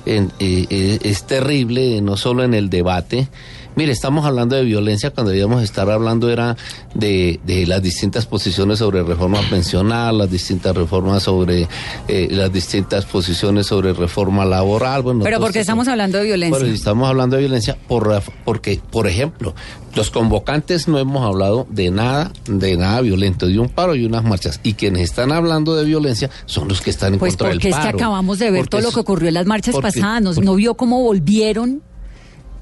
en- 0.06 0.32
eh, 0.39 0.65
eh, 0.69 1.00
es 1.04 1.26
terrible, 1.28 2.02
no 2.02 2.17
solo 2.17 2.43
en 2.43 2.54
el 2.54 2.69
debate. 2.69 3.28
Mire, 3.76 3.92
estamos 3.92 4.26
hablando 4.26 4.56
de 4.56 4.64
violencia 4.64 5.12
cuando 5.12 5.32
debíamos 5.32 5.62
estar 5.62 5.90
hablando 5.90 6.30
era 6.30 6.56
de, 6.94 7.40
de 7.46 7.68
las 7.68 7.82
distintas 7.84 8.26
posiciones 8.26 8.80
sobre 8.80 9.04
reforma 9.04 9.40
pensional, 9.50 10.18
las 10.18 10.32
distintas 10.32 10.76
reformas 10.76 11.24
sobre 11.24 11.68
eh, 12.08 12.28
las 12.32 12.54
distintas 12.54 13.04
posiciones 13.06 13.68
sobre 13.68 13.92
reforma 13.94 14.46
laboral. 14.46 15.02
Bueno, 15.02 15.24
pero 15.24 15.40
porque 15.42 15.60
estamos 15.60 15.88
hablando 15.90 16.20
de 16.20 16.24
violencia. 16.26 16.66
estamos 16.68 17.10
hablando 17.10 17.36
de 17.36 17.42
violencia 17.42 17.78
por, 17.88 18.22
porque, 18.46 18.80
por 18.92 19.08
ejemplo, 19.08 19.54
los 19.94 20.10
convocantes 20.10 20.88
no 20.88 20.98
hemos 20.98 21.26
hablado 21.26 21.68
de 21.70 21.92
nada, 21.92 22.32
de 22.48 22.78
nada 22.78 23.02
violento, 23.02 23.48
de 23.48 23.60
un 23.60 23.68
paro 23.68 23.96
y 23.96 24.06
unas 24.06 24.24
marchas. 24.24 24.62
Y 24.64 24.74
quienes 24.76 25.02
están 25.02 25.34
hablando 25.34 25.76
de 25.76 25.84
violencia 25.84 26.30
son 26.46 26.68
los 26.70 26.82
que 26.82 26.90
están 26.92 27.14
en 27.14 27.20
Pues 27.20 27.34
contra 27.34 27.50
del 27.50 27.58
porque 27.58 27.70
es 27.70 27.76
paro. 27.76 27.98
que 27.98 28.04
acabamos 28.04 28.40
de 28.40 28.52
ver 28.52 28.62
Porque 28.62 28.70
todo 28.70 28.82
lo 28.82 28.92
que 28.92 29.00
ocurrió 29.02 29.28
en 29.28 29.34
las 29.34 29.46
marchas 29.46 29.74
porque- 29.74 30.00
pasadas. 30.00 30.22
¿No, 30.22 30.34
¿No 30.42 30.56
vio 30.56 30.76
cómo 30.76 31.02
volvieron? 31.02 31.82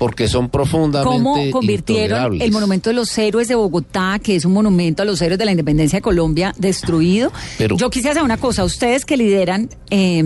Porque 0.04 0.28
son 0.28 0.50
profundamente 0.50 1.18
¿Cómo 1.18 1.50
convirtieron 1.52 2.42
el 2.42 2.52
monumento 2.52 2.90
de 2.90 2.94
los 2.94 3.18
héroes 3.18 3.48
de 3.48 3.56
Bogotá, 3.56 4.20
que 4.22 4.36
es 4.36 4.44
un 4.44 4.52
monumento 4.52 5.02
a 5.02 5.06
los 5.06 5.22
héroes 5.22 5.40
de 5.40 5.46
la 5.46 5.52
independencia 5.52 6.00
de 6.00 6.02
Colombia, 6.02 6.54
destruido? 6.58 7.32
Pero- 7.58 7.78
Yo 7.78 7.90
quisiera 7.90 8.14
saber 8.14 8.26
una 8.26 8.36
cosa. 8.36 8.66
Ustedes 8.66 9.06
que 9.06 9.16
lideran 9.16 9.70
eh, 9.92 10.26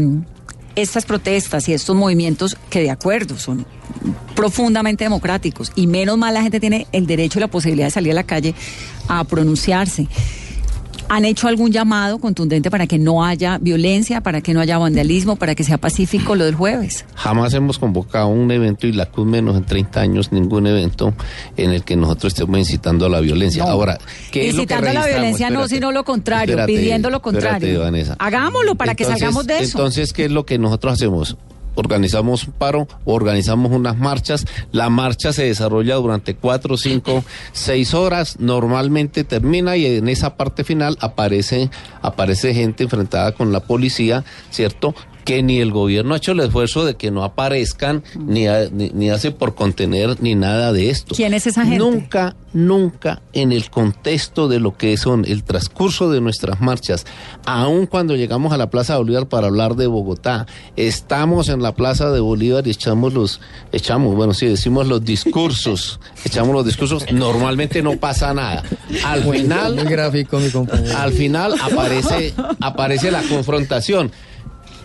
estas 0.75 1.05
protestas 1.05 1.69
y 1.69 1.73
estos 1.73 1.95
movimientos 1.95 2.57
que 2.71 2.81
de 2.81 2.89
acuerdo 2.89 3.37
son 3.37 3.67
profundamente 4.35 5.03
democráticos 5.03 5.71
y 5.75 5.85
menos 5.85 6.17
mal 6.17 6.33
la 6.33 6.41
gente 6.41 6.59
tiene 6.59 6.87
el 6.91 7.05
derecho 7.05 7.37
y 7.37 7.41
la 7.41 7.47
posibilidad 7.47 7.85
de 7.85 7.91
salir 7.91 8.13
a 8.13 8.15
la 8.15 8.23
calle 8.23 8.55
a 9.07 9.25
pronunciarse. 9.25 10.07
¿Han 11.10 11.26
hecho 11.26 11.48
algún 11.48 11.72
llamado 11.72 12.20
contundente 12.20 12.70
para 12.70 12.86
que 12.86 13.00
no 13.00 13.24
haya 13.24 13.58
violencia, 13.60 14.22
para 14.22 14.41
que 14.41 14.54
no 14.54 14.60
haya 14.60 14.78
vandalismo, 14.78 15.38
para 15.38 15.56
que 15.56 15.63
sea 15.63 15.78
pacífico 15.78 16.36
lo 16.36 16.46
del 16.46 16.56
jueves? 16.56 17.06
Jamás 17.15 17.54
hemos 17.54 17.80
convocado 17.80 18.28
un 18.28 18.52
evento 18.52 18.88
y 18.88 18.91
la 18.91 19.06
CUT 19.06 19.26
menos 19.26 19.56
en 19.56 19.63
30 19.63 20.02
años 20.02 20.32
ningún 20.32 20.67
evento 20.67 21.13
en 21.56 21.72
el 21.72 21.84
que 21.84 21.96
nosotros 21.96 22.34
estemos 22.34 22.60
incitando 22.60 23.06
a 23.06 23.10
la 23.10 23.22
violencia. 23.22 23.63
No. 23.63 23.70
Ahora, 23.70 23.98
¿qué 24.32 24.50
es 24.50 24.56
lo 24.56 24.65
que 24.65 24.74
Incitando 24.74 24.89
a 24.89 24.93
la 24.93 25.08
violencia 25.08 25.50
no, 25.50 25.67
sino 25.67 25.91
lo 25.91 26.04
contrario, 26.04 26.56
Espérate, 26.56 26.74
pidiendo 26.74 27.10
lo 27.10 27.22
contrario. 27.22 27.84
Hagámoslo 28.20 28.76
para 28.76 28.96
que 28.96 29.06
salgamos 29.06 29.48
de 29.48 29.60
eso. 29.60 29.78
Entonces, 29.78 30.13
¿qué 30.13 30.26
es 30.26 30.32
lo 30.32 30.46
que 30.46 30.58
nosotros 30.58 30.93
hacemos? 30.93 31.38
Organizamos 31.77 32.47
un 32.47 32.53
paro, 32.53 32.87
organizamos 33.05 33.71
unas 33.71 33.95
marchas. 33.97 34.47
La 34.71 34.89
marcha 34.89 35.31
se 35.31 35.43
desarrolla 35.43 35.93
durante 35.95 36.35
cuatro, 36.35 36.75
cinco, 36.75 37.23
seis 37.51 37.93
horas. 37.93 38.39
Normalmente 38.39 39.23
termina 39.23 39.77
y 39.77 39.85
en 39.85 40.09
esa 40.09 40.37
parte 40.37 40.63
final 40.63 40.97
aparece, 41.01 41.69
aparece 42.01 42.55
gente 42.55 42.83
enfrentada 42.83 43.33
con 43.33 43.51
la 43.51 43.59
policía, 43.59 44.25
¿cierto? 44.49 44.95
Que 45.27 45.43
ni 45.43 45.59
el 45.59 45.73
gobierno 45.73 46.13
ha 46.13 46.17
hecho 46.17 46.31
el 46.31 46.39
esfuerzo 46.39 46.85
de 46.85 46.95
que 46.95 47.11
no 47.11 47.25
aparezcan, 47.25 48.01
ni, 48.17 48.47
ha- 48.47 48.69
ni, 48.71 48.91
ni 48.91 49.09
hace 49.09 49.31
por 49.31 49.55
contener, 49.55 50.15
ni 50.21 50.35
nada 50.35 50.71
de 50.71 50.89
esto. 50.89 51.15
¿Quién 51.15 51.33
es 51.33 51.45
esa 51.47 51.63
gente? 51.63 51.79
Nunca, 51.79 52.37
nunca 52.53 53.21
en 53.33 53.51
el 53.51 53.69
contexto 53.69 54.47
de 54.47 54.61
lo 54.61 54.77
que 54.77 54.95
son 54.95 55.25
el 55.27 55.43
transcurso 55.43 56.09
de 56.09 56.21
nuestras 56.21 56.61
marchas, 56.61 57.05
aun 57.45 57.87
cuando 57.87 58.15
llegamos 58.15 58.53
a 58.53 58.57
la 58.57 58.69
Plaza 58.69 58.93
de 58.93 58.99
Bolívar 58.99 59.27
para 59.27 59.47
hablar 59.47 59.75
de 59.75 59.87
Bogotá, 59.87 60.47
estamos 60.77 61.49
en 61.49 61.61
la 61.61 61.75
Plaza 61.75 62.09
de 62.09 62.21
Bolívar 62.21 62.65
y 62.65 62.69
echamos 62.69 63.13
los, 63.13 63.41
echamos, 63.73 64.15
bueno, 64.15 64.33
sí, 64.33 64.45
decimos 64.45 64.87
los 64.87 65.03
discursos, 65.03 65.99
echamos 66.23 66.55
los 66.55 66.65
discursos, 66.65 67.11
normalmente 67.11 67.81
no 67.83 67.97
pasa 67.97 68.33
nada. 68.33 68.63
Al 69.05 69.23
final, 69.30 69.75
muy 69.75 69.84
gráfico, 69.84 70.39
mi 70.39 70.49
compañero. 70.51 70.97
al 70.97 71.11
final 71.11 71.53
aparece, 71.61 72.34
aparece 72.61 73.11
la 73.11 73.23
confrontación. 73.23 74.09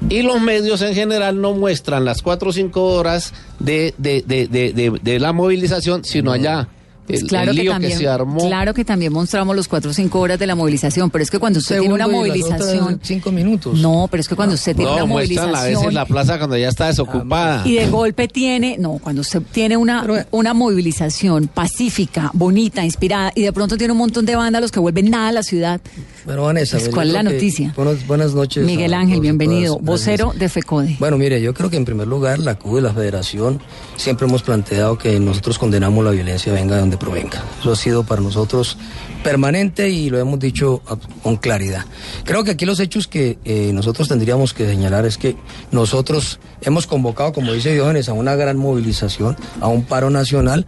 Y 0.08 0.22
los 0.22 0.40
medios 0.40 0.82
en 0.82 0.94
general 0.94 1.40
no 1.40 1.54
muestran 1.54 2.04
las 2.04 2.22
cuatro 2.22 2.50
o 2.50 2.52
cinco 2.52 2.84
horas 2.84 3.32
de, 3.58 3.94
de, 3.98 4.22
de, 4.26 4.46
de, 4.48 4.72
de- 4.72 5.00
de 5.02 5.18
la 5.20 5.32
movilización, 5.32 6.04
sino 6.04 6.32
allá 6.32 6.68
el, 7.08 7.18
Pues 7.18 7.24
claro 7.24 7.50
el 7.50 7.56
que 7.56 7.62
lío 7.64 7.72
también, 7.72 7.98
se 7.98 8.06
armó. 8.08 8.46
claro 8.46 8.74
que 8.74 8.84
también 8.84 9.12
mostramos 9.12 9.56
los 9.56 9.66
cuatro 9.68 9.90
o 9.90 9.94
cinco 9.94 10.20
horas 10.20 10.38
de 10.38 10.46
la 10.46 10.54
movilización, 10.54 11.10
pero 11.10 11.22
es 11.24 11.30
que 11.30 11.38
cuando 11.38 11.58
usted 11.58 11.80
tiene 11.80 11.92
una 11.94 12.06
movilización, 12.08 13.00
cinco 13.02 13.32
minutos. 13.32 13.78
no, 13.78 14.06
pero 14.10 14.20
es 14.20 14.28
que 14.28 14.36
cuando 14.36 14.54
usted 14.54 14.76
tiene 14.76 14.90
No, 14.90 14.96
una 14.98 15.04
muestran 15.06 15.48
a 15.48 15.50
veces 15.50 15.60
movilización 15.62 15.94
la 15.94 16.04
plaza 16.06 16.38
cuando 16.38 16.56
ya 16.56 16.68
está 16.68 16.86
desocupada. 16.86 17.62
y 17.66 17.74
de 17.74 17.88
golpe 17.88 18.28
tiene, 18.28 18.76
no, 18.78 18.98
cuando 19.02 19.22
usted 19.22 19.42
tiene 19.50 19.76
una, 19.76 20.26
una 20.30 20.54
movilización 20.54 21.48
pacífica, 21.48 22.30
bonita, 22.34 22.84
inspirada, 22.84 23.32
y 23.34 23.42
de 23.42 23.52
pronto 23.52 23.76
tiene 23.76 23.92
un 23.92 23.98
montón 23.98 24.24
de 24.24 24.36
vándalos 24.36 24.70
que 24.70 24.78
vuelven 24.80 25.10
nada 25.10 25.28
a 25.28 25.32
la 25.32 25.42
ciudad. 25.42 25.80
Pero 26.24 26.44
Vanessa, 26.44 26.78
Pues, 26.78 26.90
¿cuál 26.90 27.08
es 27.08 27.14
la 27.14 27.22
noticia? 27.22 27.72
Buenas, 27.76 28.06
buenas 28.06 28.34
noches. 28.34 28.64
Miguel 28.64 28.94
Ángel, 28.94 29.16
todos 29.16 29.22
bienvenido, 29.22 29.72
todas. 29.74 29.86
vocero 29.86 30.32
de 30.36 30.48
FECODE. 30.48 30.96
Bueno, 30.98 31.18
mire, 31.18 31.40
yo 31.40 31.52
creo 31.54 31.68
que 31.70 31.76
en 31.76 31.84
primer 31.84 32.06
lugar 32.06 32.38
la 32.38 32.54
CUD 32.56 32.78
y 32.78 32.82
la 32.82 32.92
Federación 32.92 33.60
siempre 33.96 34.26
hemos 34.26 34.42
planteado 34.42 34.96
que 34.98 35.18
nosotros 35.18 35.58
condenamos 35.58 36.04
la 36.04 36.12
violencia 36.12 36.52
venga 36.52 36.74
de 36.76 36.80
donde 36.80 36.96
provenga. 36.96 37.42
Eso 37.60 37.72
ha 37.72 37.76
sido 37.76 38.04
para 38.04 38.20
nosotros 38.20 38.76
permanente 39.24 39.88
y 39.88 40.10
lo 40.10 40.18
hemos 40.18 40.38
dicho 40.38 40.82
con 41.22 41.36
claridad. 41.36 41.84
Creo 42.24 42.44
que 42.44 42.52
aquí 42.52 42.66
los 42.66 42.80
hechos 42.80 43.06
que 43.06 43.38
eh, 43.44 43.70
nosotros 43.72 44.08
tendríamos 44.08 44.52
que 44.54 44.66
señalar 44.66 45.06
es 45.06 45.16
que 45.16 45.36
nosotros 45.70 46.38
hemos 46.62 46.86
convocado, 46.86 47.32
como 47.32 47.52
dice 47.52 47.72
Diógenes, 47.72 48.08
a 48.08 48.12
una 48.12 48.34
gran 48.36 48.56
movilización, 48.56 49.36
a 49.60 49.68
un 49.68 49.84
paro 49.84 50.10
nacional 50.10 50.66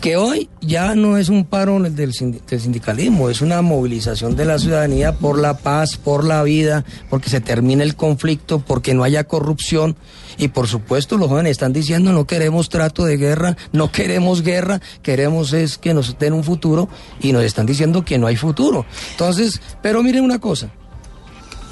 que 0.00 0.16
hoy 0.16 0.48
ya 0.62 0.94
no 0.94 1.18
es 1.18 1.28
un 1.28 1.44
paro 1.44 1.78
del, 1.78 2.12
sindi- 2.12 2.40
del 2.46 2.60
sindicalismo, 2.60 3.28
es 3.28 3.42
una 3.42 3.60
movilización 3.60 4.34
de 4.34 4.46
la 4.46 4.58
ciudadanía 4.58 5.12
por 5.12 5.38
la 5.38 5.58
paz, 5.58 5.98
por 5.98 6.24
la 6.24 6.42
vida, 6.42 6.86
porque 7.10 7.28
se 7.28 7.40
termine 7.42 7.84
el 7.84 7.96
conflicto, 7.96 8.60
porque 8.60 8.94
no 8.94 9.04
haya 9.04 9.24
corrupción. 9.24 9.96
Y 10.38 10.48
por 10.48 10.68
supuesto 10.68 11.18
los 11.18 11.28
jóvenes 11.28 11.50
están 11.52 11.74
diciendo 11.74 12.12
no 12.14 12.26
queremos 12.26 12.70
trato 12.70 13.04
de 13.04 13.18
guerra, 13.18 13.58
no 13.72 13.92
queremos 13.92 14.42
guerra, 14.42 14.80
queremos 15.02 15.52
es 15.52 15.76
que 15.76 15.92
nos 15.92 16.18
den 16.18 16.32
un 16.32 16.44
futuro 16.44 16.88
y 17.20 17.32
nos 17.32 17.42
están 17.44 17.66
diciendo 17.66 18.02
que 18.02 18.16
no 18.16 18.26
hay 18.26 18.36
futuro. 18.36 18.86
Entonces, 19.10 19.60
pero 19.82 20.02
miren 20.02 20.24
una 20.24 20.38
cosa, 20.38 20.70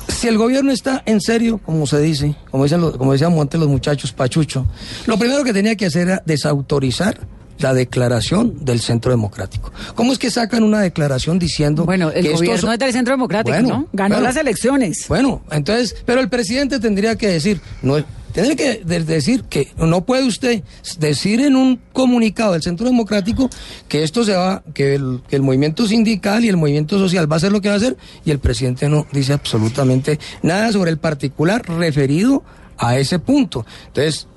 si 0.09 0.29
el 0.29 0.37
gobierno 0.37 0.71
está 0.71 1.03
en 1.07 1.23
serio, 1.23 1.59
como 1.65 1.87
se 1.87 1.99
dice, 2.01 2.35
como, 2.51 2.65
dicen 2.65 2.83
los- 2.83 2.99
como 2.99 3.13
decíamos 3.13 3.41
antes 3.41 3.59
los 3.59 3.71
muchachos, 3.71 4.13
Pachucho, 4.13 4.67
lo 5.07 5.19
primero 5.19 5.45
que 5.45 5.55
tenía 5.55 5.75
que 5.77 5.87
hacer 5.87 6.09
era 6.09 6.23
desautorizar 6.27 7.19
la 7.59 7.75
declaración 7.75 8.65
del 8.65 8.81
Centro 8.81 9.11
Democrático. 9.11 9.73
¿Cómo 9.95 10.13
es 10.13 10.19
que 10.19 10.31
sacan 10.31 10.63
una 10.63 10.81
declaración 10.81 11.39
diciendo 11.39 11.85
Bueno, 11.85 12.09
el 12.09 12.15
que 12.15 12.19
estos 12.29 12.37
gobierno 12.41 12.61
son- 12.61 12.73
es 12.73 12.79
del 12.79 12.93
Centro 12.93 13.13
Democrático, 13.15 13.57
Bueno, 13.59 13.69
¿no? 13.69 13.89
Ganó 13.93 14.17
bueno. 14.17 14.29
las 14.29 14.37
elecciones. 14.37 15.07
Bueno, 15.09 15.43
entonces, 15.51 15.97
pero 16.07 16.21
el 16.21 16.29
presidente 16.29 16.79
tendría 16.81 17.17
que 17.17 17.29
decir, 17.29 17.61
no, 17.83 17.97
tendría 18.33 18.55
que 18.57 18.85
de- 18.85 19.05
decir 19.05 19.43
que 19.45 19.69
no 19.79 20.05
puede 20.05 20.25
usted 20.25 20.63
decir 21.01 21.41
en 21.41 21.57
un 21.57 21.81
comunicado 21.93 22.53
del 22.53 22.63
Centro 22.63 22.87
Democrático 22.87 23.51
que 23.89 24.05
esto 24.05 24.23
se 24.25 24.35
va, 24.37 24.63
que 24.75 24.95
el, 24.95 25.23
que 25.29 25.37
el 25.37 25.43
movimiento 25.43 25.87
sindical 25.89 26.45
y 26.45 26.49
el 26.49 26.57
movimiento 26.57 26.99
social 26.99 27.31
va 27.31 27.37
a 27.37 27.39
hacer 27.39 27.51
lo 27.53 27.61
que 27.61 27.69
va 27.69 27.75
a 27.75 27.79
hacer 27.79 27.97
y 28.25 28.31
el 28.31 28.39
presidente 28.39 28.89
no 28.89 29.07
dice 29.13 29.33
absolutamente 29.33 30.19
nada 30.43 30.71
sobre 30.73 30.91
el 30.91 30.99
particular 30.99 31.63
referido 31.69 32.45
a 32.77 32.97
ese 32.99 33.19
punto. 33.19 33.67
Entonces, 33.89 34.29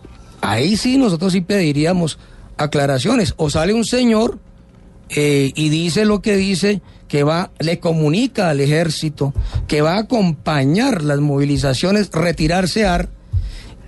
ahí 0.42 0.76
sí 0.78 0.98
nosotros 0.98 1.34
sí 1.34 1.42
pediríamos 1.42 2.18
aclaraciones. 2.62 3.34
O 3.38 3.50
sale 3.50 3.74
un 3.74 3.86
señor 3.86 4.40
eh, 5.10 5.52
y 5.56 5.70
dice 5.70 6.06
lo 6.06 6.22
que 6.22 6.38
dice, 6.38 6.82
que 7.08 7.24
va, 7.24 7.52
le 7.60 7.80
comunica 7.80 8.50
al 8.50 8.62
ejército, 8.62 9.34
que 9.68 9.82
va 9.82 9.96
a 9.96 10.00
acompañar 10.00 11.04
las 11.04 11.20
movilizaciones, 11.20 12.10
retirarse 12.14 12.86
AR, 12.86 13.10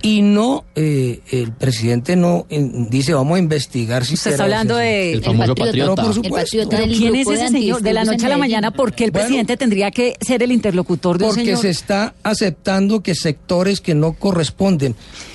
y 0.02 0.20
no, 0.20 0.66
eh, 0.74 1.20
el 1.30 1.50
presidente 1.52 2.14
no 2.14 2.46
dice 2.50 3.14
vamos 3.14 3.36
a 3.36 3.38
investigar 3.38 4.04
si 4.04 4.12
Usted 4.12 4.32
está 4.32 4.42
hablando 4.42 4.76
de... 4.76 5.14
El 5.14 5.24
famoso 5.24 5.54
patriota. 5.54 5.72
Pero 5.72 5.94
por 5.94 6.04
El 6.08 6.12
supuesto. 6.12 6.36
patriota 6.36 6.76
¿Pero 6.76 6.82
del 6.90 6.98
quién 6.98 7.14
es 7.16 7.26
ese 7.26 7.48
señor? 7.48 7.80
De 7.80 7.92
la 7.94 8.04
noche 8.04 8.26
a 8.26 8.28
la 8.28 8.36
mañana. 8.36 8.70
¿por 8.70 8.92
qué 8.92 9.04
el 9.04 9.12
Bueno. 9.12 9.24
presidente 9.28 9.56
tendría 9.56 9.90
que 9.90 10.14
ser 10.20 10.42
el 10.42 10.52
interlocutor 10.52 11.16
de 11.16 11.24
un 11.24 11.30
Porque 11.30 11.44
señor? 11.46 11.60
se 11.62 11.70
está 11.70 12.14
aceptando 12.22 13.02
que 13.02 13.14
sectores 13.14 13.80
que 13.80 13.94
no 13.94 14.12
corresponden 14.12 14.94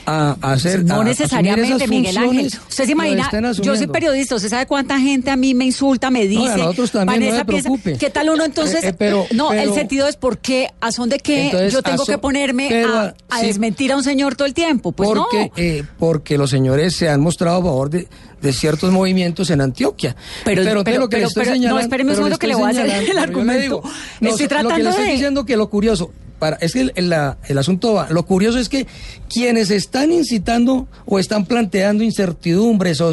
a, 0.10 0.38
a 0.42 0.52
hacer. 0.54 0.84
No 0.84 1.04
necesariamente, 1.04 1.76
esas 1.76 1.90
Miguel 1.90 2.18
Ángel. 2.18 2.46
Usted 2.48 2.86
se 2.86 2.92
imagina, 2.92 3.30
yo 3.62 3.76
soy 3.76 3.88
periodista, 3.88 4.36
¿usted 4.36 4.50
sabe 4.50 4.66
cuánta 4.66 5.00
gente 5.00 5.30
a 5.32 5.36
mí 5.36 5.54
me 5.54 5.66
insulta, 5.66 6.10
me 6.10 6.26
dice? 6.28 6.54
a 6.54 6.58
nosotros 6.58 6.92
también, 6.92 7.20
no 7.22 7.26
Vanessa 7.28 7.46
piensa- 7.46 7.70
preocupe. 7.70 7.98
¿Qué 7.98 8.10
tal 8.10 8.30
uno 8.30 8.44
entonces? 8.46 8.84
Eh, 8.84 8.88
eh, 8.90 8.94
pero- 8.98 9.26
no, 9.32 9.52
el 9.54 9.60
pero- 9.60 9.74
sentido 9.76 10.08
es 10.08 10.16
por 10.16 10.38
qué, 10.40 10.70
a 10.82 10.92
son 10.92 11.10
de 11.10 11.20
qué 11.20 11.46
Entonces, 11.46 11.74
yo 11.74 11.82
tengo 11.82 12.06
so- 12.06 12.12
que 12.12 12.18
ponerme 12.18 12.68
pero, 12.70 12.98
a, 12.98 13.14
a 13.30 13.40
sí. 13.40 13.46
desmentir 13.48 13.92
a 13.92 13.98
un 13.98 14.04
señor 14.04 14.36
todo 14.36 14.48
el 14.48 14.54
tiempo. 14.54 14.92
Pues 14.92 15.10
porque, 15.10 15.40
no. 15.46 15.52
eh, 15.56 15.84
porque 15.98 16.38
los 16.38 16.50
señores 16.50 16.96
se 16.96 17.10
han 17.10 17.22
mostrado 17.22 17.58
a 17.60 17.64
favor 17.64 17.90
de, 17.90 18.08
de 18.42 18.54
ciertos 18.54 18.92
movimientos 18.92 19.50
en 19.50 19.62
Antioquia. 19.62 20.16
Pero- 20.46 20.62
entonces 20.62 20.84
pero- 20.86 21.02
lo 21.02 21.10
que 21.10 21.18
le 21.18 21.18
pero- 21.18 21.28
estoy 21.28 21.44
pero- 21.46 21.74
no, 21.74 21.80
espéreme 21.80 22.12
un 22.12 22.16
pero 22.16 22.16
segundo 22.18 22.38
que 22.40 22.48
le 22.48 22.56
voy 22.56 22.64
a 22.66 22.68
hacer 22.70 22.86
el 22.86 22.92
pero 23.06 23.14
le 23.14 23.20
argumento. 23.22 23.62
digo, 23.62 23.84
Estoy 23.86 24.30
lo 24.32 24.38
que 24.38 24.48
tratando 24.48 24.78
le 24.78 24.90
estoy 24.90 25.06
de- 25.06 25.12
diciendo 25.12 25.46
que 25.46 25.58
lo 25.58 25.70
curioso, 25.70 26.12
es 26.62 26.74
que 26.74 26.82
el, 26.82 26.94
el- 26.96 27.58
asunto 27.58 27.94
va, 27.94 28.08
lo 28.10 28.26
curioso 28.26 28.58
es 28.60 28.70
que 28.70 28.88
quienes 29.30 29.70
están 29.72 30.12
incitando 30.12 30.88
o 31.06 31.20
están 31.20 31.46
planteando 31.46 32.04
incertidumbres, 32.04 33.02
o 33.02 33.12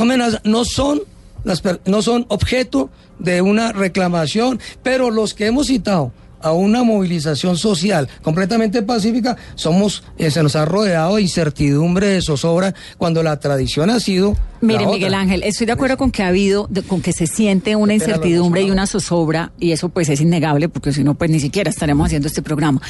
amenazas, 0.00 0.40
no 0.44 0.64
son 0.64 1.02
las 1.44 1.62
no 1.84 2.00
son 2.02 2.24
objeto 2.28 2.90
de 3.18 3.42
una 3.42 3.72
reclamación, 3.72 4.58
pero 4.82 5.10
los 5.10 5.34
que 5.34 5.46
hemos 5.46 5.66
citado 5.66 6.12
a 6.44 6.52
una 6.52 6.82
movilización 6.84 7.56
social 7.56 8.08
completamente 8.22 8.82
pacífica, 8.82 9.36
somos, 9.54 10.04
eh, 10.18 10.30
se 10.30 10.42
nos 10.42 10.54
ha 10.56 10.64
rodeado 10.66 11.16
de 11.16 11.22
incertidumbre, 11.22 12.06
de 12.08 12.22
zozobra, 12.22 12.74
cuando 12.98 13.22
la 13.22 13.40
tradición 13.40 13.88
ha 13.90 13.98
sido. 13.98 14.36
Mire, 14.60 14.80
otra. 14.84 14.92
Miguel 14.94 15.14
Ángel, 15.14 15.42
estoy 15.42 15.66
de 15.66 15.72
acuerdo 15.72 15.96
con 15.96 16.10
que 16.10 16.22
ha 16.22 16.28
habido, 16.28 16.66
de- 16.70 16.82
con 16.82 17.00
que 17.00 17.12
se 17.12 17.26
siente 17.26 17.74
una 17.76 17.94
incertidumbre 17.94 18.62
y 18.62 18.70
una 18.70 18.86
zozobra, 18.86 19.52
y 19.58 19.72
eso 19.72 19.88
pues 19.88 20.08
es 20.10 20.20
innegable, 20.20 20.68
porque 20.68 20.92
si 20.92 21.02
no, 21.02 21.14
pues 21.14 21.30
ni 21.30 21.40
siquiera 21.40 21.70
estaremos 21.70 22.06
haciendo 22.06 22.28
este 22.28 22.42
programa. 22.42 22.80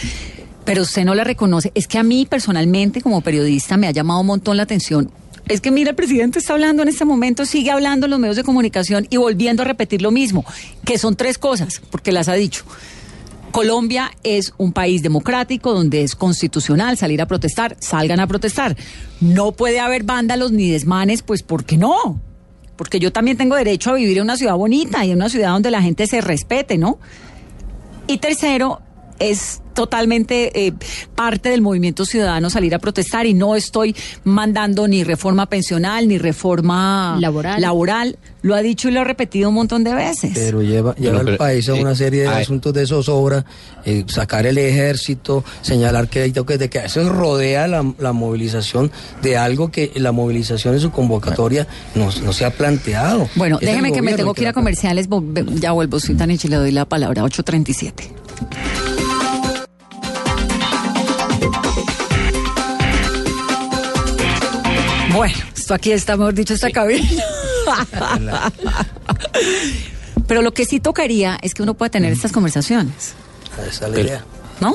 Pero 0.64 0.82
usted 0.82 1.04
no 1.04 1.14
la 1.14 1.24
reconoce. 1.24 1.70
Es 1.74 1.86
que 1.86 1.98
a 1.98 2.02
mí 2.02 2.26
personalmente, 2.28 3.02
como 3.02 3.20
periodista, 3.20 3.76
me 3.76 3.86
ha 3.86 3.90
llamado 3.92 4.20
un 4.20 4.26
montón 4.26 4.56
la 4.56 4.62
atención. 4.64 5.10
Es 5.46 5.60
que 5.60 5.70
mira, 5.70 5.90
el 5.90 5.96
presidente 5.96 6.38
está 6.38 6.54
hablando 6.54 6.82
en 6.82 6.88
este 6.88 7.04
momento, 7.04 7.44
sigue 7.44 7.70
hablando 7.70 8.06
en 8.06 8.10
los 8.12 8.18
medios 8.18 8.36
de 8.36 8.44
comunicación 8.44 9.06
y 9.10 9.18
volviendo 9.18 9.62
a 9.62 9.66
repetir 9.66 10.00
lo 10.00 10.10
mismo, 10.10 10.42
que 10.86 10.96
son 10.96 11.16
tres 11.16 11.36
cosas, 11.36 11.82
porque 11.90 12.12
las 12.12 12.28
ha 12.28 12.32
dicho. 12.32 12.64
Colombia 13.54 14.10
es 14.24 14.52
un 14.58 14.72
país 14.72 15.04
democrático 15.04 15.72
donde 15.72 16.02
es 16.02 16.16
constitucional 16.16 16.96
salir 16.96 17.22
a 17.22 17.26
protestar, 17.26 17.76
salgan 17.78 18.18
a 18.18 18.26
protestar. 18.26 18.76
No 19.20 19.52
puede 19.52 19.78
haber 19.78 20.02
vándalos 20.02 20.50
ni 20.50 20.68
desmanes, 20.68 21.22
pues 21.22 21.44
¿por 21.44 21.64
qué 21.64 21.76
no? 21.76 22.20
Porque 22.74 22.98
yo 22.98 23.12
también 23.12 23.36
tengo 23.36 23.54
derecho 23.54 23.90
a 23.90 23.94
vivir 23.94 24.16
en 24.18 24.24
una 24.24 24.36
ciudad 24.36 24.56
bonita 24.56 25.04
y 25.04 25.12
en 25.12 25.18
una 25.18 25.28
ciudad 25.28 25.50
donde 25.50 25.70
la 25.70 25.82
gente 25.82 26.08
se 26.08 26.20
respete, 26.20 26.78
¿no? 26.78 26.98
Y 28.08 28.18
tercero, 28.18 28.80
es 29.18 29.60
totalmente 29.74 30.66
eh, 30.66 30.72
parte 31.16 31.48
del 31.48 31.60
movimiento 31.60 32.04
ciudadano 32.04 32.48
salir 32.48 32.74
a 32.76 32.78
protestar 32.78 33.26
y 33.26 33.34
no 33.34 33.56
estoy 33.56 33.94
mandando 34.22 34.86
ni 34.86 35.02
reforma 35.02 35.46
pensional 35.46 36.06
ni 36.06 36.16
reforma 36.16 37.16
Laboral. 37.18 37.60
laboral. 37.60 38.18
Lo 38.42 38.54
ha 38.54 38.62
dicho 38.62 38.88
y 38.88 38.92
lo 38.92 39.00
ha 39.00 39.04
repetido 39.04 39.48
un 39.48 39.54
montón 39.56 39.82
de 39.82 39.94
veces. 39.94 40.32
Pero 40.34 40.62
lleva, 40.62 40.94
lleva 40.94 41.18
Pero, 41.18 41.30
al 41.32 41.36
país 41.38 41.68
a 41.68 41.76
eh, 41.76 41.80
una 41.80 41.94
serie 41.96 42.22
de 42.22 42.28
ay. 42.28 42.42
asuntos 42.42 42.72
de 42.72 42.86
zozobra, 42.86 43.44
eh, 43.84 44.04
sacar 44.06 44.46
el 44.46 44.58
ejército, 44.58 45.42
señalar 45.62 46.08
que 46.08 46.22
hay 46.22 46.30
toques 46.30 46.58
de 46.58 46.70
que 46.70 46.78
eso 46.78 47.08
rodea 47.08 47.66
la, 47.66 47.84
la 47.98 48.12
movilización 48.12 48.92
de 49.22 49.36
algo 49.36 49.72
que 49.72 49.90
la 49.96 50.12
movilización 50.12 50.74
en 50.74 50.80
su 50.80 50.92
convocatoria 50.92 51.66
no, 51.96 52.10
no 52.22 52.32
se 52.32 52.44
ha 52.44 52.50
planteado. 52.50 53.28
Bueno, 53.34 53.58
Es 53.60 53.66
déjeme 53.66 53.90
que 53.92 54.02
me 54.02 54.14
tengo 54.14 54.34
que 54.34 54.42
ir 54.42 54.48
a 54.48 54.52
comerciales. 54.52 55.08
Ya 55.54 55.72
vuelvo, 55.72 55.98
soy 55.98 56.14
Tanichi, 56.14 56.46
le 56.48 56.56
doy 56.56 56.70
la 56.70 56.84
palabra. 56.84 57.24
837. 57.24 58.23
Bueno, 65.14 65.34
esto 65.56 65.74
aquí 65.74 65.92
está, 65.92 66.16
mejor 66.16 66.34
dicho, 66.34 66.54
esta 66.54 66.70
cabina. 66.70 67.22
Pero 70.26 70.42
lo 70.42 70.52
que 70.54 70.64
sí 70.64 70.80
tocaría 70.80 71.38
es 71.42 71.54
que 71.54 71.62
uno 71.62 71.74
pueda 71.74 71.90
tener 71.90 72.12
estas 72.12 72.32
conversaciones, 72.32 73.14
Esa 73.68 73.86
es 73.86 73.92
la 73.92 74.00
idea. 74.00 74.24
¿no? 74.60 74.74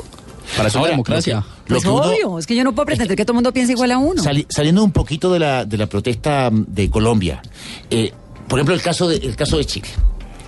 Para 0.56 0.68
eso 0.70 0.80
Ahora, 0.80 0.90
la 0.92 0.94
democracia. 0.94 1.36
lo 1.38 1.46
Pues 1.68 1.84
que 1.84 1.90
uno- 1.90 2.02
obvio, 2.04 2.40
es 2.40 2.46
que 2.48 2.56
yo 2.56 2.64
no 2.64 2.74
puedo 2.74 2.86
pretender 2.86 3.16
que 3.18 3.24
todo 3.26 3.34
el 3.34 3.36
mundo 3.36 3.52
piense 3.54 3.74
igual 3.74 3.92
a 3.92 3.98
uno. 3.98 4.22
Sali- 4.24 4.46
saliendo 4.50 4.84
un 4.84 4.92
poquito 4.92 5.32
de 5.34 5.40
la, 5.40 5.66
de 5.66 5.78
la 5.78 5.88
protesta 5.88 6.50
mm, 6.52 6.66
de 6.68 6.90
Colombia, 6.90 7.42
eh, 7.90 8.12
por 8.48 8.60
ejemplo, 8.60 8.74
el 8.76 8.82
caso, 8.82 9.08
de, 9.08 9.18
el 9.18 9.36
caso 9.36 9.58
de 9.58 9.66
Chile. 9.66 9.88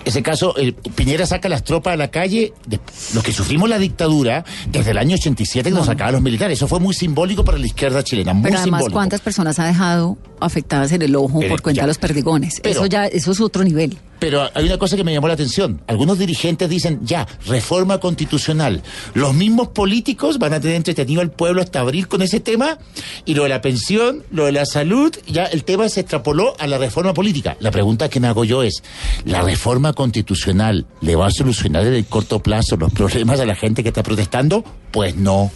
Ese 0.04 0.22
caso, 0.22 0.56
el, 0.56 0.74
Piñera 0.74 1.26
saca 1.26 1.48
las 1.48 1.64
tropas 1.64 1.94
a 1.94 1.96
la 1.96 2.10
calle, 2.10 2.52
de, 2.66 2.80
los 3.14 3.22
que 3.22 3.32
sufrimos 3.32 3.68
la 3.68 3.78
dictadura 3.78 4.44
desde 4.68 4.90
el 4.90 4.98
año 4.98 5.14
87 5.14 5.70
que 5.70 5.74
nos 5.74 5.86
sacaban 5.86 6.14
los 6.14 6.22
militares. 6.22 6.58
Eso 6.58 6.66
fue 6.66 6.80
muy 6.80 6.94
simbólico 6.94 7.44
para 7.44 7.58
la 7.58 7.66
izquierda 7.66 8.02
chilena, 8.02 8.32
muy 8.32 8.44
Pero 8.44 8.58
además, 8.58 8.80
simbólico. 8.80 8.96
¿cuántas 8.96 9.20
personas 9.20 9.58
ha 9.58 9.66
dejado 9.66 10.18
afectadas 10.44 10.92
en 10.92 11.02
el 11.02 11.14
ojo 11.16 11.38
Pero 11.40 11.50
por 11.50 11.62
cuenta 11.62 11.80
ya. 11.80 11.82
de 11.84 11.88
los 11.88 11.98
perdigones? 11.98 12.60
Pero- 12.62 12.74
eso 12.80 12.86
ya, 12.86 13.06
eso 13.06 13.32
es 13.32 13.40
otro 13.40 13.64
nivel. 13.64 13.96
Pero 14.18 14.48
hay 14.54 14.66
una 14.66 14.78
cosa 14.78 14.96
que 14.96 15.02
me 15.02 15.12
llamó 15.12 15.26
la 15.26 15.34
atención. 15.34 15.80
Algunos 15.88 16.16
dirigentes 16.16 16.70
dicen, 16.70 17.00
ya, 17.02 17.26
reforma 17.44 17.98
constitucional. 17.98 18.80
Los 19.14 19.34
mismos 19.34 19.68
políticos 19.68 20.38
van 20.38 20.54
a 20.54 20.60
tener 20.60 20.76
entretenido 20.76 21.22
al 21.22 21.32
pueblo 21.32 21.60
hasta 21.60 21.80
abril 21.80 22.06
con 22.06 22.22
ese 22.22 22.38
tema 22.38 22.78
y 23.24 23.34
lo 23.34 23.42
de 23.42 23.48
la 23.48 23.60
pensión, 23.60 24.22
lo 24.30 24.44
de 24.46 24.52
la 24.52 24.64
salud, 24.64 25.12
ya 25.26 25.46
el 25.46 25.64
tema 25.64 25.88
se 25.88 26.00
extrapoló 26.02 26.54
a 26.60 26.68
la 26.68 26.78
reforma 26.78 27.12
política. 27.14 27.56
La 27.58 27.72
pregunta 27.72 28.08
que 28.08 28.20
me 28.20 28.28
hago 28.28 28.44
yo 28.44 28.62
es, 28.62 28.84
¿la 29.24 29.42
reforma 29.42 29.92
constitucional 29.92 30.86
le 31.00 31.16
va 31.16 31.26
a 31.26 31.30
solucionar 31.32 31.84
en 31.84 31.94
el 31.94 32.04
corto 32.06 32.38
plazo 32.40 32.76
los 32.76 32.92
problemas 32.92 33.40
a 33.40 33.44
la 33.44 33.56
gente 33.56 33.82
que 33.82 33.88
está 33.88 34.04
protestando? 34.04 34.64
Pues 34.92 35.16
no. 35.16 35.50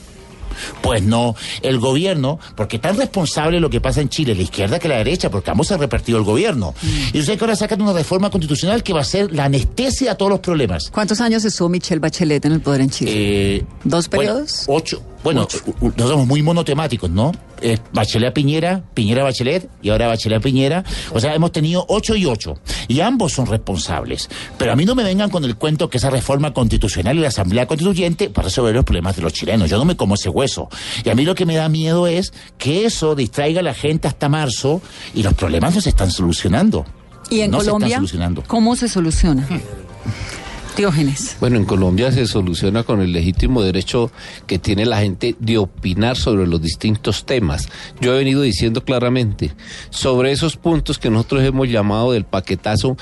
Pues 0.83 1.03
no, 1.03 1.35
el 1.63 1.79
gobierno, 1.79 2.39
porque 2.55 2.79
tan 2.79 2.97
responsable 2.97 3.61
lo 3.61 3.71
que 3.71 3.81
pasa 3.81 4.01
en 4.01 4.09
Chile, 4.09 4.35
la 4.35 4.43
izquierda 4.43 4.79
que 4.79 4.89
la 4.89 4.97
derecha, 4.97 5.31
porque 5.31 5.51
ambos 5.51 5.69
se 5.69 5.75
ha 5.75 5.77
repartido 5.77 6.19
el 6.19 6.25
gobierno. 6.25 6.75
Y 7.13 7.21
usted 7.21 7.39
que 7.39 7.45
ahora 7.45 7.57
sacan 7.57 7.81
una 7.81 7.93
reforma 7.93 8.31
constitucional 8.31 8.83
que 8.83 8.93
va 8.93 9.01
a 9.01 9.05
ser 9.05 9.33
la 9.33 9.45
anestesia 9.45 10.13
a 10.13 10.15
todos 10.17 10.31
los 10.31 10.41
problemas. 10.41 10.91
¿Cuántos 10.91 11.21
años 11.21 11.45
estuvo 11.45 11.69
Michelle 11.69 12.01
Bachelet 12.01 12.45
en 12.45 12.53
el 12.53 12.61
poder 12.61 12.81
en 12.83 12.91
Chile? 12.91 13.13
Eh, 13.15 13.65
¿Dos 13.85 14.09
bueno, 14.09 14.33
periodos? 14.33 14.65
ocho. 14.69 15.03
Bueno, 15.27 15.49
u- 15.81 15.87
nosotros 15.87 16.11
somos 16.11 16.27
muy 16.29 16.41
monotemáticos, 16.43 17.11
¿no? 17.11 17.33
Eh, 17.61 17.79
Bachelet 17.93 18.31
a 18.31 18.35
Piñera, 18.35 18.83
Piñera 18.95 19.23
a 19.23 19.25
Bachelet 19.25 19.69
y 19.83 19.89
ahora 19.91 20.07
Bachelet 20.07 20.39
a 20.39 20.41
Piñera. 20.41 20.85
O 21.13 21.19
sea, 21.21 21.35
hemos 21.35 21.51
tenido 21.51 21.85
ocho 21.89 22.15
y 22.15 22.27
ocho. 22.27 22.55
Y 22.87 23.01
ambos 23.01 23.33
son 23.33 23.47
responsables. 23.47 24.29
Pero 24.57 24.73
a 24.73 24.77
mí 24.77 24.85
no 24.85 24.95
me 24.95 25.03
vengan 25.03 25.29
con 25.31 25.43
el 25.45 25.57
cuento 25.57 25.91
que 25.91 25.99
esa 25.99 26.11
reforma 26.11 26.53
constitucional 26.53 27.17
y 27.17 27.21
la 27.23 27.29
Asamblea 27.29 27.67
Constituyente 27.67 28.31
para 28.31 28.45
resolver 28.47 28.75
los 28.75 28.85
problemas 28.85 29.17
de 29.17 29.23
los 29.23 29.33
chilenos. 29.33 29.69
Yo 29.69 29.79
no 29.79 29.85
me 29.85 29.97
como 29.97 30.15
ese 30.15 30.29
hueso. 30.29 30.69
Y 31.05 31.09
a 31.09 31.15
mí 31.17 31.25
lo 31.25 31.35
que 31.35 31.45
me 31.45 31.57
da 31.57 31.69
miedo 31.69 32.07
es 32.07 32.33
que 32.57 32.85
eso 32.85 33.15
distraiga 33.17 33.61
a 33.61 33.65
la 33.65 33.75
gente 33.75 34.07
hasta 34.07 34.29
marzo 34.29 34.81
y 35.15 35.23
los 35.25 35.35
problemas 35.35 35.75
no 35.75 35.81
se 35.81 35.89
están 35.89 36.11
solucionando. 36.13 36.87
¿Y 37.31 37.41
en 37.41 37.51
no 37.51 37.59
se 37.61 37.67
Colombia? 37.67 37.87
están 37.89 37.99
solucionando. 38.03 38.45
¿Cómo 38.47 38.77
se 38.77 38.89
soluciona? 38.89 39.49
Bueno, 41.41 41.57
en 41.57 41.65
Colombia 41.65 42.13
se 42.13 42.27
soluciona 42.27 42.83
con 42.83 43.01
el 43.01 43.11
legítimo 43.11 43.63
derecho 43.63 44.11
que 44.47 44.59
tiene 44.59 44.85
la 44.85 44.99
gente 44.99 45.35
de 45.39 45.57
opinar 45.57 46.19
sobre 46.19 46.47
los 46.47 46.61
distintos 46.61 47.25
temas. 47.25 47.71
Yo 47.99 48.15
he 48.15 48.19
venido 48.19 48.43
diciendo 48.43 48.85
claramente 48.85 49.53
sobre 49.89 50.33
esos 50.33 50.59
puntos 50.59 50.99
que 50.99 51.09
nosotros 51.09 51.43
hemos 51.45 51.71
llamado 51.71 52.13
del 52.13 52.25
paquetazo. 52.25 52.99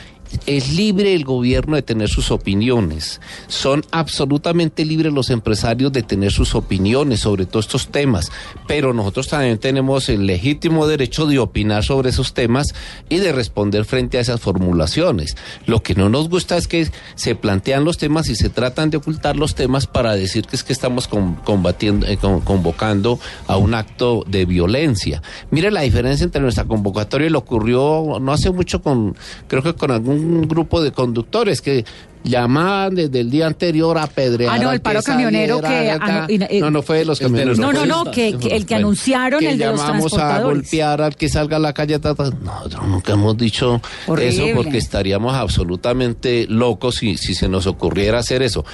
Es 0.46 0.72
libre 0.74 1.14
el 1.14 1.24
gobierno 1.24 1.76
de 1.76 1.82
tener 1.82 2.08
sus 2.08 2.30
opiniones. 2.30 3.20
Son 3.48 3.84
absolutamente 3.90 4.84
libres 4.84 5.12
los 5.12 5.30
empresarios 5.30 5.92
de 5.92 6.02
tener 6.02 6.32
sus 6.32 6.54
opiniones 6.54 7.20
sobre 7.20 7.46
todos 7.46 7.66
estos 7.66 7.88
temas. 7.88 8.30
Pero 8.66 8.92
nosotros 8.92 9.28
también 9.28 9.58
tenemos 9.58 10.08
el 10.08 10.26
legítimo 10.26 10.86
derecho 10.86 11.26
de 11.26 11.38
opinar 11.38 11.84
sobre 11.84 12.10
esos 12.10 12.34
temas 12.34 12.74
y 13.08 13.16
de 13.18 13.32
responder 13.32 13.84
frente 13.84 14.18
a 14.18 14.20
esas 14.20 14.40
formulaciones. 14.40 15.36
Lo 15.66 15.82
que 15.82 15.94
no 15.94 16.08
nos 16.08 16.28
gusta 16.28 16.56
es 16.56 16.68
que 16.68 16.88
se 17.14 17.34
plantean 17.34 17.84
los 17.84 17.98
temas 17.98 18.28
y 18.28 18.36
se 18.36 18.48
tratan 18.50 18.90
de 18.90 18.98
ocultar 18.98 19.36
los 19.36 19.54
temas 19.54 19.86
para 19.86 20.14
decir 20.14 20.44
que 20.46 20.56
es 20.56 20.64
que 20.64 20.72
estamos 20.72 21.08
combatiendo, 21.08 22.06
eh, 22.06 22.16
con- 22.16 22.40
convocando 22.40 23.18
a 23.46 23.56
un 23.56 23.74
acto 23.74 24.24
de 24.26 24.44
violencia. 24.44 25.22
Mire 25.50 25.70
la 25.70 25.82
diferencia 25.82 26.24
entre 26.24 26.40
nuestra 26.42 26.64
convocatoria 26.64 27.26
y 27.26 27.30
lo 27.30 27.38
ocurrió 27.40 28.18
no 28.20 28.32
hace 28.32 28.50
mucho 28.50 28.82
con, 28.82 29.16
creo 29.48 29.62
que 29.62 29.74
con 29.74 29.90
algún 29.90 30.23
grupo 30.48 30.82
de 30.82 30.92
conductores 30.92 31.60
que 31.60 31.84
llamaban 32.24 32.94
desde 32.94 33.20
el 33.20 33.30
día 33.30 33.46
anterior 33.46 33.98
a 33.98 34.06
pedrear. 34.06 34.54
Ah, 34.54 34.58
no, 34.58 34.72
el 34.72 34.80
paro 34.80 35.00
que 35.00 35.04
camionero 35.06 35.60
que 35.60 35.66
saliera 35.66 36.26
y- 36.50 36.60
no, 36.60 36.70
no 36.70 36.82
fue 36.82 36.98
de 36.98 37.04
los 37.04 37.18
camioneros. 37.20 37.58
No, 37.58 37.70
no, 37.72 37.84
no, 37.84 38.04
que, 38.10 38.36
que 38.38 38.56
el 38.56 38.64
que 38.64 38.74
Bueno, 38.74 38.86
anunciaron, 38.88 39.40
que 39.40 39.50
el 39.50 39.58
de 39.58 39.66
los 39.66 39.78
llamamos 39.80 40.12
a 40.14 40.16
transportadores. 40.16 40.44
golpear 40.62 41.02
al 41.02 41.16
que 41.16 41.28
salga 41.28 41.56
a 41.58 41.60
la 41.60 41.74
calle. 41.74 41.98
ta, 41.98 42.14
ta. 42.14 42.30
Nosotros 42.30 42.88
nunca 42.88 43.12
hemos 43.12 43.36
dicho 43.36 43.80
Horrible. 44.06 44.50
eso 44.50 44.56
porque 44.56 44.78
estaríamos 44.78 45.34
absolutamente 45.34 46.46
locos 46.48 46.94
si, 46.96 47.16
si 47.18 47.34
se 47.34 47.46
nos 47.48 47.66
ocurriera 47.66 48.20
hacer 48.20 48.42
eso. 48.42 48.64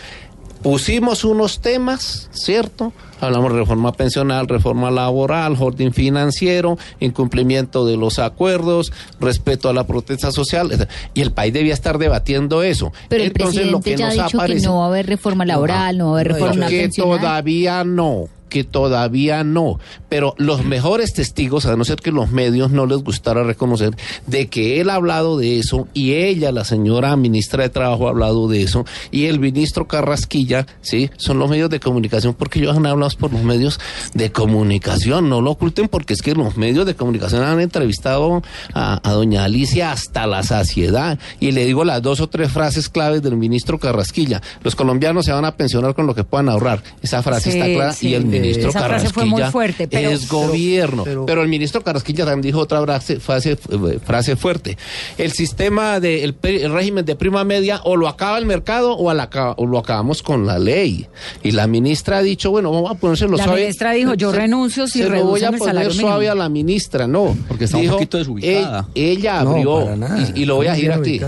Pusimos 0.62 1.24
unos 1.24 1.61
temas, 1.61 2.28
¿cierto? 2.32 2.92
Hablamos 3.20 3.52
de 3.52 3.58
reforma 3.60 3.92
pensional, 3.92 4.48
reforma 4.48 4.90
laboral, 4.90 5.56
holding 5.58 5.90
financiero, 5.92 6.78
incumplimiento 7.00 7.84
de 7.86 7.96
los 7.96 8.18
acuerdos, 8.18 8.92
respeto 9.20 9.68
a 9.68 9.72
la 9.72 9.84
protesta 9.84 10.32
social, 10.32 10.88
y 11.14 11.20
el 11.20 11.32
país 11.32 11.52
debía 11.52 11.74
estar 11.74 11.98
debatiendo 11.98 12.62
eso. 12.62 12.92
Pero 13.08 13.22
el 13.24 13.28
Entonces, 13.28 13.66
lo 13.70 13.80
que 13.80 13.96
ya 13.96 14.06
ha 14.06 14.08
nos 14.08 14.14
dicho 14.16 14.38
que 14.38 14.44
aparece- 14.44 14.66
no 14.66 14.78
va 14.78 14.84
a 14.84 14.88
haber 14.88 15.06
reforma 15.06 15.44
laboral, 15.44 15.98
no, 15.98 16.06
va 16.06 16.10
a 16.10 16.14
haber 16.20 16.32
reforma 16.32 16.66
que 16.68 16.88
todavía 16.88 17.84
no, 17.84 18.28
que 18.51 18.64
todavía 18.64 19.42
no. 19.44 19.78
Pero 20.11 20.34
los 20.36 20.64
mejores 20.64 21.14
testigos, 21.14 21.64
a 21.64 21.76
no 21.76 21.84
ser 21.86 22.01
que 22.01 22.12
los 22.12 22.30
medios 22.30 22.70
no 22.70 22.84
les 22.84 22.98
gustara 22.98 23.44
reconocer, 23.44 23.96
de 24.26 24.48
que 24.48 24.80
él 24.82 24.90
ha 24.90 24.96
hablado 24.96 25.38
de 25.38 25.59
eso 25.59 25.88
y 25.94 26.12
ella, 26.12 26.53
la 26.53 26.64
señora 26.64 27.16
ministra 27.16 27.62
de 27.62 27.70
Trabajo, 27.70 28.07
ha 28.07 28.11
hablado 28.11 28.48
de 28.48 28.62
eso 28.62 28.84
y 29.11 29.26
el 29.26 29.40
ministro 29.40 29.86
Carrasquilla, 29.88 30.66
sí, 30.82 31.11
son 31.16 31.38
los 31.38 31.48
medios 31.48 31.70
de 31.70 31.80
comunicación 31.80 32.34
porque 32.34 32.59
ellos 32.59 32.76
han 32.76 32.84
hablado 32.84 33.16
por 33.18 33.32
los 33.32 33.42
medios 33.42 33.80
de 34.12 34.30
comunicación, 34.30 35.30
no 35.30 35.40
lo 35.40 35.53
oculten 35.53 35.88
porque 35.88 36.12
es 36.12 36.20
que 36.22 36.34
los 36.34 36.57
medios 36.57 36.84
de 36.84 36.94
comunicación 36.94 37.42
han 37.42 37.61
entrevistado 37.61 38.42
a, 38.74 39.01
a 39.09 39.12
doña 39.12 39.44
Alicia 39.44 39.92
hasta 39.92 40.26
la 40.26 40.42
saciedad 40.42 41.18
y 41.38 41.53
le 41.53 41.64
digo 41.64 41.84
las 41.84 42.03
dos 42.03 42.20
o 42.20 42.28
tres 42.28 42.51
frases 42.53 42.88
claves 42.88 43.22
del 43.22 43.36
ministro 43.36 43.78
Carrasquilla. 43.78 44.42
Los 44.62 44.74
colombianos 44.74 45.24
se 45.26 45.32
van 45.32 45.44
a 45.44 45.57
pensionar 45.57 45.94
con 45.94 46.07
lo 46.07 46.14
que 46.14 46.24
puedan 46.24 46.48
ahorrar. 46.48 46.82
Esa 47.01 47.22
frase 47.22 47.53
Sí, 47.53 47.59
está 47.59 47.72
clara 47.72 47.92
sí. 47.92 48.09
y 48.09 48.14
el 48.14 48.26
ministro 48.41 48.70
Esa 48.70 48.82
frase 48.84 49.09
fue 49.11 49.24
muy 49.24 49.43
fuerte, 49.45 49.88
pero- 49.88 50.11
es 50.11 50.28
gobierno. 50.28 51.05
pero- 51.05 51.26
Pero, 51.26 51.43
el 51.43 51.49
ministro 51.49 51.82
Carrasquilla 51.82 52.24
también 52.24 52.43
dijo 52.43 52.59
otra 52.61 52.80
frase, 52.82 53.20
frase, 53.20 53.57
frase 54.05 54.36
fuerte. 54.36 54.76
El 55.18 55.32
sistema 55.32 56.01
de 56.01 56.24
el, 56.24 56.34
régimen 56.72 57.05
de 57.05 57.16
prima 57.16 57.45
media 57.45 57.80
o 57.84 57.97
lo 57.97 58.09
acaba 58.09 58.38
el 58.38 58.47
mercado 58.47 58.95
o, 58.95 59.11
a 59.11 59.14
la 59.14 59.24
acaba- 59.24 59.55
o 59.57 59.66
lo 59.66 59.78
acabamos 59.78 60.22
con 60.22 60.47
la 60.47 60.59
ley. 60.59 61.07
Y 61.43 61.53
la 61.53 61.66
ministra 61.66 62.18
ha 62.18 62.22
dicho, 62.22 62.51
bueno, 62.51 62.70
vamos 62.72 62.91
a 62.91 62.95
ponérselo 62.95 63.36
La 63.36 63.45
suave. 63.45 63.61
ministra 63.62 63.93
dijo, 63.93 64.14
yo 64.14 64.30
Se- 64.32 64.36
renuncio 64.38 64.86
si 64.86 65.01
se 65.03 65.09
lo 65.09 65.24
voy 65.24 65.43
a 65.45 65.53
poner 65.53 65.93
suave 65.93 66.18
mínimo. 66.26 66.32
a 66.32 66.34
la 66.34 66.49
ministra, 66.49 67.07
no. 67.07 67.36
Porque 67.49 67.64
está 67.64 67.76
un 67.76 67.88
poquito 67.88 68.18
desubicada. 68.18 68.88
e- 68.95 69.11
ella 69.12 69.41
abrió, 69.41 69.88
y, 70.34 70.43
y 70.43 70.45
lo 70.45 70.57
voy 70.57 70.66
a 70.68 70.72
decir 70.72 70.93
aquí. 70.93 71.20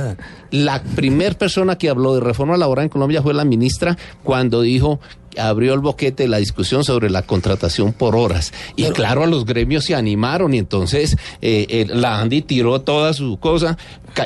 La 0.51 0.83
primer 0.83 1.39
persona 1.39 1.79
que 1.79 1.89
habló 1.89 2.15
de 2.15 2.21
reforma 2.21 2.57
laboral 2.59 2.85
en 2.85 2.89
Colombia 2.91 3.23
fue 3.23 3.33
la 3.33 3.45
ministra 3.45 3.97
cuando 4.23 4.61
dijo 4.61 5.01
abrió 5.39 5.75
el 5.75 5.81
boquete 5.81 6.25
de 6.25 6.29
la 6.29 6.39
discusión 6.39 6.85
sobre 6.85 7.11
la 7.11 7.23
contratación 7.23 7.93
por 7.93 8.17
horas. 8.17 8.53
Y 8.77 8.85
claro, 8.91 9.27
los 9.27 9.45
gremios 9.45 9.85
se 9.85 9.95
animaron 9.95 10.55
y 10.55 10.59
entonces 10.59 11.17
eh, 11.41 11.67
eh, 11.69 11.87
la 11.89 12.21
Andy 12.21 12.43
tiró 12.43 12.81
toda 12.81 13.13
su 13.13 13.39
cosa. 13.39 13.77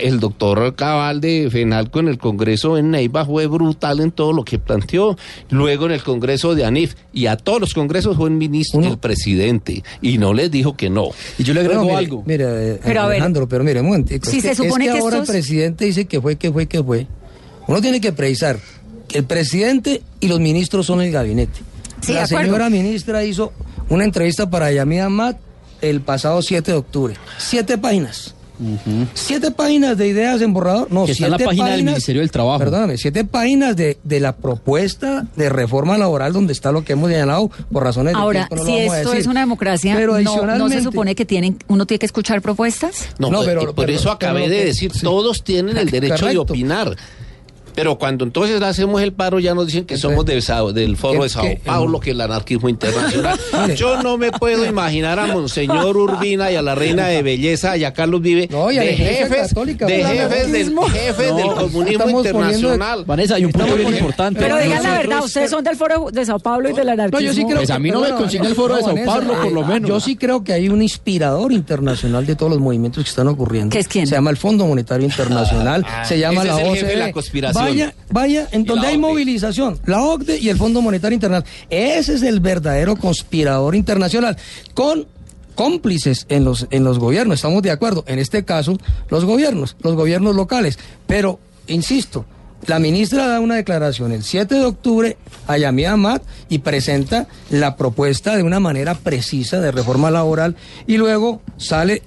El 0.00 0.18
doctor 0.18 0.74
Cabal 0.74 1.20
de 1.20 1.48
Fenalco 1.50 2.00
en 2.00 2.09
el 2.09 2.18
Congreso 2.18 2.76
en 2.76 2.90
Neiva 2.90 3.24
fue 3.24 3.46
brutal 3.46 4.00
en 4.00 4.11
todo 4.11 4.32
lo 4.32 4.44
que 4.44 4.59
planteó. 4.59 5.16
Luego 5.50 5.86
en 5.86 5.92
el 5.92 6.02
Congreso 6.02 6.54
de 6.57 6.64
ANIF 6.64 6.94
y 7.12 7.26
a 7.26 7.36
todos 7.36 7.61
los 7.61 7.72
congresos 7.72 8.16
fue 8.16 8.28
el 8.28 8.34
ministro, 8.34 8.80
el 8.80 8.98
presidente, 8.98 9.84
y 10.02 10.18
no 10.18 10.34
les 10.34 10.50
dijo 10.50 10.76
que 10.76 10.90
no. 10.90 11.11
Y 11.38 11.44
yo 11.44 11.54
le 11.54 11.61
No, 11.62 11.66
agrego 11.66 11.84
mire, 11.84 11.96
algo. 11.96 12.22
Mire, 12.26 12.44
eh, 12.74 12.80
Pero 12.84 13.00
a 13.02 13.07
ver. 13.07 13.22
Pero 13.48 13.62
mire, 13.64 13.80
un 13.80 13.86
momentico. 13.86 14.28
Si 14.28 14.38
es 14.38 14.42
se 14.42 14.48
que, 14.50 14.54
supone 14.57 14.86
es 14.86 14.90
que, 14.92 14.96
que 14.98 15.02
ahora 15.04 15.16
estos- 15.18 15.28
el 15.28 15.40
presidente 15.40 15.84
dice 15.84 16.04
que 16.07 16.20
fue, 16.20 16.34
que 16.36 16.50
fue, 16.50 16.66
que 16.66 16.82
fue. 16.82 17.07
Uno 17.68 17.80
tiene 17.80 18.00
que 18.00 18.12
precisar 18.12 18.59
el 19.12 19.24
presidente 19.24 20.02
y 20.20 20.28
los 20.28 20.40
ministros 20.40 20.86
son 20.86 21.00
el 21.00 21.11
gabinete. 21.12 21.61
Sí, 22.00 22.12
de 22.12 22.20
La 22.20 22.26
señora 22.26 22.68
ministra 22.70 23.24
hizo 23.24 23.52
una 23.88 24.04
entrevista 24.04 24.48
para 24.50 24.70
Yamida 24.72 25.09
Mat 25.09 25.38
el 25.80 26.00
pasado 26.00 26.42
7 26.42 26.72
de 26.72 26.76
octubre. 26.78 27.14
Siete 27.38 27.78
páginas. 27.78 28.34
Siete 29.12 29.50
páginas 29.50 29.98
de 29.98 30.09
ideas 30.09 30.40
en 30.40 30.54
borrador. 30.54 30.90
No, 30.90 31.04
Que 31.04 31.12
está 31.12 31.26
siete 31.26 31.34
en 31.34 31.40
la 31.42 31.46
página 31.50 31.64
del 31.66 31.72
páginas- 31.74 31.92
Ministerio 31.92 32.20
del 32.22 32.30
Trabajo. 32.30 32.59
Perdóname, 32.59 32.96
siete 32.96 33.24
páginas 33.24 33.76
de, 33.76 33.98
de 34.02 34.18
la 34.20 34.34
propuesta 34.34 35.26
de 35.36 35.48
reforma 35.50 35.98
laboral 35.98 36.32
donde 36.32 36.54
está 36.54 36.72
lo 36.72 36.82
que 36.82 36.94
hemos 36.94 37.11
señalado 37.11 37.50
por 37.70 37.82
razones 37.84 38.14
de 38.14 38.18
Ahora, 38.18 38.46
tiempo, 38.48 38.57
no 38.57 38.62
lo 38.64 38.66
si 38.70 38.78
esto 38.82 38.94
decir. 39.11 39.20
es 39.20 39.26
una 39.26 39.40
democracia, 39.40 39.94
Pero 39.96 40.18
no, 40.20 40.57
no 40.57 40.68
se 40.70 40.82
supone 40.82 41.14
que 41.14 41.26
tienen, 41.26 41.59
uno 41.68 41.84
tiene 41.86 41.98
que 41.98 42.07
escuchar 42.07 42.40
propuestas. 42.40 43.09
No, 43.18 43.28
No, 43.30 43.38
pues, 43.38 43.48
pero- 43.48 43.62
y 43.70 43.74
por 43.74 43.90
eso 43.90 44.11
acabé 44.11 44.44
pero- 44.44 44.54
de 44.54 44.64
decir, 44.64 44.90
sí. 44.92 45.00
todos 45.02 45.44
tienen 45.44 45.76
el 45.76 45.90
derecho 45.90 46.24
de 46.26 46.38
opinar. 46.38 46.96
Pero 47.76 47.98
cuando 47.98 48.24
entonces 48.24 48.60
hacemos 48.62 49.02
el 49.02 49.12
paro 49.12 49.38
ya 49.38 49.54
nos 49.54 49.66
dicen 49.66 49.84
que 49.84 49.98
somos 49.98 50.24
del, 50.24 50.40
Sao- 50.42 50.72
del 50.72 50.96
foro 50.96 51.20
de 51.20 51.26
Es 51.26 51.32
Sao 51.32 51.44
Paulo, 51.64 52.00
que 52.00 52.12
el 52.12 52.20
anarquismo 52.22 52.70
internacional. 52.70 53.38
Yo 53.76 54.02
no 54.02 54.16
me 54.16 54.32
puedo 54.32 54.64
imaginar 54.64 55.18
a 55.20 55.26
Monseñor 55.26 55.94
Urbina 55.96 56.50
y 56.50 56.56
a 56.56 56.62
la 56.62 56.74
Reina 56.74 57.06
de 57.08 57.22
Belleza 57.22 57.76
y 57.76 57.84
a 57.84 57.92
Carlos 57.92 58.22
Vive 58.22 58.48
No, 58.50 58.72
y 58.72 58.78
a 58.78 58.80
de 58.80 58.94
jefes, 58.94 59.48
Católica, 59.48 59.84
de 59.86 60.02
jefes 60.02 60.52
del, 60.52 60.74
jefes 60.90 61.30
No, 61.30 61.36
del 61.36 61.46
comunismo 61.48 62.10
internacional. 62.10 63.04
Vanessa, 63.04 63.34
hay 63.34 63.44
un 63.44 63.52
punto 63.52 63.68
poniendo- 63.68 63.96
importante. 63.98 64.40
Pero 64.40 64.56
digan 64.58 64.82
la 64.82 64.92
verdad, 64.92 65.24
ustedes 65.24 65.50
son 65.50 65.62
del 65.62 65.76
foro 65.76 66.08
de 66.10 66.24
Sao 66.24 66.38
Paulo 66.38 66.70
y 66.70 66.72
del 66.72 66.88
anarquismo. 66.88 67.20
No, 67.20 67.26
yo 67.26 67.34
sí 67.34 67.44
creo 67.44 67.56
Pues 67.58 67.70
a 67.70 67.78
mí 67.78 67.90
no 67.90 68.00
me 68.00 68.10
consigue 68.10 68.46
el 68.46 68.54
foro 68.54 68.76
de 68.76 68.82
Sao 68.82 68.96
Paulo, 69.04 69.34
por 69.42 69.52
lo 69.52 69.62
eh, 69.62 69.66
menos. 69.66 69.88
Yo 69.88 70.00
sí 70.00 70.16
creo 70.16 70.42
que 70.42 70.54
hay 70.54 70.70
un 70.70 70.80
inspirador 70.80 71.52
internacional 71.52 72.24
de 72.24 72.36
todos 72.36 72.50
los 72.52 72.60
movimientos 72.60 73.04
que 73.04 73.10
están 73.10 73.28
ocurriendo. 73.28 73.70
¿Qué 73.72 73.80
es 73.80 73.88
quién? 73.88 74.06
Se 74.06 74.14
llama 74.14 74.30
el 74.30 74.38
Fondo 74.38 74.66
Monetario 74.66 75.04
Internacional, 75.06 75.84
se 76.04 76.18
llama 76.18 76.40
ese 76.42 76.48
la 76.48 76.54
es 76.54 76.58
el 76.60 76.66
OCDE. 76.68 76.78
jefe 76.80 76.86
de 76.92 76.96
la 76.96 77.12
conspiración. 77.12 77.65
Vaya, 77.70 77.94
vaya, 78.10 78.48
en 78.52 78.64
donde 78.64 78.86
hay 78.86 78.98
movilización, 78.98 79.78
la 79.86 80.02
OCDE 80.02 80.38
y 80.38 80.48
el 80.48 80.56
Fondo 80.56 80.82
Monetario 80.82 81.14
Internacional. 81.14 81.66
Ese 81.70 82.14
es 82.14 82.22
el 82.22 82.40
verdadero 82.40 82.96
conspirador 82.96 83.74
internacional. 83.74 84.36
Con 84.74 85.06
cómplices 85.54 86.26
en 86.28 86.44
los, 86.44 86.66
en 86.70 86.84
los 86.84 86.98
gobiernos, 86.98 87.36
estamos 87.36 87.62
de 87.62 87.70
acuerdo, 87.70 88.04
en 88.06 88.18
este 88.18 88.44
caso 88.44 88.78
los 89.08 89.24
gobiernos, 89.24 89.76
los 89.80 89.94
gobiernos 89.94 90.36
locales, 90.36 90.78
pero, 91.06 91.40
insisto, 91.66 92.26
la 92.66 92.78
ministra 92.78 93.28
da 93.28 93.40
una 93.40 93.54
declaración 93.54 94.12
el 94.12 94.24
7 94.24 94.54
de 94.56 94.64
octubre 94.64 95.16
a 95.46 95.56
Yami 95.56 95.84
Ahmad 95.84 96.22
y 96.48 96.58
presenta 96.58 97.28
la 97.50 97.76
propuesta 97.76 98.36
de 98.36 98.42
una 98.42 98.58
manera 98.58 98.94
precisa 98.94 99.60
de 99.60 99.70
reforma 99.70 100.10
laboral 100.10 100.56
y 100.86 100.96
luego 100.96 101.42
sale 101.58 102.02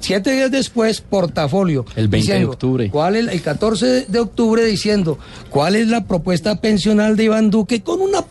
siete 0.00 0.32
días 0.32 0.50
después 0.50 1.00
portafolio. 1.00 1.84
El 1.96 2.08
20 2.08 2.38
de 2.38 2.44
octubre. 2.44 2.90
¿Cuál 2.90 3.16
es, 3.16 3.28
el 3.28 3.42
14 3.42 4.06
de 4.08 4.18
octubre 4.18 4.64
diciendo 4.64 5.18
cuál 5.50 5.76
es 5.76 5.88
la 5.88 6.04
propuesta 6.04 6.60
pensional 6.60 7.16
de 7.16 7.24
Iván 7.24 7.50
Duque 7.50 7.82
con 7.82 8.00
una 8.00 8.24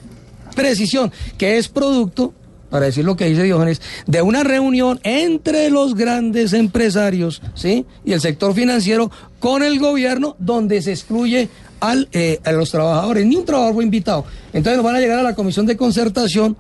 precisión 0.55 1.11
que 1.37 1.57
es 1.57 1.67
producto 1.67 2.33
para 2.73 2.87
decir 2.87 3.05
lo 3.05 3.15
que 3.15 3.25
dice 3.25 3.43
Diógenes, 3.43 3.83
de 4.07 4.23
una 4.23 4.43
reunión 4.43 4.99
entre 5.03 5.69
los 5.69 5.93
grandes 5.93 6.53
empresarios 6.53 7.39
¿sí? 7.53 7.85
y 8.03 8.13
el 8.13 8.19
sector 8.19 8.55
financiero 8.55 9.11
con 9.39 9.61
el 9.61 9.77
gobierno 9.77 10.35
donde 10.39 10.81
se 10.81 10.91
excluye 10.91 11.49
al, 11.79 12.09
eh, 12.13 12.39
a 12.43 12.51
los 12.51 12.71
trabajadores. 12.71 13.27
Ni 13.27 13.35
un 13.35 13.45
trabajador 13.45 13.75
fue 13.75 13.83
invitado. 13.83 14.25
Entonces 14.53 14.77
nos 14.77 14.85
van 14.85 14.95
a 14.95 14.99
llegar 14.99 15.19
a 15.19 15.21
la 15.21 15.35
comisión 15.35 15.67
de 15.67 15.77
concertación 15.77 16.57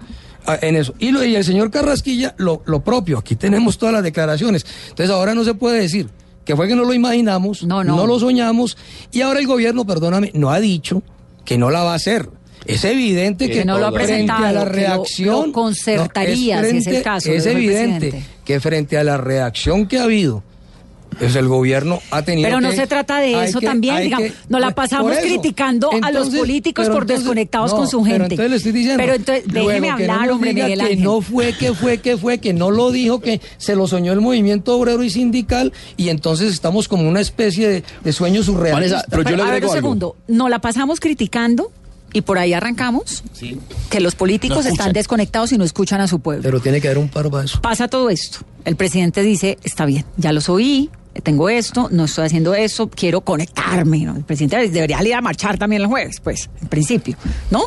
en 0.61 0.75
eso. 0.75 0.93
Y, 0.99 1.11
lo- 1.11 1.23
y 1.23 1.35
el 1.35 1.43
señor 1.43 1.71
Carrasquilla, 1.71 2.33
lo, 2.37 2.61
lo 2.65 2.83
propio, 2.83 3.17
aquí 3.19 3.35
tenemos 3.35 3.77
todas 3.77 3.93
las 3.93 4.03
declaraciones. 4.03 4.65
Entonces 4.89 5.09
ahora 5.09 5.33
no 5.35 5.43
se 5.43 5.53
puede 5.53 5.79
decir 5.81 6.09
que 6.45 6.55
fue 6.55 6.67
que 6.67 6.75
no 6.75 6.83
lo 6.83 6.93
imaginamos, 6.93 7.63
no, 7.63 7.83
no. 7.83 8.05
lo 8.05 8.19
soñamos, 8.19 8.77
y 9.11 9.21
ahora 9.21 9.39
el 9.39 9.47
gobierno, 9.47 9.85
perdóname, 9.85 10.31
no 10.33 10.51
ha 10.51 10.59
dicho 10.59 11.01
que 11.45 11.57
no 11.57 11.69
la 11.69 11.83
va 11.83 11.93
a 11.93 11.95
hacer. 11.95 12.29
Es 12.65 12.83
evidente 12.85 13.47
que, 13.47 13.59
Que 13.59 13.65
no 13.65 13.77
lo 13.77 13.85
ha 13.85 13.89
a 13.89 13.91
la 14.53 14.63
lo- 14.63 14.65
reacción 14.65 15.47
lo 15.47 15.51
concertaría, 15.53 16.61
no, 16.61 16.69
si 16.69 16.77
es 16.77 16.87
el 16.87 17.01
caso, 17.03 17.31
Es 17.31 17.45
evidente 17.45 17.99
presidente. 18.09 18.29
que 18.45 18.59
frente 18.59 18.97
a 18.97 19.03
la 19.03 19.17
reacción 19.17 19.85
que 19.87 19.99
ha 19.99 20.03
habido, 20.03 20.43
pues 21.17 21.35
el 21.35 21.47
gobierno 21.47 21.99
ha 22.11 22.21
tenido 22.21 22.47
Pero 22.47 22.61
no 22.61 22.69
que- 22.69 22.75
se 22.75 22.87
trata 22.87 23.17
de 23.19 23.43
eso 23.45 23.59
que- 23.59 23.65
también, 23.65 24.01
digamos, 24.03 24.27
que- 24.29 24.33
nos 24.49 24.61
la 24.61 24.67
por- 24.67 24.75
pasamos 24.75 25.17
criticando 25.17 25.89
a 25.91 25.95
los 26.11 26.27
Entonces, 26.27 26.39
políticos 26.39 26.85
pero 26.85 26.93
por 26.93 27.03
entonces- 27.03 27.23
desconectados 27.25 27.71
no, 27.71 27.77
con 27.77 27.87
su 27.87 28.03
pero 28.03 28.15
gente. 28.15 28.35
entonces 28.35 28.49
le 28.51 28.57
estoy 28.57 28.71
diciendo, 28.71 28.97
Pero 29.03 29.13
entonces, 29.13 29.43
déjeme 29.47 29.73
que 29.81 29.87
no 29.87 29.93
hablar, 29.93 30.21
nos 30.27 30.35
hombre, 30.35 30.53
Miguel 30.53 30.77
que 30.79 30.83
Ángel. 30.85 31.03
no 31.03 31.21
fue, 31.21 31.53
que 31.53 31.73
fue, 31.73 31.97
que 31.99 32.17
fue, 32.17 32.37
que 32.39 32.53
no 32.53 32.71
lo 32.71 32.91
dijo, 32.91 33.19
que 33.19 33.41
se 33.57 33.75
lo 33.75 33.87
soñó 33.87 34.13
el 34.13 34.21
movimiento 34.21 34.75
obrero 34.77 35.03
y 35.03 35.09
sindical 35.09 35.73
y 35.97 36.09
entonces 36.09 36.51
estamos 36.53 36.87
como 36.87 37.07
una 37.07 37.21
especie 37.21 37.67
de, 37.67 37.83
de 38.03 38.13
sueño 38.13 38.43
surrealista. 38.43 39.05
Pero, 39.09 39.43
a 39.43 39.51
ver, 39.51 39.65
un 39.65 39.71
segundo, 39.71 40.15
nos 40.27 40.49
la 40.49 40.59
pasamos 40.59 40.99
criticando 40.99 41.71
y 42.15 42.21
por 42.21 42.37
ahí 42.37 42.53
arrancamos 42.53 43.23
que 43.89 43.99
los 43.99 44.13
políticos 44.15 44.65
No 44.65 44.71
están 44.71 44.93
desconectados 44.93 45.51
y 45.51 45.57
no 45.57 45.63
escuchan 45.63 45.99
a 45.99 46.07
su 46.07 46.19
pueblo. 46.19 46.43
Pero 46.43 46.59
tiene 46.59 46.79
que 46.79 46.87
haber 46.87 46.99
un 46.99 47.09
paro 47.09 47.31
para 47.31 47.45
eso. 47.45 47.59
Pasa 47.61 47.87
todo 47.87 48.09
esto. 48.11 48.39
El 48.65 48.75
presidente 48.75 49.23
dice, 49.23 49.57
está 49.63 49.85
bien, 49.85 50.05
ya 50.17 50.31
los 50.31 50.47
oí, 50.47 50.89
tengo 51.21 51.47
esto, 51.49 51.89
no 51.91 52.05
estoy 52.05 52.25
haciendo 52.25 52.53
eso, 52.55 52.89
quiero 52.89 53.21
conectarme. 53.21 53.99
¿no? 53.99 54.15
El 54.17 54.23
presidente 54.23 54.67
debería 54.69 55.03
ir 55.03 55.13
a 55.13 55.21
marchar 55.21 55.57
también 55.57 55.81
el 55.83 55.87
jueves, 55.87 56.19
pues, 56.23 56.49
en 56.61 56.67
principio, 56.67 57.15
¿no? 57.51 57.65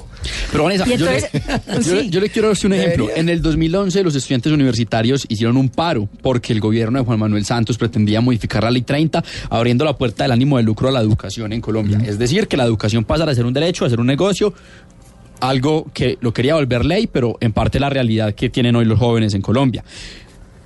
Pero 0.50 0.64
Vanessa, 0.64 0.84
yo, 0.86 0.96
le, 1.06 1.20
yo- 1.76 1.82
sí. 1.82 2.10
yo 2.10 2.20
le 2.20 2.28
quiero 2.30 2.50
hacer 2.50 2.66
un 2.66 2.72
ejemplo. 2.72 3.04
Debería. 3.06 3.20
En 3.22 3.28
el 3.28 3.40
2011 3.42 4.02
los 4.02 4.14
estudiantes 4.16 4.52
universitarios 4.52 5.24
hicieron 5.28 5.56
un 5.56 5.68
paro 5.68 6.08
porque 6.22 6.52
el 6.52 6.60
gobierno 6.60 6.98
de 6.98 7.04
Juan 7.04 7.18
Manuel 7.20 7.44
Santos 7.44 7.78
pretendía 7.78 8.20
modificar 8.20 8.64
la 8.64 8.70
ley 8.70 8.82
30 8.82 9.22
abriendo 9.50 9.84
la 9.84 9.96
puerta 9.96 10.24
del 10.24 10.32
ánimo 10.32 10.56
de 10.56 10.64
lucro 10.64 10.88
a 10.88 10.92
la 10.92 11.00
educación 11.00 11.52
en 11.52 11.60
Colombia. 11.60 12.00
Es 12.04 12.18
decir, 12.18 12.48
que 12.48 12.56
la 12.56 12.64
educación 12.64 13.04
pasara 13.04 13.30
a 13.32 13.34
ser 13.34 13.46
un 13.46 13.52
derecho, 13.54 13.84
a 13.84 13.90
ser 13.90 14.00
un 14.00 14.06
negocio, 14.06 14.52
algo 15.40 15.86
que 15.92 16.16
lo 16.20 16.32
quería 16.32 16.54
volver 16.54 16.84
ley, 16.84 17.06
pero 17.06 17.36
en 17.40 17.52
parte 17.52 17.78
la 17.78 17.90
realidad 17.90 18.34
que 18.34 18.48
tienen 18.48 18.74
hoy 18.74 18.86
los 18.86 18.98
jóvenes 18.98 19.34
en 19.34 19.42
Colombia 19.42 19.84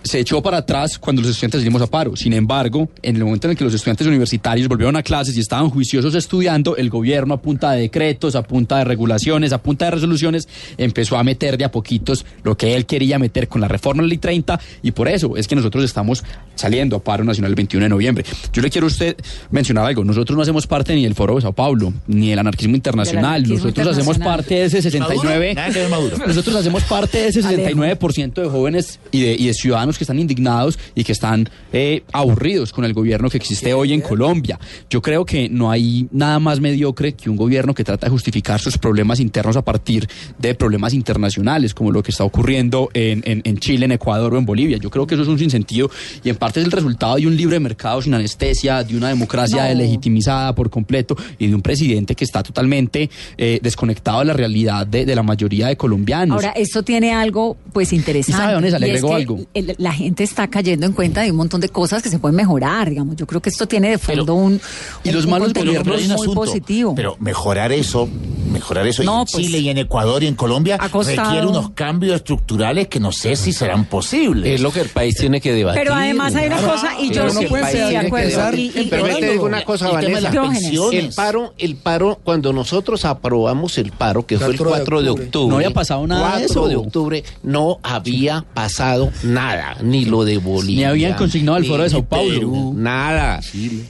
se 0.03 0.19
echó 0.19 0.43
para 0.43 0.59
atrás 0.59 0.99
cuando 0.99 1.23
los 1.23 1.31
estudiantes 1.31 1.61
salimos 1.61 1.83
a 1.83 1.87
paro. 1.87 2.17
Sin 2.17 2.33
embargo, 2.33 2.89
en 3.03 3.17
el 3.17 3.25
momento 3.25 3.47
en 3.47 3.53
el 3.53 3.57
que 3.57 3.65
los 3.65 3.75
estudiantes 3.75 4.07
universitarios 4.07 4.69
volvieron 4.69 4.97
a 4.97 5.03
clases 5.03 5.37
y 5.37 5.41
estaban 5.41 5.71
juiciosos 5.71 6.15
estudiando, 6.15 6.77
el 6.77 6.91
gobierno 6.91 7.35
a 7.35 7.43
punta 7.43 7.73
de 7.73 7.83
decretos, 7.83 8.35
a 8.35 8.43
punta 8.43 8.79
de 8.79 8.85
regulaciones, 8.85 9.53
a 9.53 9.63
punta 9.63 9.87
de 9.87 9.93
resoluciones, 9.93 10.49
empezó 10.79 11.17
a 11.17 11.25
meter 11.25 11.59
de 11.59 11.65
a 11.65 11.71
poquitos 11.71 12.25
lo 12.43 12.57
que 12.57 12.75
él 12.75 12.87
quería 12.87 13.19
meter 13.19 13.49
con 13.49 13.61
la 13.61 13.69
reforma 13.69 14.03
de 14.03 14.09
la 14.09 14.11
ley 14.11 14.19
30 14.19 14.61
y 14.83 14.93
por 14.93 15.09
eso 15.09 15.37
es 15.37 15.47
que 15.47 15.57
nosotros 15.57 15.85
estamos 15.85 16.25
saliendo 16.55 16.97
a 16.97 17.05
paro 17.05 17.25
nacional 17.25 17.53
el 17.53 17.57
21 17.57 17.85
de 17.85 17.89
noviembre. 17.89 18.25
Yo 18.53 18.63
le 18.63 18.71
quiero 18.71 18.87
a 18.87 18.89
usted 18.89 19.17
mencionar 19.51 19.87
algo. 19.87 20.05
Nosotros 20.05 20.37
no 20.37 20.43
hacemos 20.43 20.67
parte 20.67 20.95
ni 20.95 21.05
del 21.05 21.15
Foro 21.15 21.37
de 21.37 21.43
Sao 21.43 21.53
Paulo, 21.53 21.93
ni 22.07 22.31
del 22.31 22.39
anarquismo 22.39 22.77
internacional. 22.77 23.45
anarquismo 23.45 23.57
nosotros 23.57 23.89
hacemos 23.89 24.19
parte 24.19 24.55
de 24.55 24.65
ese 24.65 24.83
69. 24.83 25.55
Maduro, 25.55 25.55
nada 25.55 25.73
que 25.73 25.79
ver 25.79 25.91
Maduro. 25.91 26.17
Nosotros 26.27 26.57
hacemos 26.57 26.83
parte 26.85 27.19
de 27.19 27.29
ese 27.29 27.43
69% 27.43 28.35
de 28.35 28.49
jóvenes 28.49 29.01
y 29.11 29.23
de, 29.23 29.33
y 29.35 29.47
de 29.47 29.55
ciudadanos 29.55 29.90
que 29.99 30.05
están 30.05 30.19
indignados 30.19 30.79
y 30.95 31.05
que 31.05 31.13
están 31.13 31.49
eh, 31.73 32.03
aburridos 32.13 32.73
con 32.73 32.85
el 32.85 32.93
gobierno 32.93 33.29
que 33.31 33.37
existe 33.37 33.73
hoy 33.75 33.93
en 33.93 34.01
Colombia. 34.01 34.59
Yo 34.89 35.01
creo 35.03 35.25
que 35.25 35.49
no 35.49 35.71
hay 35.71 36.09
nada 36.13 36.39
más 36.39 36.61
mediocre 36.61 37.13
que 37.15 37.31
un 37.31 37.37
gobierno 37.37 37.75
que 37.75 37.85
trata 37.85 38.07
de 38.07 38.11
justificar 38.11 38.61
sus 38.61 38.79
problemas 38.79 39.21
internos 39.21 39.57
a 39.57 39.63
partir 39.63 40.09
de 40.39 40.55
problemas 40.55 40.95
internacionales, 40.95 41.75
como 41.75 41.91
lo 41.93 42.03
que 42.03 42.11
está 42.11 42.25
ocurriendo 42.25 42.89
en, 42.95 43.23
en- 43.25 43.43
en 43.45 43.59
Chile, 43.59 43.85
en 43.85 43.93
Ecuador 43.93 44.35
o 44.35 44.39
en 44.39 44.47
Bolivia. 44.47 44.77
Yo 44.79 44.91
creo 44.91 45.07
que 45.07 45.15
eso 45.15 45.23
es 45.23 45.29
un 45.29 45.39
sinsentido 45.39 45.91
y 46.23 46.29
en 46.31 46.37
parte 46.37 46.61
es 46.61 46.67
el 46.67 46.73
resultado 46.73 47.17
de 47.17 47.27
un 47.27 47.37
libre 47.37 47.59
mercado 47.61 48.03
sin 48.03 48.15
anestesia, 48.15 48.83
de 48.85 48.97
una 48.97 49.09
democracia 49.09 49.69
No. 49.69 49.75
legitimizada 49.81 50.55
por 50.55 50.71
completo 50.71 51.17
y 51.39 51.47
de 51.49 51.55
un 51.55 51.63
presidente 51.63 52.15
que 52.15 52.25
está 52.25 52.43
totalmente 52.43 53.11
eh, 53.39 53.59
desconectado 53.63 54.21
de 54.21 54.25
la 54.27 54.33
realidad 54.33 54.87
de, 54.87 55.05
de 55.07 55.15
la 55.15 55.23
mayoría 55.23 55.69
de 55.69 55.77
colombianos. 55.77 56.37
Ahora, 56.37 56.51
esto 56.57 56.83
tiene 56.83 57.13
algo 57.13 57.57
pues 57.73 57.93
interesante. 57.93 58.39
¿Y 58.41 58.43
sabe, 58.43 58.55
Vanessa? 58.55 58.79
Le 58.79 58.87
es 58.87 58.93
agrego 58.93 59.09
que 59.09 59.15
algo. 59.15 59.41
el- 59.55 59.75
la 59.81 59.93
gente 59.95 60.23
está 60.23 60.47
cayendo 60.47 60.85
en 60.85 60.93
cuenta 60.93 61.23
de 61.23 61.31
un 61.31 61.39
montón 61.39 61.59
de 61.61 61.71
cosas 61.71 62.03
que 62.03 62.11
se 62.11 62.19
pueden 62.19 62.37
mejorar, 62.37 62.91
digamos. 62.91 63.17
Yo 63.17 63.27
creo 63.27 63.41
que 63.41 63.49
esto 63.49 63.67
tiene 63.67 63.89
de 63.89 63.99
fondo 63.99 64.35
un, 64.35 64.61
y 65.03 65.11
los 65.11 65.25
un 65.25 65.31
malos 65.31 65.53
un 65.57 65.65
muy 65.65 66.05
asunto, 66.05 66.35
positivo. 66.35 66.95
Pero 66.95 67.17
mejorar 67.19 67.73
eso, 67.73 68.07
mejorar 68.41 68.87
eso 68.87 69.03
No, 69.03 69.21
en 69.21 69.27
pues, 69.31 69.45
Chile 69.45 69.59
y 69.59 69.69
en 69.69 69.79
Ecuador 69.79 70.23
y 70.23 70.27
en 70.27 70.35
Colombia 70.35 70.77
requiere 70.79 71.47
unos 71.47 71.71
cambios 71.71 72.17
estructurales 72.17 72.89
que 72.89 73.01
no 73.01 73.13
sé 73.13 73.37
si 73.37 73.53
serán 73.53 73.85
posibles. 73.85 74.55
Es 74.55 74.61
lo 74.61 74.73
que 74.73 74.81
el 74.81 74.89
país 74.89 75.17
tiene 75.17 75.41
que 75.41 75.53
debatir. 75.53 75.81
Pero 75.83 75.95
además 75.95 76.35
hay 76.35 76.47
una 76.47 76.57
cosa, 76.63 77.01
y 77.01 77.11
yo 77.11 77.25
país 77.25 77.67
sí, 77.73 77.79
de 77.79 77.97
acuerdo. 77.97 78.57
Y- 78.57 78.61
y- 78.75 78.87
Pero 78.91 79.09
y- 79.17 79.21
te 79.21 79.31
digo 79.33 79.45
una 79.47 79.65
cosa, 79.65 79.87
El 79.91 80.07
tema 80.07 80.21
de 80.21 80.39
Vanessa. 80.39 80.81
El 80.93 81.11
paro, 81.15 81.55
el 81.59 81.77
paro, 81.77 82.19
cuando 82.23 82.53
nosotros 82.53 83.05
aprobamos 83.05 83.79
el 83.79 83.93
paro, 83.93 84.27
que 84.27 84.39
fue 84.39 84.49
el 84.49 84.57
4 84.57 84.71
de 84.71 84.77
4 84.81 85.03
de 85.03 85.11
octubre. 85.11 85.49
No 85.51 85.57
había 85.57 85.71
pasado 85.71 86.07
nada 86.07 86.39
de 86.39 86.47
4 86.47 86.61
eso. 86.63 86.69
de 86.69 86.77
octubre 86.77 87.25
no 87.43 87.79
había 87.83 88.45
pasado 88.55 89.11
nada, 89.23 89.77
ni 89.83 90.05
lo 90.05 90.25
de 90.25 90.39
Bolivia. 90.39 90.77
Ni 90.77 90.85
habían 90.85 91.15
consignado 91.15 91.57
el 91.59 91.63
ni 91.65 91.69
foro 91.69 91.83
de 91.83 91.91
Sao 91.91 92.05
Paulo. 92.05 92.31
Perú, 92.35 92.75
nada. 92.77 93.41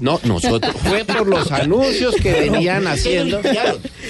No, 0.01 0.21
nosotros, 0.25 0.75
fue 0.83 1.05
por 1.05 1.27
los 1.27 1.51
anuncios 1.53 2.15
que 2.17 2.33
venían 2.33 2.87
haciendo. 2.87 3.41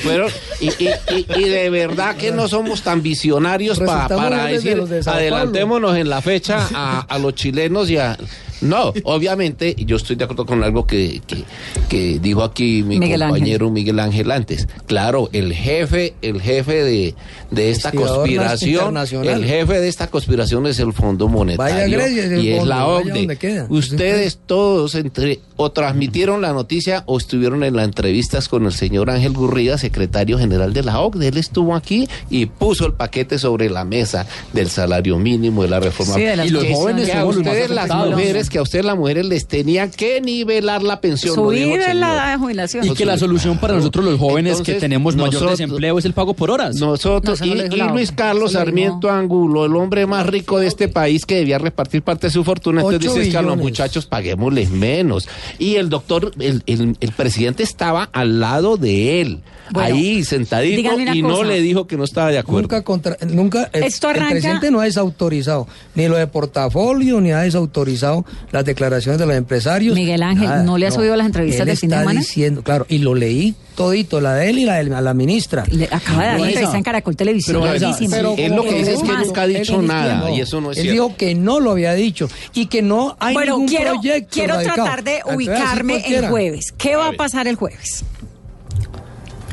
Fueron, 0.02 0.29
y, 0.60 0.66
y- 0.68 0.90
y- 1.16 1.26
y 1.36 1.48
de 1.48 1.70
verdad 1.70 2.16
que 2.16 2.30
no 2.32 2.48
somos 2.48 2.82
tan 2.82 3.02
visionarios 3.02 3.78
pa- 3.86 4.08
para 4.16 4.36
decir, 4.46 4.76
de 4.88 5.02
adelantémonos 5.16 5.96
en 5.96 6.08
la 6.10 6.20
fecha 6.22 6.68
a, 6.74 7.00
a 7.08 7.18
los 7.18 7.34
chilenos 7.34 7.88
y 7.90 7.96
a... 7.98 8.16
No, 8.60 8.92
obviamente, 9.04 9.74
yo 9.78 9.96
estoy 9.96 10.16
de 10.16 10.24
acuerdo 10.24 10.46
con 10.46 10.62
algo 10.62 10.86
que, 10.86 11.20
que, 11.26 11.44
que 11.88 12.18
dijo 12.20 12.42
aquí 12.42 12.82
mi 12.82 12.98
Miguel 12.98 13.22
Ángel. 13.22 13.38
compañero 13.38 13.70
Miguel 13.70 14.00
Ángel 14.00 14.30
antes. 14.30 14.68
Claro, 14.86 15.30
el 15.32 15.52
jefe, 15.54 16.14
el 16.22 16.40
jefe 16.40 16.84
de, 16.84 17.14
de 17.50 17.70
esta 17.70 17.92
conspiración, 17.92 18.96
el 18.96 19.44
jefe 19.44 19.80
de 19.80 19.88
esta 19.88 20.08
conspiración 20.08 20.66
es 20.66 20.78
el 20.78 20.92
Fondo 20.92 21.26
Vaya 21.26 21.36
Monetario 21.36 21.98
Grecia, 21.98 22.24
es 22.24 22.32
el 22.32 22.44
y 22.44 22.52
es 22.52 22.64
la 22.66 22.86
OCDE. 22.86 23.66
Ustedes 23.68 24.38
todos 24.46 24.94
entre 24.94 25.40
o 25.56 25.70
transmitieron 25.72 26.40
la 26.40 26.52
noticia 26.52 27.02
o 27.06 27.18
estuvieron 27.18 27.64
en 27.64 27.76
las 27.76 27.84
entrevistas 27.84 28.48
con 28.48 28.66
el 28.66 28.72
señor 28.72 29.10
Ángel 29.10 29.32
Gurría, 29.32 29.78
secretario 29.78 30.38
general 30.38 30.72
de 30.72 30.82
la 30.82 31.00
OCDE. 31.00 31.28
Él 31.28 31.36
estuvo 31.38 31.74
aquí 31.74 32.08
y 32.28 32.46
puso 32.46 32.86
el 32.86 32.92
paquete 32.94 33.38
sobre 33.38 33.70
la 33.70 33.84
mesa 33.84 34.26
del 34.52 34.68
salario 34.68 35.18
mínimo, 35.18 35.62
de 35.62 35.68
la 35.68 35.80
reforma. 35.80 36.14
Sí, 36.14 36.22
de 36.22 36.46
Y 36.46 36.50
los 36.50 36.64
jóvenes 36.66 37.10
que 37.10 37.16
a 37.16 37.24
ustedes 37.24 37.70
las 37.70 37.88
mujeres, 37.88 38.49
que 38.50 38.58
a 38.58 38.62
ustedes 38.62 38.84
las 38.84 38.98
mujeres 38.98 39.24
les 39.24 39.46
tenían 39.46 39.90
que 39.90 40.20
nivelar 40.20 40.82
la 40.82 41.00
pensión. 41.00 41.34
Subir 41.34 41.80
el 41.80 42.00
la 42.00 42.08
señor. 42.08 42.10
edad 42.10 42.32
de 42.32 42.38
jubilación. 42.38 42.84
Y 42.86 42.90
que 42.90 43.06
la 43.06 43.16
solución 43.16 43.56
para 43.56 43.72
nosotros 43.74 44.04
los 44.04 44.18
jóvenes 44.20 44.60
que 44.60 44.74
tenemos 44.74 45.16
mayor 45.16 45.32
nosotros- 45.32 45.58
desempleo 45.58 45.98
es 45.98 46.04
el 46.04 46.12
pago 46.12 46.34
por 46.34 46.50
horas. 46.50 46.76
Nosotros, 46.76 47.40
No, 47.40 47.46
no 47.46 47.54
y, 47.74 47.80
Luis. 47.92 48.12
Carlos 48.12 48.52
Sarmiento 48.52 49.08
Angulo, 49.10 49.64
el 49.64 49.74
hombre 49.76 50.04
más 50.06 50.26
rico 50.26 50.58
de 50.58 50.66
este 50.66 50.88
país 50.88 51.24
que 51.24 51.36
debía 51.36 51.56
repartir 51.58 52.02
parte 52.02 52.26
de 52.26 52.32
su 52.32 52.44
fortuna, 52.44 52.82
entonces 52.82 53.14
dices 53.14 53.28
que 53.30 53.36
a 53.38 53.42
los 53.42 53.56
muchachos 53.56 54.04
paguémosles 54.06 54.70
menos. 54.70 55.28
Y 55.58 55.76
el 55.76 55.88
doctor, 55.88 56.32
el, 56.38 56.62
el- 56.66 56.96
el 57.00 57.12
presidente 57.12 57.62
estaba 57.62 58.08
al 58.12 58.40
lado 58.40 58.76
de 58.76 59.20
él, 59.20 59.38
Bueno, 59.72 59.94
ahí 59.96 60.24
sentadito, 60.24 60.80
y 61.14 61.22
no 61.22 61.28
cosa. 61.30 61.44
le 61.44 61.60
dijo 61.60 61.86
que 61.86 61.96
no 61.96 62.04
estaba 62.04 62.30
de 62.30 62.38
acuerdo. 62.38 62.62
Nunca, 62.62 62.82
contra, 62.82 63.16
nunca 63.28 63.70
el, 63.72 63.84
Esto 63.84 64.10
el 64.10 64.16
arranca- 64.16 64.30
presidente 64.30 64.70
no 64.70 64.80
ha 64.80 64.84
desautorizado 64.84 65.66
ni 65.94 66.08
lo 66.08 66.16
de 66.16 66.26
portafolio 66.26 67.20
ni 67.20 67.32
ha 67.32 67.40
desautorizado 67.40 68.24
las 68.52 68.64
declaraciones 68.64 69.18
de 69.18 69.26
los 69.26 69.36
empresarios. 69.36 69.94
Miguel 69.94 70.22
Ángel, 70.22 70.64
¿no 70.64 70.78
le 70.78 70.86
has 70.86 70.96
oído 70.98 71.16
las 71.16 71.26
entrevistas 71.26 71.60
Él 71.62 71.66
del 71.68 71.76
fin 71.76 71.90
de 71.90 71.94
está 71.96 72.00
semana? 72.02 72.20
diciendo, 72.20 72.62
claro, 72.62 72.86
y 72.88 72.98
lo 72.98 73.14
leí 73.14 73.54
todito, 73.76 74.20
la 74.20 74.34
de 74.34 74.50
él 74.50 74.58
y 74.58 74.64
la 74.66 74.74
de 74.76 74.84
la 74.84 75.14
ministra. 75.14 75.64
Le 75.70 75.86
acaba 75.86 76.22
de 76.22 76.26
dar 76.28 76.36
una 76.40 76.48
entrevista 76.48 76.76
en 76.76 76.82
Caracol 76.82 77.16
Televisión. 77.16 77.62
Pero, 78.10 78.34
Él 78.36 78.54
lo 78.54 78.62
que 78.64 78.74
dice 78.74 78.92
es 78.92 79.00
que 79.02 79.08
más, 79.08 79.26
nunca 79.26 79.42
ha 79.42 79.46
dicho 79.46 79.80
nada, 79.80 80.16
no. 80.16 80.28
y 80.36 80.40
eso 80.42 80.60
no 80.60 80.72
es 80.72 80.76
Él 80.78 80.82
cierto. 80.84 81.02
dijo 81.04 81.16
que 81.16 81.34
no 81.34 81.60
lo 81.60 81.70
había 81.70 81.94
dicho 81.94 82.28
y 82.52 82.66
que 82.66 82.82
no 82.82 83.16
hay 83.20 83.32
bueno, 83.32 83.52
ningún 83.54 83.68
quiero, 83.68 83.92
proyecto 83.94 84.28
quiero 84.32 84.54
radicado. 84.56 84.74
tratar 84.84 85.04
de 85.04 85.16
Entonces, 85.16 85.36
ubicarme 85.36 86.02
el 86.14 86.28
jueves. 86.28 86.66
¿Qué 86.76 86.96
va 86.96 87.08
a 87.08 87.12
pasar 87.12 87.48
el 87.48 87.56
jueves? 87.56 88.04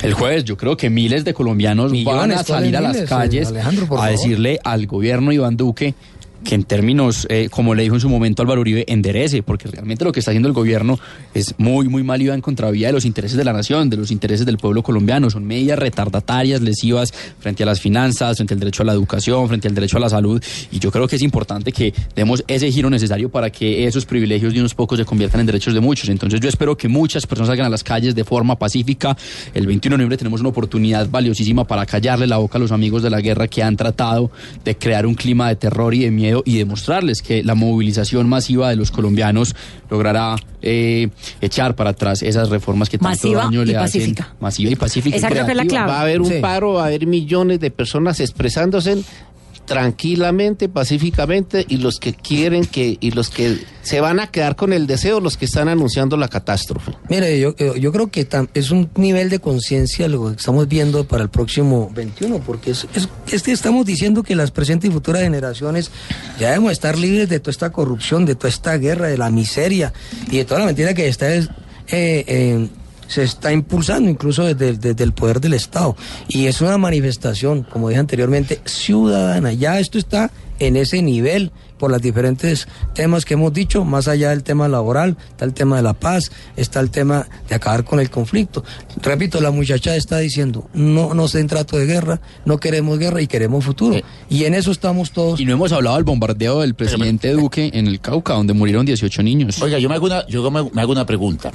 El 0.01 0.13
jueves 0.13 0.43
yo 0.43 0.57
creo 0.57 0.77
que 0.77 0.89
miles 0.89 1.25
de 1.25 1.33
colombianos 1.33 1.91
van 2.03 2.31
a 2.31 2.43
salir 2.43 2.77
a 2.77 2.81
¿cuáles 2.81 2.81
las 2.81 2.95
miles, 2.95 3.09
calles 3.09 3.53
a 3.97 4.07
decirle 4.07 4.59
al 4.63 4.85
gobierno 4.85 5.31
Iván 5.31 5.57
Duque 5.57 5.95
que 6.47 6.55
en 6.55 6.63
términos, 6.63 7.27
eh, 7.29 7.49
como 7.51 7.75
le 7.75 7.83
dijo 7.83 7.95
en 7.95 7.99
su 7.99 8.07
momento 8.07 8.41
Álvaro 8.41 8.61
Uribe, 8.61 8.85
enderece, 8.87 9.43
porque 9.43 9.67
realmente 9.67 10.05
lo 10.05 10.13
que 10.13 10.21
está 10.21 10.31
haciendo 10.31 10.47
el 10.47 10.53
gobierno 10.53 10.97
es 11.33 11.53
muy, 11.57 11.89
muy 11.89 12.03
mal 12.03 12.21
y 12.21 12.29
en 12.29 12.39
contravía 12.39 12.87
de 12.87 12.93
los 12.93 13.03
intereses 13.03 13.35
de 13.35 13.43
la 13.43 13.51
nación, 13.51 13.89
de 13.89 13.97
los 13.97 14.11
intereses 14.11 14.45
del 14.45 14.57
pueblo 14.57 14.81
colombiano. 14.81 15.29
Son 15.29 15.43
medidas 15.43 15.77
retardatarias, 15.77 16.61
lesivas 16.61 17.13
frente 17.39 17.63
a 17.63 17.65
las 17.65 17.81
finanzas, 17.81 18.37
frente 18.37 18.53
al 18.53 18.61
derecho 18.61 18.83
a 18.83 18.85
la 18.85 18.93
educación, 18.93 19.49
frente 19.49 19.67
al 19.67 19.75
derecho 19.75 19.97
a 19.97 19.99
la 19.99 20.07
salud. 20.07 20.41
Y 20.71 20.79
yo 20.79 20.89
creo 20.89 21.05
que 21.05 21.17
es 21.17 21.21
importante 21.21 21.73
que 21.73 21.93
demos 22.15 22.41
ese 22.47 22.71
giro 22.71 22.89
necesario 22.89 23.27
para 23.27 23.49
que 23.49 23.85
esos 23.85 24.05
privilegios 24.05 24.53
de 24.53 24.61
unos 24.61 24.73
pocos 24.73 24.97
se 24.97 25.03
conviertan 25.03 25.41
en 25.41 25.47
derechos 25.47 25.73
de 25.73 25.81
muchos. 25.81 26.07
Entonces 26.07 26.39
yo 26.39 26.47
espero 26.47 26.77
que 26.77 26.87
muchas 26.87 27.27
personas 27.27 27.49
salgan 27.49 27.65
a 27.65 27.69
las 27.69 27.83
calles 27.83 28.15
de 28.15 28.23
forma 28.23 28.57
pacífica. 28.57 29.17
El 29.53 29.67
21 29.67 29.95
de 29.95 29.97
noviembre 29.97 30.17
tenemos 30.17 30.39
una 30.39 30.49
oportunidad 30.49 31.09
valiosísima 31.09 31.67
para 31.67 31.85
callarle 31.85 32.25
la 32.25 32.37
boca 32.37 32.57
a 32.57 32.61
los 32.61 32.71
amigos 32.71 33.03
de 33.03 33.09
la 33.09 33.19
guerra 33.19 33.49
que 33.49 33.63
han 33.63 33.75
tratado 33.75 34.31
de 34.63 34.77
crear 34.77 35.05
un 35.05 35.13
clima 35.13 35.49
de 35.49 35.57
terror 35.57 35.93
y 35.93 35.99
de 35.99 36.11
miedo 36.11 36.36
y 36.45 36.57
demostrarles 36.57 37.21
que 37.21 37.43
la 37.43 37.55
movilización 37.55 38.27
masiva 38.29 38.69
de 38.69 38.75
los 38.75 38.91
colombianos 38.91 39.55
logrará 39.89 40.35
eh, 40.61 41.09
echar 41.41 41.75
para 41.75 41.91
atrás 41.91 42.23
esas 42.23 42.49
reformas 42.49 42.89
que 42.89 42.97
tanto 42.97 43.09
Masiva 43.09 43.43
daño 43.43 43.63
le 43.63 43.73
pacífica. 43.73 44.23
hacen. 44.23 44.35
Masiva 44.39 44.71
y 44.71 44.75
pacífica. 44.75 45.15
y 45.15 45.19
Esa 45.19 45.29
creo 45.29 45.45
que 45.45 45.51
es 45.51 45.57
la 45.57 45.65
clave. 45.65 45.87
Va 45.91 45.97
a 45.99 46.01
haber 46.01 46.21
un 46.21 46.27
Sí. 46.27 46.39
paro, 46.41 46.73
va 46.73 46.83
a 46.83 46.85
haber 46.87 47.05
millones 47.07 47.59
de 47.59 47.71
personas 47.71 48.19
expresándose 48.19 48.97
tranquilamente, 49.67 50.69
pacíficamente, 50.69 51.65
y 51.69 51.77
los 51.77 51.99
que 51.99 52.13
quieren 52.13 52.65
que, 52.65 52.97
y 52.99 53.11
los 53.11 53.29
que 53.29 53.59
se 53.83 54.01
van 54.01 54.19
a 54.19 54.27
quedar 54.27 54.55
con 54.55 54.73
el 54.73 54.87
deseo, 54.87 55.19
los 55.19 55.37
que 55.37 55.45
están 55.45 55.67
anunciando 55.69 56.17
la 56.17 56.27
catástrofe. 56.27 56.93
Mire, 57.09 57.39
yo, 57.39 57.55
yo 57.55 57.91
creo 57.91 58.07
que 58.09 58.27
es 58.53 58.71
un 58.71 58.89
nivel 58.95 59.29
de 59.29 59.39
conciencia 59.39 60.07
lo 60.07 60.27
que 60.29 60.37
estamos 60.39 60.67
viendo 60.67 61.05
para 61.07 61.23
el 61.23 61.29
próximo 61.29 61.91
21, 61.93 62.39
porque 62.39 62.71
es, 62.71 62.87
es, 63.31 63.47
estamos 63.47 63.85
diciendo 63.85 64.23
que 64.23 64.35
las 64.35 64.51
presentes 64.51 64.89
y 64.89 64.93
futuras 64.93 65.21
generaciones 65.21 65.91
ya 66.39 66.47
debemos 66.49 66.71
estar 66.71 66.97
libres 66.97 67.29
de 67.29 67.39
toda 67.39 67.51
esta 67.51 67.71
corrupción, 67.71 68.25
de 68.25 68.35
toda 68.35 68.49
esta 68.49 68.77
guerra, 68.77 69.07
de 69.07 69.17
la 69.17 69.29
miseria 69.29 69.93
y 70.31 70.37
de 70.37 70.45
toda 70.45 70.61
la 70.61 70.65
mentira 70.65 70.93
que 70.93 71.07
está 71.07 71.33
es- 71.33 71.49
eh, 71.89 72.23
eh, 72.27 72.67
se 73.07 73.23
está 73.23 73.51
impulsando 73.51 74.09
incluso 74.09 74.43
desde, 74.43 74.69
el- 74.69 74.79
desde 74.79 75.03
el 75.03 75.13
poder 75.13 75.39
del 75.41 75.53
Estado. 75.53 75.95
Y 76.27 76.45
es 76.47 76.61
una 76.61 76.77
manifestación, 76.77 77.63
como 77.63 77.89
dije 77.89 77.99
anteriormente, 77.99 78.59
ciudadana. 78.65 79.53
Ya 79.53 79.79
esto 79.79 79.97
está 79.97 80.31
en 80.59 80.75
ese 80.75 81.01
nivel 81.01 81.51
por 81.77 81.91
los 81.91 82.01
diferentes 82.01 82.67
temas 82.95 83.23
que 83.23 83.35
hemos 83.35 83.53
dicho, 83.53 83.85
más 83.85 84.07
allá 84.07 84.31
del 84.31 84.41
tema 84.41 84.67
laboral, 84.67 85.15
está 85.29 85.45
el 85.45 85.53
tema 85.53 85.75
de 85.75 85.83
la 85.83 85.93
paz, 85.93 86.31
está 86.55 86.79
el 86.79 86.89
tema 86.89 87.27
de 87.47 87.53
acabar 87.53 87.83
con 87.83 87.99
el 87.99 88.09
conflicto. 88.09 88.63
Repito, 89.03 89.39
la 89.41 89.51
muchacha 89.51 89.95
está 89.95 90.17
diciendo, 90.17 90.67
no 90.73 91.13
nos 91.13 91.33
den 91.33 91.45
trato 91.45 91.77
de 91.77 91.85
guerra, 91.85 92.19
no 92.45 92.57
queremos 92.59 92.97
guerra 92.97 93.21
y 93.21 93.27
queremos 93.27 93.63
futuro. 93.63 93.95
y 94.27 94.45
en 94.45 94.55
eso 94.55 94.71
estamos 94.71 95.11
todos. 95.11 95.39
Y 95.39 95.45
no 95.45 95.53
hemos 95.53 95.71
hablado 95.71 95.97
del 95.97 96.05
bombardeo 96.05 96.61
del 96.61 96.73
presidente 96.73 97.31
Duque 97.33 97.69
en 97.71 97.85
el 97.85 97.99
Cauca, 97.99 98.33
donde 98.33 98.53
murieron 98.53 98.83
18 98.83 99.21
niños. 99.21 99.61
Oiga, 99.61 99.77
yo 99.77 99.87
me 99.87 99.93
hago 99.93 100.07
una, 100.07 100.25
yo 100.25 100.49
me, 100.49 100.63
me 100.73 100.81
hago 100.81 100.91
una 100.93 101.05
pregunta. 101.05 101.51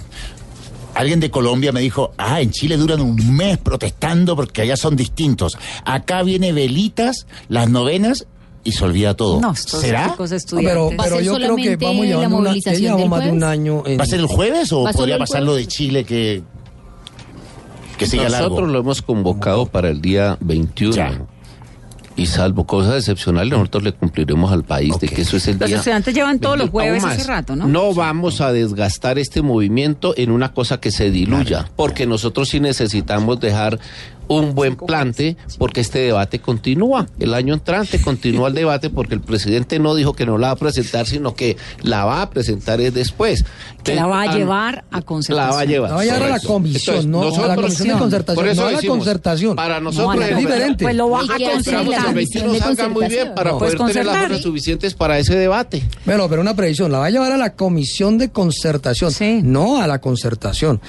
Alguien 0.95 1.21
de 1.21 1.31
Colombia 1.31 1.73
me 1.73 1.81
dijo, 1.81 2.13
ah, 2.19 2.41
en 2.41 2.51
Chile 2.51 2.77
duran 2.77 3.01
un 3.01 3.35
mes 3.37 3.57
protestando 3.59 4.37
porque 4.37 4.63
allá 4.63 4.77
son 4.77 4.95
distintos. 4.97 5.57
Acá 5.85 6.23
viene 6.23 6.53
velitas, 6.53 7.27
las 7.49 7.71
novenas 7.71 8.27
y 8.65 8.73
se 8.73 8.85
olvida 8.85 9.15
todo. 9.15 9.41
No, 9.41 9.55
¿Será? 9.55 10.15
estudiantes. 10.33 10.45
pero, 10.55 10.91
pero 10.97 11.21
yo 11.21 11.35
creo 11.35 11.57
que 11.57 11.77
vamos 11.77 12.07
llevando 12.07 12.37
una, 12.37 12.55
llevamos 12.55 13.09
más 13.09 13.25
de 13.25 13.31
un 13.31 13.43
año. 13.43 13.83
en- 13.87 13.99
¿Va 13.99 14.05
a 14.05 14.07
ser 14.07 14.21
el 14.21 14.27
jueves 14.27 14.71
o 14.73 14.83
¿Va 14.83 14.93
solo 14.93 15.03
podría 15.03 15.19
pasar 15.19 15.43
lo 15.43 15.55
de 15.55 15.67
Chile 15.67 16.05
que, 16.05 16.43
que 17.99 18.07
siga 18.07 18.29
largo? 18.29 18.51
Nosotros 18.51 18.71
lo 18.71 18.79
hemos 18.81 19.03
convocado 19.03 19.67
para 19.67 19.89
el 19.89 20.01
día 20.01 20.37
21. 20.41 21.27
Y 22.17 22.27
salvo 22.27 22.65
cosas 22.67 22.97
excepcionales, 22.97 23.53
nosotros 23.53 23.85
le 23.85 23.93
cumpliremos 23.93 24.53
al 24.53 24.65
país 24.65 24.99
de 25.01 25.09
que 25.09 25.23
eso 25.23 25.37
es 25.39 25.49
el 25.49 25.59
Los 25.59 25.69
día. 25.69 25.79
estudiantes 25.79 26.15
llevan 26.15 26.39
todos 26.39 26.59
los 26.59 26.71
21. 26.71 27.01
jueves 27.01 27.05
hace 27.05 27.27
rato, 27.29 27.57
¿no? 27.57 27.67
No 27.67 27.95
vamos 27.95 28.41
a 28.41 28.53
desgastar 28.53 29.19
este 29.19 29.41
movimiento 29.41 30.13
en 30.17 30.31
una 30.31 30.53
cosa 30.53 30.79
que 30.79 30.91
se 30.91 31.11
diluya, 31.11 31.71
porque 31.75 32.07
nosotros 32.07 32.51
sí 32.51 32.61
necesitamos 32.61 33.41
dejar 33.41 33.79
un 34.29 34.55
buen 34.55 34.77
plante, 34.77 35.37
porque 35.59 35.81
este 35.81 35.99
debate 36.01 36.39
continúa. 36.41 37.07
El 37.19 37.35
año 37.35 37.55
entrante 37.55 38.01
continúa 38.01 38.49
el 38.49 38.55
debate 38.55 38.89
porque 38.91 39.15
el 39.15 39.21
presidente 39.21 39.79
no 39.79 39.95
dijo 39.95 40.15
que 40.15 40.25
no 40.27 40.39
la 40.39 40.49
va 40.49 40.53
a 40.55 40.57
presentar, 40.57 41.07
sino 41.07 41.35
que 41.35 41.57
la 41.83 42.05
va 42.05 42.23
a 42.23 42.31
presentar 42.31 42.81
es 42.81 42.95
después. 42.95 43.45
Que 43.85 43.95
la 43.95 44.07
va 44.07 44.23
a 44.23 44.31
Ah, 44.31 44.37
llevar 44.37 44.85
a 44.91 45.03
concertación. 45.03 45.49
La 45.51 45.55
va 45.57 45.61
a 45.61 45.65
llevar. 45.65 45.91
La 45.91 45.97
va 45.97 46.03
a 46.03 46.05
llevar 46.05 46.23
a 46.23 46.29
la 46.29 46.41
comisión, 46.41 46.97
Entonces, 46.97 47.11
no 47.11 47.21
a 47.21 47.25
la 47.25 47.31
nosotros- 47.31 47.57
comisión 47.57 47.89
de 47.89 47.99
concertación, 47.99 48.37
Por 48.37 48.49
eso 48.53 48.61
no 48.63 48.69
a 48.69 48.73
la 48.73 48.81
concertación. 48.89 49.57
Para 49.57 49.75
No, 49.81 49.85
nosotros 49.91 50.13
a 50.15 50.17
la- 50.17 50.27
el- 50.29 50.33
es 50.33 50.39
diferente. 50.39 50.85
Pues 50.85 50.97
lo 50.97 51.11
va 51.11 51.21
a 51.21 51.25
¿Y 51.25 51.27
qué 51.27 51.33
hace 51.35 51.53
concertar. 51.55 51.73
la 51.75 51.81
Esperamos 51.81 51.93
que 51.93 51.97
el 51.99 52.15
comisión 52.15 52.43
21 52.43 52.53
de 52.53 52.59
salga 52.61 52.89
muy 52.89 53.01
bien 53.01 53.11
concertación? 53.11 53.35
para 53.35 53.51
No, 53.51 53.59
poder 53.59 53.77
pues 53.77 53.89
tener 53.93 53.97
las 54.07 54.13
concertar. 54.15 54.31
horas 54.33 54.43
suficientes 54.43 54.95
para 54.95 55.19
ese 55.19 55.35
debate. 55.37 55.83
Bueno, 56.07 56.29
pero 56.29 56.41
una 56.43 56.55
previsión, 56.55 56.93
la 56.93 56.99
va 56.99 57.07
a 57.07 57.11
llevar 57.11 57.33
a 57.33 57.37
la 57.37 57.55
comisión 57.55 58.19
de 58.19 58.31
concertación, 58.31 59.13
no 59.53 59.83
a 59.83 59.87
la 59.87 60.01
concertación. 60.01 60.81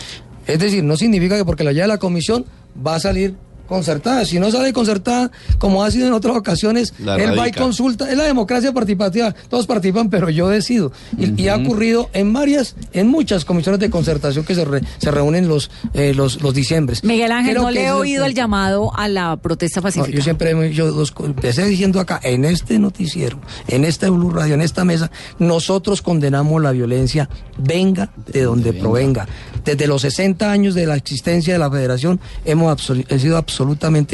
Es 0.45 0.59
decir, 0.59 0.83
no 0.83 0.97
significa 0.97 1.37
que 1.37 1.45
porque 1.45 1.63
la 1.63 1.71
lleve 1.71 1.83
a 1.85 1.87
la 1.87 1.97
comisión 1.97 2.45
va 2.75 2.95
a 2.95 2.99
salir 2.99 3.35
concertada. 3.67 4.25
Si 4.25 4.39
no 4.39 4.51
sale 4.51 4.73
concertada, 4.73 5.31
como 5.57 5.83
ha 5.83 5.91
sido 5.91 6.07
en 6.07 6.13
otras 6.13 6.35
ocasiones, 6.35 6.93
La 6.99 7.15
él 7.15 7.37
va 7.37 7.47
y 7.47 7.51
consulta. 7.51 8.09
Es 8.11 8.17
la 8.17 8.25
democracia 8.25 8.71
participativa, 8.73 9.33
todos 9.49 9.65
participan, 9.67 10.09
pero 10.09 10.29
yo 10.29 10.49
decido. 10.49 10.91
Y, 11.17 11.41
y 11.43 11.47
ha 11.47 11.55
ocurrido 11.55 12.09
en 12.13 12.33
varias, 12.33 12.75
en 12.93 13.07
muchas 13.07 13.45
comisiones 13.45 13.79
de 13.79 13.89
concertación 13.89 14.45
que 14.45 14.55
se, 14.55 14.65
re- 14.65 14.81
se 14.97 15.11
reúnen 15.11 15.47
los, 15.47 15.71
eh, 15.93 16.13
los, 16.13 16.41
los 16.41 16.53
diciembres. 16.53 17.03
Miguel 17.03 17.31
Ángel, 17.31 17.51
Creo 17.53 17.63
no 17.63 17.71
le 17.71 17.85
he 17.85 17.91
oído 17.91 18.25
el 18.25 18.33
llamado 18.33 18.91
a 18.95 19.07
la 19.07 19.37
protesta 19.37 19.79
No, 19.79 19.83
pacífica. 19.83 20.11
yo 20.17 20.21
siempre 20.21 20.53
dos 20.53 21.11
co- 21.11 21.25
empecé 21.25 21.65
diciendo 21.65 21.99
acá, 21.99 22.19
en 22.23 22.45
este 22.45 22.79
noticiero, 22.79 23.39
en 23.67 23.85
esta 23.85 24.09
Blue 24.09 24.29
Radio, 24.31 24.53
en 24.55 24.61
esta 24.61 24.83
mesa, 24.85 25.09
nosotros 25.39 26.01
condenamos 26.01 26.61
la 26.61 26.71
violencia, 26.71 27.29
venga 27.57 28.11
de 28.31 28.43
donde 28.43 28.73
provenga. 28.73 29.27
Desde 29.63 29.87
los 29.87 30.01
60 30.01 30.51
años 30.51 30.75
de 30.75 30.85
la 30.85 30.95
existencia 30.95 31.53
de 31.53 31.59
la 31.59 31.71
federación 31.71 32.19
hemos 32.45 32.89
he 33.09 33.19
sido 33.19 33.37
absolutamente 33.37 33.52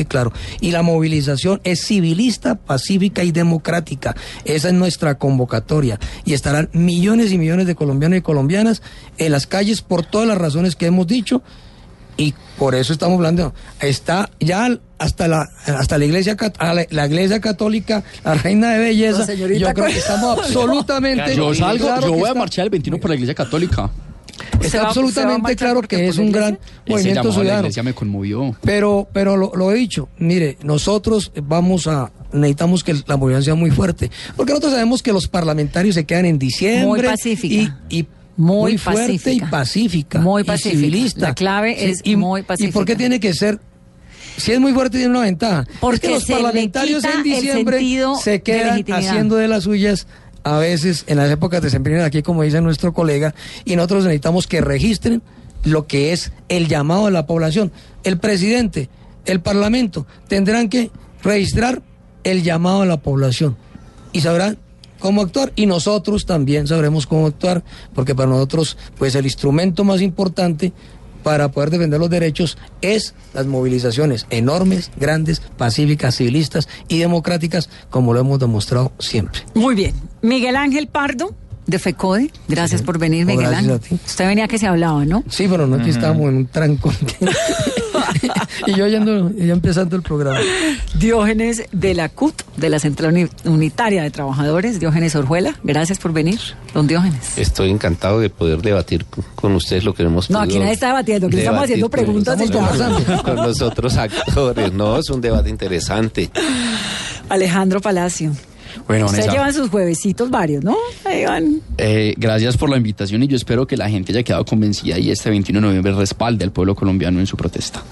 claro. 0.07 0.31
Y 0.61 0.71
la 0.71 0.81
movilización 0.81 1.61
es 1.63 1.85
civilista, 1.85 2.55
pacífica 2.55 3.23
y 3.23 3.31
democrática. 3.31 4.15
Esa 4.45 4.69
es 4.69 4.73
nuestra 4.73 5.17
convocatoria. 5.17 5.99
Y 6.25 6.33
estarán 6.33 6.69
millones 6.73 7.31
y 7.31 7.37
millones 7.37 7.67
de 7.67 7.75
colombianos 7.75 8.19
y 8.19 8.21
colombianas 8.21 8.81
en 9.17 9.31
las 9.31 9.47
calles 9.47 9.81
por 9.81 10.05
todas 10.05 10.27
las 10.27 10.37
razones 10.37 10.75
que 10.75 10.85
hemos 10.87 11.07
dicho 11.07 11.41
y 12.17 12.33
por 12.57 12.75
eso 12.75 12.91
estamos 12.91 13.15
hablando 13.15 13.53
está 13.79 14.29
ya 14.41 14.67
hasta 14.97 15.29
la 15.29 15.49
hasta 15.65 15.97
la 15.97 16.03
iglesia 16.03 16.35
la, 16.59 16.85
la 16.89 17.05
iglesia 17.07 17.39
católica 17.39 18.03
la 18.25 18.33
reina 18.33 18.71
de 18.73 18.79
belleza 18.79 19.25
señorita 19.25 19.59
yo 19.69 19.73
creo 19.73 19.85
que 19.87 19.97
estamos 19.99 20.37
absolutamente 20.43 21.33
Yo 21.37 21.53
salgo, 21.55 21.85
claro 21.85 22.07
yo 22.07 22.11
voy 22.11 22.23
a 22.23 22.27
está- 22.27 22.39
marchar 22.39 22.65
el 22.65 22.71
21 22.71 22.99
por 22.99 23.09
la 23.09 23.15
Iglesia 23.15 23.35
Católica. 23.35 23.89
¿Se 24.61 24.67
está 24.67 24.81
va- 24.83 24.87
absolutamente 24.89 25.55
claro 25.55 25.81
que 25.81 26.07
es 26.07 26.17
un 26.17 26.31
gran 26.31 26.59
Ese 26.85 26.91
movimiento 26.93 27.23
la 27.29 27.33
ciudadano 27.33 27.59
Iglesia 27.61 27.83
me 27.83 27.93
conmovió. 27.93 28.55
pero 28.63 29.07
pero 29.13 29.37
lo, 29.37 29.51
lo 29.55 29.71
he 29.71 29.75
dicho 29.75 30.09
mire 30.17 30.57
nosotros 30.63 31.31
vamos 31.43 31.87
a 31.87 32.11
necesitamos 32.33 32.83
que 32.83 32.93
la 33.07 33.17
movilización 33.17 33.43
sea 33.43 33.55
muy 33.55 33.71
fuerte 33.71 34.11
porque 34.35 34.51
nosotros 34.51 34.73
sabemos 34.73 35.01
que 35.01 35.11
los 35.13 35.27
parlamentarios 35.27 35.95
se 35.95 36.05
quedan 36.05 36.25
en 36.25 36.37
diciembre 36.39 36.85
Muy 36.85 37.01
pacífica. 37.01 37.77
y, 37.89 37.99
y 37.99 38.07
Muy 38.37 38.77
fuerte 38.77 39.01
pacífica. 39.13 39.45
y 39.45 39.49
pacífica 39.49 40.19
Muy 40.19 40.41
y 40.41 40.45
pacífica. 40.45 40.75
civilista. 40.75 41.27
La 41.29 41.35
clave 41.35 41.89
es 41.89 42.01
y, 42.03 42.15
muy 42.15 42.41
¿Y 42.41 42.43
por 42.43 42.55
qué 42.57 42.67
pacífica. 42.69 42.95
tiene 42.97 43.19
que 43.19 43.33
ser 43.33 43.59
si 44.37 44.53
es 44.53 44.59
muy 44.61 44.71
fuerte 44.71 44.97
tiene 44.99 45.11
una 45.11 45.21
ventaja. 45.25 45.65
Porque 45.81 45.95
es 45.97 46.01
que 46.01 46.09
los 46.11 46.25
parlamentarios 46.25 47.03
en 47.03 47.23
diciembre 47.23 47.81
se 48.23 48.41
quedan 48.41 48.85
haciendo 48.93 49.35
de 49.35 49.49
las 49.49 49.63
suyas 49.65 50.07
a 50.43 50.57
veces 50.57 51.03
en 51.07 51.17
las 51.17 51.29
épocas 51.29 51.61
de 51.61 51.69
sembrina 51.69 52.05
aquí, 52.05 52.21
como 52.21 52.43
dice 52.43 52.61
nuestro 52.61 52.93
colega, 52.93 53.33
y 53.65 53.75
nosotros 53.75 54.03
necesitamos 54.03 54.47
que 54.47 54.61
registren 54.61 55.21
lo 55.63 55.87
que 55.87 56.13
es 56.13 56.31
el 56.47 56.67
llamado 56.67 57.05
de 57.05 57.11
la 57.11 57.25
población. 57.25 57.71
El 58.03 58.17
presidente, 58.19 58.89
el 59.25 59.41
parlamento 59.41 60.07
tendrán 60.27 60.69
que 60.69 60.91
registrar 61.23 61.81
el 62.23 62.43
llamado 62.43 62.81
de 62.81 62.87
la 62.87 62.97
población 62.97 63.57
y 64.11 64.21
sabrán 64.21 64.57
cómo 64.99 65.21
actuar 65.21 65.51
y 65.55 65.65
nosotros 65.65 66.25
también 66.25 66.67
sabremos 66.67 67.07
cómo 67.07 67.27
actuar 67.27 67.63
porque 67.93 68.15
para 68.15 68.29
nosotros 68.29 68.77
pues 68.97 69.15
el 69.15 69.25
instrumento 69.25 69.83
más 69.83 70.01
importante 70.01 70.73
para 71.23 71.49
poder 71.49 71.69
defender 71.69 71.99
los 71.99 72.09
derechos 72.09 72.57
es 72.81 73.13
las 73.33 73.45
movilizaciones 73.45 74.25
enormes, 74.29 74.91
grandes, 74.97 75.41
pacíficas, 75.57 76.15
civilistas 76.15 76.67
y 76.87 76.99
democráticas 76.99 77.69
como 77.89 78.13
lo 78.13 78.19
hemos 78.19 78.39
demostrado 78.39 78.91
siempre. 78.99 79.41
Muy 79.53 79.75
bien. 79.75 79.93
Miguel 80.21 80.55
Ángel 80.55 80.87
Pardo, 80.87 81.35
de 81.67 81.79
FECODE. 81.79 82.31
Gracias 82.47 82.81
por 82.81 82.97
venir, 82.97 83.25
Miguel 83.25 83.47
gracias 83.47 83.59
Ángel. 83.63 83.75
a 83.75 83.79
ti. 83.79 83.99
Usted 84.05 84.27
venía 84.27 84.47
que 84.47 84.57
se 84.57 84.67
hablaba, 84.67 85.05
¿no? 85.05 85.23
Sí, 85.29 85.47
pero 85.49 85.67
no, 85.67 85.75
aquí 85.75 85.91
estábamos 85.91 86.29
en 86.29 86.37
un 86.37 86.47
trancón. 86.47 86.95
y 88.67 88.75
yo 88.75 88.87
yendo, 88.87 89.29
y 89.31 89.47
yo 89.47 89.53
empezando 89.53 89.95
el 89.95 90.01
programa. 90.01 90.39
Diógenes 90.95 91.63
de 91.71 91.93
la 91.93 92.09
CUT, 92.09 92.41
de 92.57 92.69
la 92.69 92.79
Central 92.79 93.13
Uni- 93.13 93.29
Unitaria 93.45 94.03
de 94.03 94.11
Trabajadores, 94.11 94.79
Diógenes 94.79 95.15
Orjuela. 95.15 95.55
Gracias 95.63 95.99
por 95.99 96.13
venir, 96.13 96.39
don 96.73 96.87
Diógenes. 96.87 97.37
Estoy 97.37 97.69
encantado 97.69 98.19
de 98.19 98.29
poder 98.29 98.61
debatir 98.61 99.05
con- 99.05 99.23
con 99.35 99.55
ustedes 99.55 99.83
lo 99.83 99.93
que 99.93 100.03
hemos 100.03 100.29
No, 100.29 100.39
aquí 100.39 100.59
nadie 100.59 100.73
está 100.73 100.87
debatiendo, 100.87 101.27
aquí 101.27 101.37
estamos 101.37 101.63
haciendo 101.63 101.89
con- 101.89 101.91
preguntas 101.99 102.39
y 102.41 102.47
ya. 102.49 103.21
con 103.23 103.35
los 103.35 103.61
otros 103.61 103.95
actores. 103.97 104.73
No, 104.73 104.97
es 104.97 105.09
un 105.09 105.21
debate 105.21 105.49
interesante. 105.49 106.29
Alejandro 107.29 107.79
Palacio. 107.81 108.31
Bueno, 108.87 109.05
Ustedes 109.05 109.25
Vanessa, 109.27 109.31
llevan 109.31 109.53
sus 109.53 109.69
juevesitos 109.69 110.29
varios, 110.29 110.63
¿no? 110.63 110.75
Ahí 111.05 111.25
van. 111.25 111.61
eh, 111.77 112.13
gracias 112.17 112.57
por 112.57 112.69
la 112.69 112.77
invitación 112.77 113.23
y 113.23 113.27
yo 113.27 113.35
espero 113.35 113.65
que 113.67 113.77
la 113.77 113.89
gente 113.89 114.11
haya 114.11 114.23
quedado 114.23 114.45
convencida 114.45 114.97
y 114.99 115.11
este 115.11 115.29
21 115.29 115.59
de 115.59 115.67
noviembre 115.67 115.93
respalde 115.93 116.43
al 116.45 116.51
pueblo 116.51 116.75
colombiano 116.75 117.19
en 117.19 117.27
su 117.27 117.35
protesta. 117.37 117.83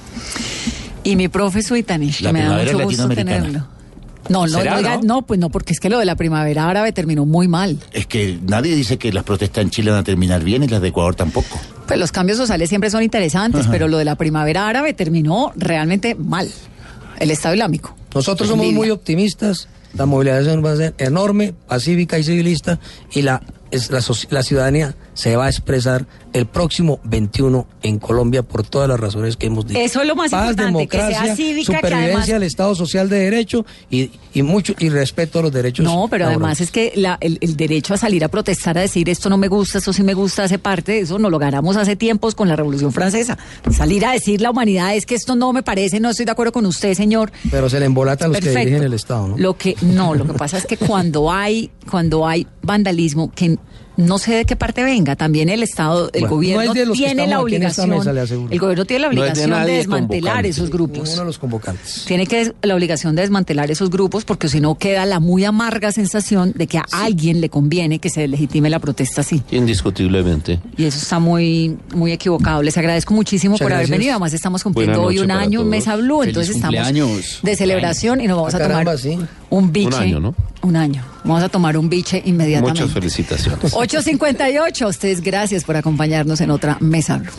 Y 1.03 1.15
mi 1.15 1.28
profe 1.28 1.61
Suitani, 1.63 2.11
que 2.11 2.34
me 2.34 2.41
da 2.43 2.57
mucho 2.57 2.80
gusto 2.84 3.07
tenerlo. 3.09 3.67
No, 4.30 4.45
no, 4.45 4.57
¿Será, 4.59 4.71
no, 4.75 4.80
diga- 4.82 4.95
no? 4.97 5.03
no, 5.03 5.21
pues 5.21 5.39
no, 5.39 5.49
porque 5.49 5.71
es 5.71 5.80
que 5.80 5.89
lo 5.89 5.99
de 5.99 6.05
la 6.05 6.17
primavera 6.17 6.67
árabe 6.69 6.91
terminó 6.91 7.25
muy 7.25 7.47
mal. 7.47 7.78
Es 7.93 8.07
que 8.07 8.38
nadie 8.45 8.75
dice 8.75 8.97
que 8.97 9.13
las 9.13 9.23
protestas 9.23 9.63
en 9.63 9.69
Chile 9.69 9.91
van 9.91 10.01
a 10.01 10.03
terminar 10.03 10.43
bien 10.43 10.63
y 10.63 10.67
las 10.67 10.82
de 10.82 10.89
Ecuador 10.89 11.15
tampoco. 11.15 11.57
Pues 11.88 11.97
los 11.97 12.11
cambios 12.11 12.38
sociales 12.38 12.67
siempre 12.67 12.89
son 12.89 13.03
interesantes, 13.03 13.61
Ajá. 13.61 13.71
pero 13.71 13.88
lo 13.88 13.97
de 13.97 14.03
la 14.03 14.15
primavera 14.17 14.67
árabe 14.67 14.93
terminó 14.93 15.53
realmente 15.55 16.15
mal. 16.15 16.49
El 17.19 17.32
Estado 17.32 17.55
Islámico. 17.55 17.95
Nosotros 18.13 18.49
somos 18.49 18.65
Envidia. 18.65 18.78
muy 18.82 18.89
optimistas, 18.89 19.69
la 19.98 20.06
movilización 20.06 20.64
va 20.64 20.74
a 20.74 20.76
ser 20.78 20.93
enorme, 20.98 21.54
pacífica 21.68 22.18
y 22.20 22.24
civilista, 22.24 22.80
y 23.12 23.24
la, 23.24 23.41
es, 23.72 23.91
la, 23.91 24.02
la 24.30 24.43
ciudadanía 24.43 24.95
se 25.18 25.36
va 25.36 25.45
a 25.45 25.49
expresar 25.49 26.05
el 26.32 26.45
próximo 26.45 26.99
21 27.03 27.65
en 27.82 27.97
Colombia 27.97 28.43
por 28.43 28.61
todas 28.61 28.88
las 28.88 28.99
razones 28.99 29.36
que 29.36 29.47
hemos 29.47 29.65
dicho. 29.65 29.80
Eso 29.80 30.01
es 30.01 30.07
lo 30.07 30.15
más 30.15 30.30
Paz, 30.30 30.51
importante, 30.51 30.88
que 30.88 30.95
sea 30.97 31.07
democracia, 31.07 31.36
cívica, 31.36 31.72
que 31.72 31.76
supervivencia 31.78 32.05
además- 32.11 32.30
al 32.30 32.43
Estado 32.43 32.76
social 32.76 33.09
de 33.09 33.18
derecho 33.18 33.65
y, 33.89 34.11
y 34.36 34.43
mucho 34.43 34.76
y 34.78 34.89
respeto 34.89 35.39
a 35.39 35.41
los 35.41 35.51
derechos. 35.51 35.84
No, 35.84 36.07
pero 36.07 36.28
además 36.28 36.61
es 36.61 36.70
que 36.70 36.93
la- 36.95 37.18
el, 37.20 37.39
el 37.41 37.57
derecho 37.57 37.95
a 37.95 37.97
salir 37.97 38.24
a 38.24 38.28
protestar, 38.28 38.78
a 38.78 38.82
decir 38.82 39.09
esto 39.09 39.28
no 39.28 39.38
me 39.39 39.47
gusta, 39.47 39.80
esto 39.80 39.91
sí 39.91 40.03
me 40.03 40.13
gusta, 40.13 40.43
hace 40.43 40.59
parte 40.59 40.91
de 40.91 40.99
eso, 40.99 41.18
nos 41.18 41.32
lo 41.32 41.39
ganamos 41.39 41.76
hace 41.78 41.95
tiempos 41.95 42.36
con 42.36 42.47
la 42.47 42.55
Revolución 42.55 42.93
Francesa. 42.93 43.39
Salir 43.76 44.05
a 44.05 44.11
decir 44.11 44.39
la 44.39 44.51
humanidad 44.51 44.95
es 44.95 45.07
que 45.07 45.15
esto 45.15 45.36
no 45.36 45.51
me 45.51 45.63
parece, 45.63 45.99
no 45.99 46.11
estoy 46.11 46.26
de 46.28 46.32
acuerdo 46.34 46.51
con 46.51 46.68
usted, 46.68 46.93
señor. 46.93 47.32
Pero 47.49 47.72
se 47.72 47.80
le 47.80 47.88
embolatan 47.88 48.32
los 48.32 48.39
que 48.39 48.51
dirigen 48.51 48.84
el 48.84 48.93
Estado, 48.93 49.30
¿no? 49.30 49.38
Lo 49.39 49.57
que 49.57 49.76
no, 49.82 50.13
lo 50.13 50.28
que 50.28 50.34
pasa 50.34 50.59
es 50.59 50.68
que 50.68 50.78
cuando 50.78 51.32
hay 51.32 51.72
cuando 51.89 52.28
hay 52.28 52.45
vandalismo 52.61 53.32
que 53.34 53.57
no 53.98 54.20
sé 54.20 54.36
de 54.36 54.45
qué 54.45 54.56
parte 54.56 54.84
venga, 54.84 55.16
también 55.16 55.50
el 55.50 55.64
Estado, 55.64 56.10
el 56.14 56.22
Bueno, 56.22 56.36
gobierno 56.36 56.64
no 56.64 56.72
es 56.72 56.78
de 56.78 56.86
los 56.86 56.98
que 56.98 57.06
tiene 57.06 57.28
la 57.28 57.41
obligación, 57.41 57.89
mesa, 57.89 58.14
le 58.14 58.22
aseguro. 58.22 58.52
el 58.52 58.60
gobierno 58.60 58.86
tiene 58.86 59.02
la 59.02 59.08
No 59.08 59.12
es 59.12 59.16
de 59.16 59.45
obligación 59.45 59.66
de, 59.66 59.74
desmantelar 59.74 60.45
esos 60.45 60.70
grupos. 60.70 61.04
Ninguno 61.04 61.22
de 61.22 61.26
los 61.26 61.39
convocantes. 61.39 62.06
Tiene 62.06 62.28
que 62.28 62.54
la 62.62 62.76
obligación 62.76 63.16
de 63.16 63.24
desmantelar 63.24 63.72
esos 63.72 63.89
grupos 63.89 64.24
porque 64.24 64.50
si 64.50 64.60
no 64.60 64.76
queda 64.76 65.06
la 65.06 65.20
muy 65.20 65.45
amarga 65.45 65.91
sensación 65.91 66.54
de 66.56 66.68
que 66.68 66.78
a 66.78 66.86
alguien 66.91 67.41
le 67.41 67.50
conviene 67.50 68.00
que 68.00 68.10
se 68.10 68.28
legitime 68.28 68.70
la 68.70 68.80
protesta 68.80 69.22
así. 69.22 69.41
Indiscutiblemente. 69.52 70.60
Y 70.78 70.86
eso 70.86 71.00
está 71.00 71.20
muy 71.20 71.78
muy 71.93 72.12
equivocado. 72.12 72.62
Les 72.62 72.78
agradezco 72.78 73.14
muchísimo 73.14 73.54
Muchas 73.54 73.66
por 73.66 73.74
haber 73.74 73.89
venido. 73.89 74.12
Además 74.12 74.34
estamos 74.34 74.64
cumpliendo 74.64 75.02
hoy 75.02 75.20
un 75.20 75.32
año. 75.32 75.64
Mesa 75.64 75.95
Blue, 75.95 76.20
Feliz 76.20 76.30
entonces 76.30 76.56
estamos 76.56 77.41
de 77.41 77.56
celebración 77.56 78.22
y 78.22 78.28
nos 78.28 78.38
vamos 78.38 78.54
a 78.54 78.60
tomar 78.60 78.86
caramba, 78.86 78.98
sí. 78.98 79.18
un 79.50 79.72
biche. 79.72 79.88
Un 79.88 79.93
año, 79.93 80.20
¿no? 80.20 80.36
Un 80.62 80.76
año. 80.76 81.04
Vamos 81.24 81.43
a 81.43 81.50
tomar 81.50 81.78
un 81.78 81.89
biche 81.89 82.22
inmediatamente. 82.26 82.82
Muchas 82.82 82.93
felicitaciones. 82.93 83.74
8.58. 83.88 84.82
A 84.82 84.88
ustedes 84.88 85.22
gracias 85.22 85.64
por 85.64 85.78
acompañarnos 85.78 86.42
en 86.42 86.52
otra 86.52 86.78
Mesa 86.80 87.18
Blue. 87.18 87.32